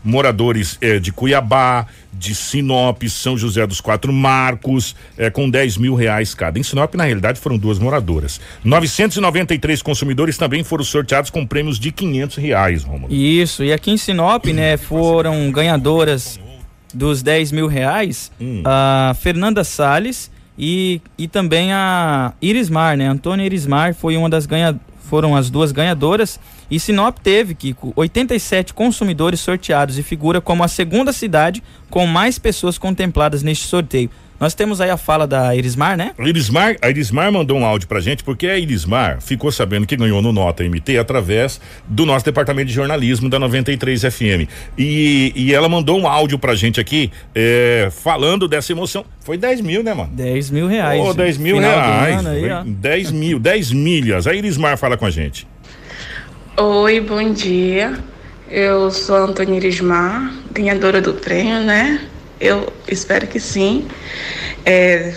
moradores 0.03 0.77
eh, 0.81 0.99
de 0.99 1.11
Cuiabá, 1.11 1.85
de 2.11 2.33
Sinop, 2.33 3.03
São 3.07 3.37
José 3.37 3.65
dos 3.67 3.81
Quatro 3.81 4.11
Marcos, 4.11 4.95
eh, 5.17 5.29
com 5.29 5.49
10 5.49 5.77
mil 5.77 5.95
reais 5.95 6.33
cada. 6.33 6.57
Em 6.57 6.63
Sinop, 6.63 6.95
na 6.95 7.03
realidade, 7.03 7.39
foram 7.39 7.57
duas 7.57 7.79
moradoras. 7.79 8.39
993 8.63 9.81
consumidores 9.81 10.37
também 10.37 10.63
foram 10.63 10.83
sorteados 10.83 11.29
com 11.29 11.45
prêmios 11.45 11.79
de 11.79 11.91
500 11.91 12.37
reais, 12.37 12.83
Romulo. 12.83 13.13
Isso, 13.13 13.63
e 13.63 13.71
aqui 13.71 13.91
em 13.91 13.97
Sinop, 13.97 14.45
né, 14.47 14.77
foram 14.77 15.51
ganhadoras 15.51 16.39
dos 16.93 17.21
10 17.21 17.51
mil 17.51 17.67
reais 17.67 18.31
hum. 18.41 18.63
a 18.65 19.15
Fernanda 19.19 19.63
Sales 19.63 20.31
e, 20.57 21.01
e 21.17 21.27
também 21.27 21.71
a 21.71 22.33
Irismar, 22.41 22.97
né? 22.97 23.07
Antônia 23.07 23.45
Irismar 23.45 23.93
foi 23.93 24.17
uma 24.17 24.29
das 24.29 24.45
ganha, 24.45 24.77
foram 25.09 25.35
as 25.35 25.49
duas 25.49 25.71
ganhadoras 25.71 26.39
e 26.69 26.79
Sinop 26.79 27.17
teve, 27.17 27.55
Kiko, 27.55 27.91
87 27.95 28.75
consumidores 28.75 29.39
sorteados 29.39 29.97
e 29.97 30.03
figura 30.03 30.39
como 30.39 30.63
a 30.63 30.67
segunda 30.67 31.11
cidade 31.11 31.63
com 31.89 32.05
mais 32.05 32.37
pessoas 32.37 32.77
contempladas 32.77 33.41
neste 33.41 33.65
sorteio. 33.65 34.11
Nós 34.39 34.53
temos 34.53 34.79
aí 34.79 34.89
a 34.89 34.95
fala 34.95 35.27
da 35.27 35.53
Irismar, 35.53 35.97
né? 35.97 36.11
Irismar, 36.17 36.77
a 36.81 36.89
Irismar 36.89 37.29
mandou 37.29 37.57
um 37.57 37.65
áudio 37.65 37.89
pra 37.89 37.99
gente, 37.99 38.23
porque 38.23 38.47
a 38.47 38.57
Irismar 38.57 39.19
ficou 39.21 39.51
sabendo 39.51 39.85
que 39.85 39.97
ganhou 39.97 40.21
no 40.21 40.31
Nota 40.31 40.63
MT 40.63 40.97
através 40.97 41.59
do 41.85 42.05
nosso 42.05 42.23
departamento 42.23 42.67
de 42.67 42.73
jornalismo 42.73 43.29
da 43.29 43.37
93 43.37 44.01
FM. 44.01 44.47
E, 44.77 45.33
e 45.35 45.53
ela 45.53 45.67
mandou 45.67 45.99
um 45.99 46.07
áudio 46.07 46.39
pra 46.39 46.55
gente 46.55 46.79
aqui, 46.79 47.11
é, 47.35 47.89
falando 47.91 48.47
dessa 48.47 48.71
emoção. 48.71 49.03
Foi 49.19 49.37
10 49.37 49.59
mil, 49.59 49.83
né, 49.83 49.93
mano? 49.93 50.09
10 50.13 50.51
mil 50.51 50.67
reais. 50.67 51.01
Oh, 51.03 51.13
10 51.13 51.37
mil 51.37 51.59
reais. 51.59 52.25
Aí, 52.25 52.63
10 52.65 53.11
mil, 53.11 53.39
10 53.39 53.71
milhas. 53.73 54.25
A 54.25 54.33
Irismar 54.33 54.77
fala 54.77 54.95
com 54.95 55.05
a 55.05 55.09
gente. 55.09 55.45
Oi, 56.55 57.01
bom 57.01 57.33
dia. 57.33 57.99
Eu 58.49 58.89
sou 58.89 59.17
a 59.17 59.19
Antônia 59.19 59.57
Irismar, 59.57 60.33
ganhadora 60.51 61.01
do 61.01 61.13
prêmio, 61.13 61.59
né? 61.59 62.01
Eu 62.39 62.71
espero 62.87 63.27
que 63.27 63.39
sim. 63.39 63.87
É, 64.65 65.13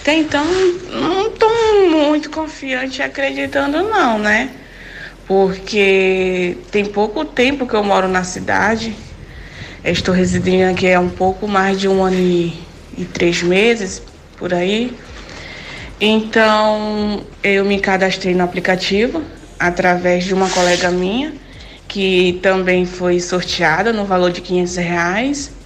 até 0.00 0.14
então, 0.14 0.44
não 0.90 1.26
estou 1.26 1.90
muito 1.90 2.30
confiante 2.30 3.02
acreditando, 3.02 3.82
não, 3.82 4.18
né? 4.18 4.50
Porque 5.26 6.56
tem 6.70 6.86
pouco 6.86 7.24
tempo 7.26 7.66
que 7.66 7.74
eu 7.74 7.84
moro 7.84 8.08
na 8.08 8.24
cidade. 8.24 8.96
estou 9.84 10.14
residindo 10.14 10.70
aqui 10.70 10.90
há 10.90 10.98
um 10.98 11.10
pouco 11.10 11.46
mais 11.46 11.78
de 11.78 11.86
um 11.86 12.02
ano 12.02 12.16
e, 12.16 12.58
e 12.96 13.04
três 13.04 13.42
meses, 13.42 14.02
por 14.38 14.54
aí. 14.54 14.96
Então, 16.00 17.26
eu 17.42 17.64
me 17.66 17.78
cadastrei 17.78 18.34
no 18.34 18.44
aplicativo 18.44 19.22
através 19.58 20.24
de 20.24 20.32
uma 20.32 20.48
colega 20.48 20.90
minha, 20.90 21.34
que 21.86 22.38
também 22.42 22.86
foi 22.86 23.20
sorteada 23.20 23.92
no 23.92 24.06
valor 24.06 24.30
de 24.30 24.40
500 24.40 24.76
reais, 24.76 25.57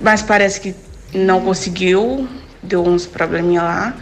mas 0.00 0.22
parece 0.22 0.60
que 0.60 0.74
não 1.12 1.40
conseguiu, 1.40 2.28
deu 2.62 2.84
uns 2.84 3.06
probleminha 3.06 3.62
lá. 3.62 3.94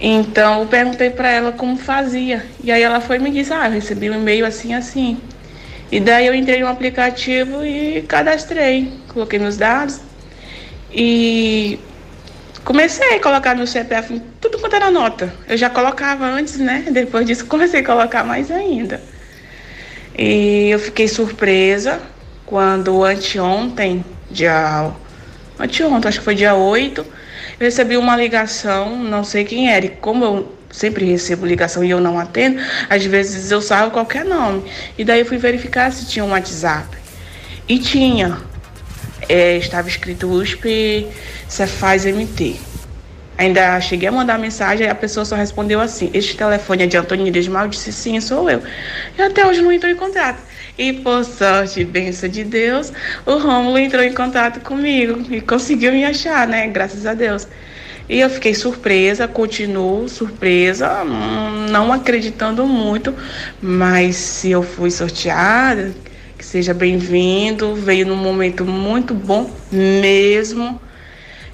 Então 0.00 0.60
eu 0.60 0.66
perguntei 0.66 1.10
para 1.10 1.30
ela 1.30 1.52
como 1.52 1.76
fazia. 1.76 2.44
E 2.62 2.70
aí 2.70 2.82
ela 2.82 3.00
foi 3.00 3.18
me 3.18 3.30
disse, 3.30 3.52
ah, 3.52 3.66
eu 3.66 3.72
recebi 3.72 4.10
um 4.10 4.14
e-mail 4.14 4.44
assim, 4.44 4.74
assim. 4.74 5.18
E 5.90 6.00
daí 6.00 6.26
eu 6.26 6.34
entrei 6.34 6.60
no 6.60 6.66
aplicativo 6.66 7.64
e 7.64 8.02
cadastrei, 8.02 8.92
coloquei 9.08 9.38
meus 9.38 9.56
dados 9.56 10.00
e 10.92 11.78
comecei 12.64 13.16
a 13.16 13.20
colocar 13.20 13.54
meu 13.54 13.66
CPF 13.66 14.20
tudo 14.40 14.58
quanto 14.58 14.74
era 14.76 14.90
nota. 14.90 15.32
Eu 15.48 15.56
já 15.56 15.70
colocava 15.70 16.24
antes, 16.26 16.58
né? 16.58 16.84
Depois 16.90 17.26
disso 17.26 17.46
comecei 17.46 17.80
a 17.80 17.84
colocar 17.84 18.24
mais 18.24 18.50
ainda. 18.50 19.00
E 20.16 20.68
eu 20.70 20.78
fiquei 20.78 21.08
surpresa 21.08 22.00
quando 22.46 23.04
anteontem, 23.04 24.04
dia. 24.30 24.92
Anteontem, 25.58 26.08
acho 26.08 26.18
que 26.18 26.24
foi 26.24 26.34
dia 26.34 26.54
8, 26.54 27.00
eu 27.00 27.64
recebi 27.64 27.96
uma 27.96 28.16
ligação, 28.16 28.96
não 28.96 29.22
sei 29.22 29.44
quem 29.44 29.70
era. 29.70 29.86
E 29.86 29.88
como 29.88 30.24
eu 30.24 30.54
sempre 30.70 31.04
recebo 31.04 31.46
ligação 31.46 31.84
e 31.84 31.90
eu 31.90 32.00
não 32.00 32.18
atendo, 32.18 32.60
às 32.90 33.04
vezes 33.04 33.50
eu 33.50 33.62
salvo 33.62 33.92
qualquer 33.92 34.24
nome. 34.24 34.64
E 34.98 35.04
daí 35.04 35.20
eu 35.20 35.26
fui 35.26 35.38
verificar 35.38 35.92
se 35.92 36.06
tinha 36.06 36.24
um 36.24 36.30
WhatsApp. 36.30 36.96
E 37.68 37.78
tinha. 37.78 38.38
É, 39.28 39.56
estava 39.56 39.88
escrito 39.88 40.28
USP 40.28 41.06
Cefaz 41.48 42.04
MT. 42.04 42.56
Ainda 43.38 43.80
cheguei 43.80 44.08
a 44.08 44.12
mandar 44.12 44.38
mensagem 44.38 44.86
e 44.86 44.90
a 44.90 44.94
pessoa 44.94 45.24
só 45.24 45.34
respondeu 45.34 45.80
assim: 45.80 46.10
Este 46.12 46.36
telefone 46.36 46.84
é 46.84 46.86
de 46.86 46.96
Antônio 46.96 47.32
Desmal? 47.32 47.68
Disse 47.68 47.92
sim, 47.92 48.20
sou 48.20 48.50
eu. 48.50 48.62
E 49.16 49.22
até 49.22 49.46
hoje 49.46 49.62
não 49.62 49.72
entrou 49.72 49.90
em 49.90 49.96
contato. 49.96 50.40
E 50.76 50.92
por 50.92 51.24
sorte 51.24 51.80
e 51.80 51.84
bênção 51.84 52.28
de 52.28 52.42
Deus, 52.42 52.92
o 53.24 53.38
Rômulo 53.38 53.78
entrou 53.78 54.02
em 54.02 54.12
contato 54.12 54.60
comigo 54.60 55.22
e 55.32 55.40
conseguiu 55.40 55.92
me 55.92 56.04
achar, 56.04 56.48
né? 56.48 56.66
Graças 56.66 57.06
a 57.06 57.14
Deus. 57.14 57.46
E 58.08 58.18
eu 58.18 58.28
fiquei 58.28 58.54
surpresa, 58.54 59.28
continuo 59.28 60.08
surpresa, 60.08 61.04
não 61.70 61.92
acreditando 61.92 62.66
muito, 62.66 63.14
mas 63.62 64.16
se 64.16 64.50
eu 64.50 64.62
fui 64.64 64.90
sorteada, 64.90 65.94
que 66.36 66.44
seja 66.44 66.74
bem-vindo, 66.74 67.74
veio 67.76 68.06
num 68.06 68.16
momento 68.16 68.64
muito 68.64 69.14
bom 69.14 69.50
mesmo. 69.70 70.80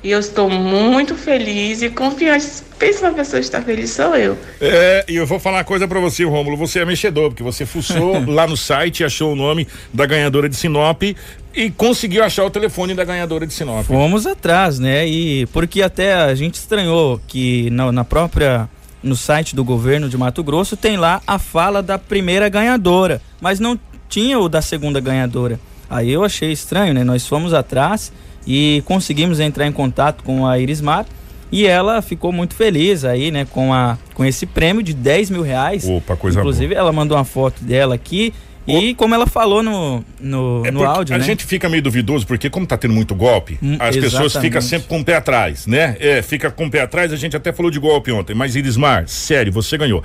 E 0.03 0.11
eu 0.11 0.19
estou 0.19 0.49
muito 0.49 1.15
feliz 1.15 1.83
e 1.83 1.91
confiante. 1.91 2.47
Pensa 2.79 3.07
uma 3.07 3.15
pessoa 3.15 3.39
está 3.39 3.61
feliz, 3.61 3.91
sou 3.91 4.17
eu. 4.17 4.37
É, 4.59 5.05
e 5.07 5.17
eu 5.17 5.27
vou 5.27 5.39
falar 5.39 5.59
uma 5.59 5.65
coisa 5.65 5.87
para 5.87 6.01
você, 6.01 6.25
Rômulo. 6.25 6.57
Você 6.57 6.79
é 6.79 6.85
mexedor, 6.87 7.29
porque 7.29 7.43
você 7.43 7.67
fuçou 7.67 8.25
lá 8.27 8.47
no 8.47 8.57
site, 8.57 9.05
achou 9.05 9.35
o 9.35 9.37
nome 9.37 9.69
da 9.93 10.07
ganhadora 10.07 10.49
de 10.49 10.57
Sinop 10.57 11.03
e 11.03 11.71
conseguiu 11.77 12.25
achar 12.25 12.45
o 12.45 12.51
telefone 12.51 12.95
da 12.95 13.05
ganhadora 13.05 13.47
de 13.47 13.53
Sinop. 13.53 13.85
Fomos 13.85 14.27
atrás, 14.27 14.79
né? 14.79 15.07
E 15.07 15.45
porque 15.47 15.83
até 15.83 16.15
a 16.15 16.35
gente 16.35 16.55
estranhou 16.55 17.21
que 17.27 17.69
na, 17.71 17.93
na 17.93 18.05
própria 18.05 18.69
no 19.03 19.17
site 19.17 19.55
do 19.55 19.65
governo 19.65 20.09
de 20.09 20.17
Mato 20.17 20.43
Grosso 20.43 20.77
tem 20.77 20.97
lá 20.97 21.21
a 21.27 21.39
fala 21.39 21.83
da 21.83 21.99
primeira 21.99 22.49
ganhadora, 22.49 23.21
mas 23.41 23.61
não 23.61 23.79
tinha 24.09 24.39
o 24.39 24.49
da 24.49 24.63
segunda 24.63 24.99
ganhadora. 24.99 25.61
Aí 25.89 26.11
eu 26.11 26.25
achei 26.25 26.53
estranho, 26.53 26.95
né? 26.95 27.05
Nós 27.05 27.27
fomos 27.27 27.53
atrás 27.53 28.13
e 28.47 28.83
conseguimos 28.87 29.41
entrar 29.41 29.67
em 29.67 29.73
contato 29.73 30.23
com 30.25 30.47
a 30.47 30.59
Irismar 30.59 31.07
e 31.53 31.67
ela 31.67 32.01
ficou 32.01 32.33
muito 32.33 32.55
feliz 32.55 33.05
aí, 33.05 33.31
né, 33.31 33.45
com, 33.45 33.73
a, 33.73 33.99
com 34.15 34.25
esse 34.25 34.47
prêmio 34.47 34.83
de 34.83 34.95
10 34.95 35.31
mil 35.31 35.43
reais. 35.43 35.85
Opa, 35.89 36.17
coisa 36.17 36.39
Inclusive, 36.39 36.69
boa. 36.69 36.79
ela 36.79 36.93
mandou 36.93 37.17
uma 37.17 37.25
foto 37.25 37.63
dela 37.65 37.95
aqui 37.95 38.33
e 38.67 38.95
como 38.95 39.15
ela 39.15 39.27
falou 39.27 39.63
no, 39.63 40.05
no, 40.21 40.63
É 40.65 40.71
no 40.71 40.85
áudio, 40.85 41.15
a 41.15 41.19
né? 41.19 41.25
gente 41.25 41.45
fica 41.45 41.69
meio 41.69 41.83
duvidoso, 41.83 42.27
porque 42.27 42.49
como 42.51 42.67
tá 42.67 42.77
tendo 42.77 42.95
muito 42.95 43.15
golpe, 43.15 43.59
Hum, 43.63 43.77
as 43.79 43.97
pessoas 43.97 44.25
exatamente. 44.33 44.41
ficam 44.51 44.61
sempre 44.63 44.89
com 44.89 45.01
o 45.01 45.05
pé 45.05 45.17
atrás, 45.17 45.67
né? 45.67 45.97
É, 45.99 46.23
fica 46.23 46.51
com 46.51 46.67
o 46.67 46.71
pé 46.71 46.83
atrás, 46.83 47.13
a 47.13 47.17
gente 47.17 47.37
até 47.37 47.53
falou 47.53 47.71
de 47.71 47.79
golpe 47.79 48.13
ontem, 48.13 48.35
mas 48.35 48.55
Irismar, 48.57 49.09
sério, 49.09 49.53
você 49.53 49.77
ganhou. 49.77 50.03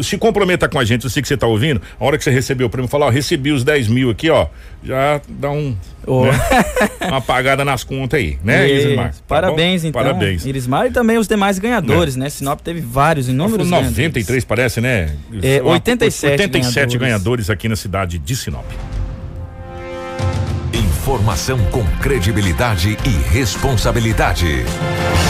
Se 0.00 0.16
comprometa 0.18 0.68
com 0.68 0.78
a 0.78 0.84
gente, 0.84 1.04
eu 1.04 1.10
sei 1.10 1.20
que 1.22 1.28
você 1.28 1.36
tá 1.36 1.46
ouvindo, 1.46 1.80
a 1.98 2.04
hora 2.04 2.16
que 2.18 2.24
você 2.24 2.30
recebeu 2.30 2.66
o 2.66 2.70
prêmio, 2.70 2.88
fala, 2.88 3.06
ó, 3.06 3.10
recebi 3.10 3.52
os 3.52 3.64
10 3.64 3.88
mil 3.88 4.10
aqui, 4.10 4.30
ó, 4.30 4.46
já 4.82 5.20
dá 5.28 5.50
um, 5.50 5.74
Ô. 6.06 6.24
né? 6.26 6.32
uma 7.08 7.16
apagada 7.18 7.64
nas 7.64 7.82
contas 7.84 8.18
aí, 8.20 8.38
né, 8.44 8.68
E- 8.68 8.80
Irismar? 8.80 9.10
Tá 9.14 9.20
Parabéns, 9.26 9.82
bom? 9.82 9.88
então. 9.88 10.02
Parabéns. 10.02 10.44
Irismar 10.46 10.86
e 10.86 10.90
também 10.90 11.16
os 11.18 11.26
demais 11.28 11.58
ganhadores, 11.58 12.16
né? 12.16 12.28
Sinop 12.28 12.60
teve 12.60 12.80
vários, 12.80 13.28
inúmeros 13.28 13.68
Foi 13.68 13.70
ganhadores. 13.70 13.96
93 13.96 14.44
parece, 14.44 14.80
né? 14.80 15.14
É, 15.42 15.60
Uma- 15.62 15.72
87 15.72 16.42
87 16.42 16.72
ganhadores. 16.74 17.00
ganhadores 17.00 17.50
aqui 17.50 17.68
na 17.74 17.76
cidade 17.76 18.20
de 18.20 18.36
Sinop. 18.36 18.64
Informação 21.04 21.58
com 21.66 21.84
credibilidade 22.00 22.96
e 23.04 23.10
responsabilidade. 23.30 24.64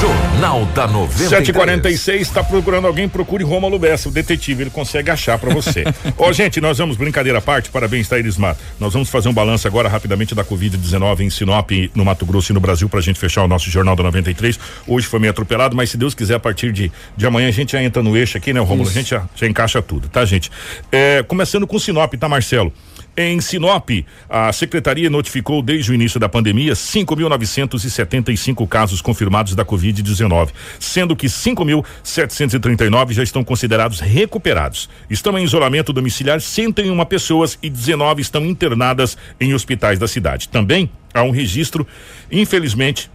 Jornal 0.01 0.65
da 0.67 0.87
93. 0.87 1.29
746 1.31 2.23
está 2.23 2.45
procurando 2.45 2.87
alguém, 2.87 3.09
procure 3.09 3.43
Rômulo 3.43 3.77
Bessa, 3.77 4.09
o 4.09 4.13
detetive, 4.13 4.63
ele 4.63 4.71
consegue 4.71 5.11
achar 5.11 5.37
pra 5.37 5.53
você. 5.53 5.83
Ó, 6.17 6.33
gente, 6.33 6.61
nós 6.61 6.79
vamos, 6.79 6.97
brincadeira 6.97 7.41
à 7.41 7.43
parte, 7.43 7.71
parabéns, 7.71 8.09
tá, 8.09 8.17
Irismar. 8.17 8.57
Nós 8.79 8.93
vamos 8.93 9.11
fazer 9.11 9.29
um 9.29 9.33
balanço 9.33 9.67
agora 9.67 9.89
rapidamente 9.89 10.33
da 10.33 10.45
Covid-19 10.45 11.21
em 11.23 11.31
Sinop, 11.31 11.69
no 11.93 12.05
Mato 12.05 12.25
Grosso 12.25 12.53
e 12.53 12.55
no 12.55 12.61
Brasil, 12.61 12.89
pra 12.89 13.01
gente 13.01 13.19
fechar 13.19 13.43
o 13.43 13.49
nosso 13.49 13.69
Jornal 13.69 13.97
da 13.97 14.05
93. 14.05 14.57
Hoje 14.87 15.09
foi 15.09 15.19
meio 15.19 15.33
atropelado, 15.33 15.75
mas 15.75 15.91
se 15.91 15.97
Deus 15.97 16.15
quiser, 16.15 16.35
a 16.35 16.41
partir 16.41 16.71
de, 16.71 16.93
de 17.17 17.27
amanhã 17.27 17.49
a 17.49 17.53
gente 17.53 17.73
já 17.73 17.83
entra 17.83 18.01
no 18.01 18.17
eixo 18.17 18.39
aqui, 18.39 18.53
né, 18.53 18.61
Rômulo? 18.61 18.89
A 18.89 18.93
gente 18.93 19.11
já, 19.11 19.25
já 19.35 19.49
encaixa 19.49 19.83
tudo, 19.83 20.09
tá, 20.09 20.25
gente? 20.25 20.53
É, 20.93 21.25
começando 21.25 21.67
com 21.67 21.81
Sinop, 21.81 22.15
tá, 22.15 22.29
Marcelo? 22.29 22.73
Em 23.17 23.41
Sinop, 23.41 23.91
a 24.29 24.53
secretaria 24.53 25.09
notificou 25.09 25.63
desde 25.63 25.93
o 25.93 25.95
início 25.95 26.19
da 26.19 26.29
pandemia 26.29 26.73
5.975 26.73 28.67
casos 28.67 29.01
confirmados 29.01 29.55
da 29.55 29.65
Covid-19, 29.65 30.51
sendo 30.81 31.15
que 31.15 31.29
5.739 31.29 33.13
já 33.13 33.23
estão 33.23 33.45
considerados 33.45 34.01
recuperados. 34.01 34.89
Estão 35.09 35.39
em 35.39 35.45
isolamento 35.45 35.93
domiciliar 35.93 36.41
101 36.41 37.05
pessoas 37.05 37.57
e 37.63 37.71
19 37.71 38.21
estão 38.21 38.45
internadas 38.45 39.17
em 39.39 39.55
hospitais 39.55 39.97
da 39.97 40.09
cidade. 40.09 40.49
Também 40.49 40.91
há 41.13 41.23
um 41.23 41.31
registro, 41.31 41.87
infelizmente, 42.33 43.09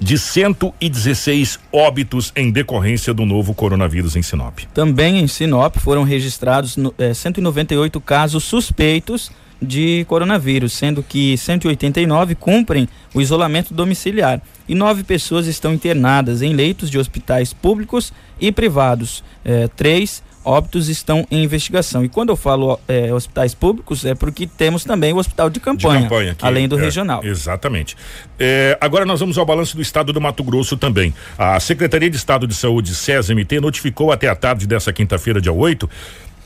de 0.00 0.16
116 0.18 1.58
óbitos 1.72 2.32
em 2.36 2.50
decorrência 2.50 3.12
do 3.12 3.24
novo 3.26 3.52
coronavírus 3.54 4.16
em 4.16 4.22
Sinop. 4.22 4.60
Também 4.72 5.18
em 5.18 5.26
Sinop 5.26 5.76
foram 5.78 6.04
registrados 6.04 6.76
no- 6.76 6.94
eh, 6.98 7.12
198 7.14 8.00
casos 8.00 8.44
suspeitos 8.44 9.30
de 9.60 10.04
coronavírus, 10.08 10.72
sendo 10.72 11.02
que 11.02 11.36
189 11.36 12.36
cumprem 12.36 12.88
o 13.12 13.20
isolamento 13.20 13.74
domiciliar 13.74 14.40
e 14.68 14.74
nove 14.74 15.02
pessoas 15.02 15.48
estão 15.48 15.74
internadas 15.74 16.42
em 16.42 16.52
leitos 16.54 16.88
de 16.88 16.96
hospitais 16.98 17.52
públicos 17.52 18.12
e 18.40 18.52
privados. 18.52 19.24
Eh, 19.44 19.68
três 19.76 20.22
óbitos 20.48 20.88
estão 20.88 21.26
em 21.30 21.42
investigação. 21.44 22.04
E 22.04 22.08
quando 22.08 22.30
eu 22.30 22.36
falo 22.36 22.80
eh, 22.88 23.12
hospitais 23.12 23.54
públicos, 23.54 24.04
é 24.04 24.14
porque 24.14 24.46
temos 24.46 24.82
também 24.84 25.12
o 25.12 25.16
hospital 25.18 25.50
de 25.50 25.60
campanha, 25.60 25.98
de 25.98 26.02
campanha 26.08 26.34
que- 26.34 26.44
além 26.46 26.66
do 26.66 26.78
é, 26.78 26.82
regional. 26.82 27.24
Exatamente. 27.24 27.96
É, 28.38 28.76
agora 28.80 29.04
nós 29.04 29.20
vamos 29.20 29.36
ao 29.36 29.44
balanço 29.44 29.76
do 29.76 29.82
estado 29.82 30.12
do 30.12 30.20
Mato 30.20 30.42
Grosso 30.42 30.76
também. 30.76 31.12
A 31.36 31.60
Secretaria 31.60 32.08
de 32.08 32.16
Estado 32.16 32.46
de 32.46 32.54
Saúde, 32.54 32.94
SESMT, 32.94 33.60
notificou 33.60 34.10
até 34.10 34.28
a 34.28 34.34
tarde 34.34 34.66
dessa 34.66 34.92
quinta-feira, 34.92 35.40
dia 35.40 35.52
8, 35.52 35.88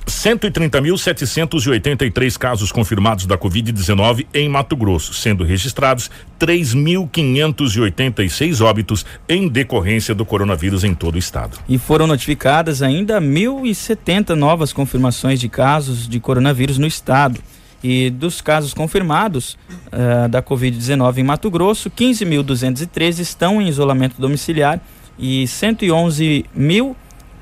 130.783 0.07 2.37
casos 2.37 2.71
confirmados 2.73 3.27
da 3.27 3.39
Covid-19 3.39 4.27
em 4.35 4.49
Mato 4.49 4.75
Grosso, 4.77 5.15
sendo 5.15 5.45
registrados 5.45 6.11
3.586 6.39 8.65
óbitos 8.65 9.05
em 9.29 9.49
decorrência 9.49 10.15
do 10.15 10.25
coronavírus 10.25 10.85
em 10.85 10.95
todo 10.95 11.17
o 11.17 11.19
estado. 11.19 11.59
E 11.69 11.77
foram 11.79 12.07
notificadas 12.07 12.81
ainda 12.83 13.21
1.070 13.21 14.31
novas 14.31 14.73
confirmações 14.73 15.41
de 15.41 15.49
casos 15.49 16.09
de 16.09 16.21
coronavírus 16.21 16.79
no 16.79 16.87
estado. 16.87 17.41
E 17.85 18.11
dos 18.11 18.41
casos 18.41 18.73
confirmados 18.73 19.59
eh, 19.91 20.29
da 20.29 20.41
Covid-19 20.41 21.19
em 21.19 21.25
Mato 21.25 21.51
Grosso, 21.51 21.91
15.213 21.91 23.19
estão 23.19 23.61
em 23.61 23.69
isolamento 23.69 24.21
domiciliar 24.21 24.81
e 25.19 25.49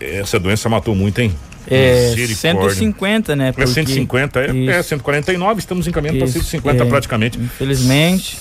Essa 0.00 0.38
doença 0.38 0.68
matou 0.68 0.94
muito, 0.94 1.20
hein? 1.20 1.34
É, 1.70 2.14
150, 2.34 3.36
né? 3.36 3.52
Porque... 3.52 3.64
É 3.64 3.66
150, 3.66 4.40
é, 4.40 4.66
é 4.66 4.82
149, 4.82 5.58
estamos 5.58 5.86
encaminhando 5.86 6.18
para 6.18 6.28
150 6.28 6.82
é, 6.82 6.86
praticamente. 6.86 7.38
Infelizmente. 7.38 8.38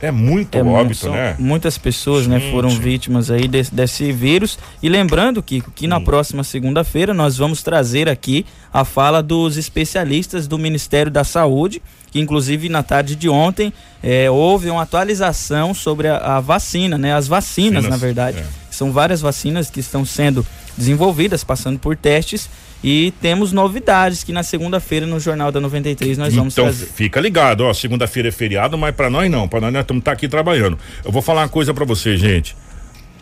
É 0.00 0.10
muito 0.10 0.58
é, 0.58 0.62
óbito, 0.62 1.10
né? 1.10 1.34
Muitas 1.38 1.78
pessoas, 1.78 2.26
né, 2.26 2.38
foram 2.50 2.68
vítimas 2.68 3.30
aí 3.30 3.48
desse, 3.48 3.74
desse 3.74 4.12
vírus. 4.12 4.58
E 4.82 4.88
lembrando, 4.88 5.42
Kiko, 5.42 5.70
que 5.70 5.86
na 5.86 5.96
hum. 5.96 6.04
próxima 6.04 6.44
segunda-feira 6.44 7.14
nós 7.14 7.38
vamos 7.38 7.62
trazer 7.62 8.08
aqui 8.08 8.44
a 8.72 8.84
fala 8.84 9.22
dos 9.22 9.56
especialistas 9.56 10.46
do 10.46 10.58
Ministério 10.58 11.10
da 11.10 11.24
Saúde, 11.24 11.80
que 12.10 12.20
inclusive 12.20 12.68
na 12.68 12.82
tarde 12.82 13.16
de 13.16 13.28
ontem 13.28 13.72
é, 14.02 14.30
houve 14.30 14.68
uma 14.68 14.82
atualização 14.82 15.72
sobre 15.72 16.08
a, 16.08 16.36
a 16.36 16.40
vacina, 16.40 16.98
né? 16.98 17.14
As 17.14 17.26
vacinas, 17.26 17.84
Vacinas, 17.84 17.90
na 17.90 17.96
verdade. 17.96 18.38
É. 18.38 18.46
São 18.70 18.92
várias 18.92 19.22
vacinas 19.22 19.70
que 19.70 19.80
estão 19.80 20.04
sendo 20.04 20.44
desenvolvidas, 20.76 21.42
passando 21.42 21.78
por 21.78 21.96
testes 21.96 22.50
e 22.88 23.12
temos 23.20 23.52
novidades 23.52 24.22
que 24.22 24.32
na 24.32 24.44
segunda-feira 24.44 25.06
no 25.06 25.18
Jornal 25.18 25.50
da 25.50 25.60
93 25.60 26.16
nós 26.16 26.32
vamos 26.32 26.54
então, 26.54 26.66
trazer. 26.66 26.84
Então 26.84 26.94
fica 26.94 27.20
ligado, 27.20 27.62
ó, 27.62 27.74
segunda-feira 27.74 28.28
é 28.28 28.32
feriado, 28.32 28.78
mas 28.78 28.94
para 28.94 29.10
nós 29.10 29.28
não, 29.28 29.48
para 29.48 29.60
nós 29.60 29.72
nós 29.72 29.82
estamos 29.82 30.04
tá 30.04 30.12
aqui 30.12 30.28
trabalhando. 30.28 30.78
Eu 31.04 31.10
vou 31.10 31.20
falar 31.20 31.42
uma 31.42 31.48
coisa 31.48 31.74
para 31.74 31.84
você, 31.84 32.16
gente 32.16 32.54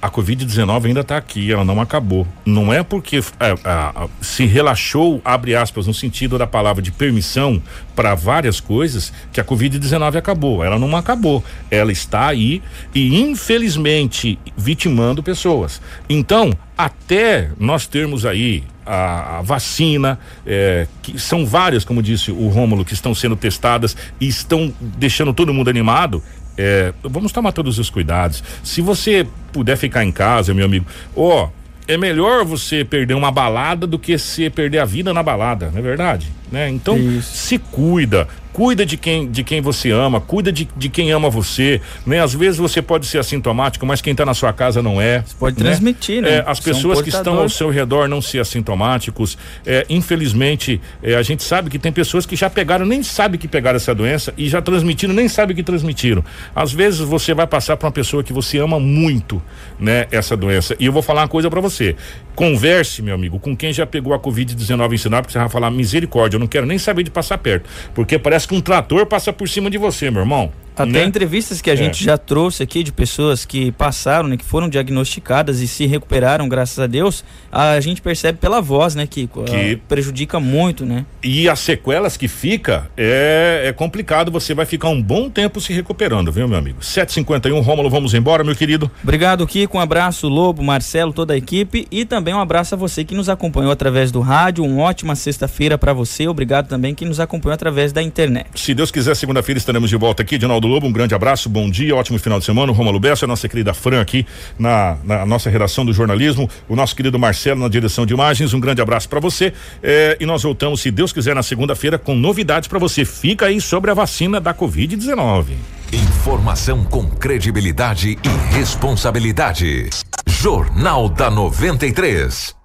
a 0.04 0.10
Covid-19 0.10 0.84
ainda 0.84 1.00
está 1.00 1.16
aqui, 1.16 1.50
ela 1.50 1.64
não 1.64 1.80
acabou. 1.80 2.26
Não 2.44 2.70
é 2.70 2.82
porque 2.82 3.20
é, 3.40 4.08
se 4.20 4.44
relaxou, 4.44 5.18
abre 5.24 5.56
aspas, 5.56 5.86
no 5.86 5.94
sentido 5.94 6.36
da 6.36 6.46
palavra 6.46 6.82
de 6.82 6.92
permissão 6.92 7.62
para 7.96 8.14
várias 8.14 8.60
coisas, 8.60 9.10
que 9.32 9.40
a 9.40 9.44
Covid-19 9.44 10.16
acabou. 10.16 10.62
Ela 10.62 10.78
não 10.78 10.94
acabou. 10.94 11.42
Ela 11.70 11.90
está 11.90 12.26
aí 12.26 12.62
e, 12.94 13.18
infelizmente, 13.18 14.38
vitimando 14.54 15.22
pessoas. 15.22 15.80
Então, 16.06 16.52
até 16.76 17.48
nós 17.58 17.86
termos 17.86 18.26
aí 18.26 18.62
a, 18.84 19.38
a 19.38 19.42
vacina, 19.42 20.18
é, 20.46 20.86
que 21.00 21.18
são 21.18 21.46
várias, 21.46 21.82
como 21.82 22.02
disse 22.02 22.30
o 22.30 22.48
Rômulo, 22.48 22.84
que 22.84 22.92
estão 22.92 23.14
sendo 23.14 23.36
testadas 23.36 23.96
e 24.20 24.28
estão 24.28 24.70
deixando 24.78 25.32
todo 25.32 25.54
mundo 25.54 25.70
animado. 25.70 26.22
É, 26.56 26.92
vamos 27.02 27.32
tomar 27.32 27.52
todos 27.52 27.78
os 27.78 27.90
cuidados. 27.90 28.42
Se 28.62 28.80
você 28.80 29.26
puder 29.52 29.76
ficar 29.76 30.04
em 30.04 30.12
casa, 30.12 30.54
meu 30.54 30.66
amigo, 30.66 30.86
ó, 31.16 31.48
é 31.86 31.96
melhor 31.96 32.44
você 32.44 32.84
perder 32.84 33.14
uma 33.14 33.30
balada 33.30 33.86
do 33.86 33.98
que 33.98 34.16
se 34.18 34.48
perder 34.50 34.78
a 34.78 34.84
vida 34.84 35.12
na 35.12 35.22
balada, 35.22 35.70
não 35.70 35.78
é 35.78 35.82
verdade? 35.82 36.30
Né? 36.50 36.70
Então, 36.70 36.96
Isso. 36.96 37.36
se 37.36 37.58
cuida, 37.58 38.28
cuida 38.54 38.86
de 38.86 38.96
quem, 38.96 39.28
de 39.28 39.42
quem 39.42 39.60
você 39.60 39.90
ama, 39.90 40.20
cuida 40.20 40.52
de, 40.52 40.68
de 40.76 40.88
quem 40.88 41.10
ama 41.10 41.28
você, 41.28 41.80
né? 42.06 42.22
Às 42.22 42.32
vezes 42.32 42.56
você 42.56 42.80
pode 42.80 43.04
ser 43.04 43.18
assintomático, 43.18 43.84
mas 43.84 44.00
quem 44.00 44.12
está 44.12 44.24
na 44.24 44.32
sua 44.32 44.52
casa 44.52 44.80
não 44.80 45.00
é. 45.00 45.22
Você 45.26 45.34
pode 45.36 45.60
né? 45.60 45.70
transmitir, 45.70 46.22
né? 46.22 46.36
É, 46.36 46.44
as 46.46 46.60
pessoas 46.60 47.02
que 47.02 47.08
estão 47.08 47.36
ao 47.36 47.48
seu 47.48 47.68
redor 47.68 48.08
não 48.08 48.22
ser 48.22 48.38
assintomáticos, 48.38 49.36
é, 49.66 49.84
infelizmente, 49.90 50.80
é, 51.02 51.16
a 51.16 51.22
gente 51.22 51.42
sabe 51.42 51.68
que 51.68 51.80
tem 51.80 51.90
pessoas 51.90 52.24
que 52.24 52.36
já 52.36 52.48
pegaram, 52.48 52.86
nem 52.86 53.02
sabe 53.02 53.38
que 53.38 53.48
pegaram 53.48 53.76
essa 53.76 53.92
doença 53.92 54.32
e 54.38 54.48
já 54.48 54.62
transmitiram, 54.62 55.12
nem 55.12 55.26
sabe 55.26 55.52
que 55.52 55.64
transmitiram. 55.64 56.24
Às 56.54 56.72
vezes 56.72 57.00
você 57.00 57.34
vai 57.34 57.48
passar 57.48 57.76
para 57.76 57.86
uma 57.86 57.92
pessoa 57.92 58.22
que 58.22 58.32
você 58.32 58.58
ama 58.58 58.78
muito, 58.78 59.42
né? 59.80 60.06
Essa 60.12 60.36
doença. 60.36 60.76
E 60.78 60.86
eu 60.86 60.92
vou 60.92 61.02
falar 61.02 61.22
uma 61.22 61.28
coisa 61.28 61.50
para 61.50 61.60
você. 61.60 61.96
Converse, 62.36 63.02
meu 63.02 63.16
amigo, 63.16 63.40
com 63.40 63.56
quem 63.56 63.72
já 63.72 63.84
pegou 63.84 64.14
a 64.14 64.18
Covid-19 64.20 64.92
em 64.92 64.96
Sinop, 64.96 65.22
porque 65.22 65.32
você 65.32 65.38
vai 65.40 65.48
falar 65.48 65.72
misericórdia, 65.72 66.36
eu 66.36 66.40
não 66.40 66.46
quero 66.46 66.66
nem 66.66 66.78
saber 66.78 67.02
de 67.02 67.10
passar 67.10 67.38
perto, 67.38 67.68
porque 67.92 68.16
parece 68.16 68.43
parece 68.44 68.48
que 68.48 68.54
um 68.54 68.60
trator 68.60 69.06
passa 69.06 69.32
por 69.32 69.48
cima 69.48 69.70
de 69.70 69.78
você, 69.78 70.10
meu 70.10 70.22
irmão. 70.22 70.52
Até 70.76 70.90
né? 70.90 71.04
entrevistas 71.04 71.60
que 71.60 71.70
a 71.70 71.74
é. 71.74 71.76
gente 71.76 72.02
já 72.02 72.18
trouxe 72.18 72.62
aqui 72.62 72.82
de 72.82 72.92
pessoas 72.92 73.44
que 73.44 73.70
passaram, 73.72 74.28
né, 74.28 74.36
que 74.36 74.44
foram 74.44 74.68
diagnosticadas 74.68 75.60
e 75.60 75.68
se 75.68 75.86
recuperaram, 75.86 76.48
graças 76.48 76.78
a 76.78 76.86
Deus, 76.86 77.24
a 77.50 77.78
gente 77.80 78.02
percebe 78.02 78.38
pela 78.38 78.60
voz, 78.60 78.94
né, 78.94 79.06
Kiko? 79.06 79.44
Que 79.44 79.76
prejudica 79.88 80.40
muito, 80.40 80.84
né? 80.84 81.06
E 81.22 81.48
as 81.48 81.60
sequelas 81.60 82.16
que 82.16 82.28
fica 82.28 82.88
é, 82.96 83.62
é 83.66 83.72
complicado, 83.72 84.30
você 84.30 84.54
vai 84.54 84.66
ficar 84.66 84.88
um 84.88 85.00
bom 85.00 85.30
tempo 85.30 85.60
se 85.60 85.72
recuperando, 85.72 86.32
viu, 86.32 86.48
meu 86.48 86.58
amigo? 86.58 86.84
751, 86.84 87.60
Rômulo, 87.60 87.88
vamos 87.88 88.14
embora, 88.14 88.42
meu 88.42 88.54
querido. 88.54 88.90
Obrigado, 89.02 89.46
Kiko. 89.46 89.78
Um 89.78 89.80
abraço, 89.80 90.28
Lobo, 90.28 90.62
Marcelo, 90.62 91.12
toda 91.12 91.34
a 91.34 91.36
equipe 91.36 91.86
e 91.90 92.04
também 92.04 92.34
um 92.34 92.40
abraço 92.40 92.74
a 92.74 92.78
você 92.78 93.04
que 93.04 93.14
nos 93.14 93.28
acompanhou 93.28 93.70
através 93.70 94.10
do 94.10 94.20
rádio. 94.20 94.64
Uma 94.64 94.82
ótima 94.82 95.14
sexta-feira 95.14 95.78
para 95.78 95.92
você. 95.92 96.26
Obrigado 96.26 96.68
também 96.68 96.94
que 96.94 97.04
nos 97.04 97.20
acompanhou 97.20 97.54
através 97.54 97.92
da 97.92 98.02
internet. 98.02 98.46
Se 98.54 98.74
Deus 98.74 98.90
quiser, 98.90 99.14
segunda-feira 99.14 99.58
estaremos 99.58 99.88
de 99.90 99.96
volta 99.96 100.22
aqui 100.22 100.38
de 100.38 100.46
Naldo 100.64 100.66
Lobo, 100.66 100.86
um 100.86 100.92
grande 100.92 101.14
abraço, 101.14 101.48
bom 101.48 101.68
dia, 101.68 101.94
ótimo 101.94 102.18
final 102.18 102.38
de 102.38 102.44
semana. 102.44 102.72
O 102.72 102.74
Romulo 102.74 102.98
Bessa, 102.98 103.26
a 103.26 103.28
nossa 103.28 103.48
querida 103.48 103.74
Fran 103.74 104.00
aqui 104.00 104.26
na, 104.58 104.96
na, 105.04 105.26
nossa 105.26 105.50
redação 105.50 105.84
do 105.84 105.92
jornalismo, 105.92 106.48
o 106.68 106.74
nosso 106.74 106.96
querido 106.96 107.18
Marcelo 107.18 107.60
na 107.60 107.68
direção 107.68 108.06
de 108.06 108.14
imagens. 108.14 108.54
Um 108.54 108.60
grande 108.60 108.80
abraço 108.80 109.08
para 109.08 109.20
você. 109.20 109.52
Eh, 109.82 110.16
e 110.20 110.26
nós 110.26 110.42
voltamos, 110.42 110.80
se 110.80 110.90
Deus 110.90 111.12
quiser, 111.12 111.34
na 111.34 111.42
segunda-feira 111.42 111.98
com 111.98 112.14
novidades 112.14 112.68
para 112.68 112.78
você. 112.78 113.04
Fica 113.04 113.46
aí 113.46 113.60
sobre 113.60 113.90
a 113.90 113.94
vacina 113.94 114.40
da 114.40 114.54
Covid-19. 114.54 115.46
Informação 115.92 116.84
com 116.84 117.08
credibilidade 117.08 118.18
e 118.22 118.54
responsabilidade. 118.54 119.90
Jornal 120.26 121.08
da 121.08 121.30
93. 121.30 122.63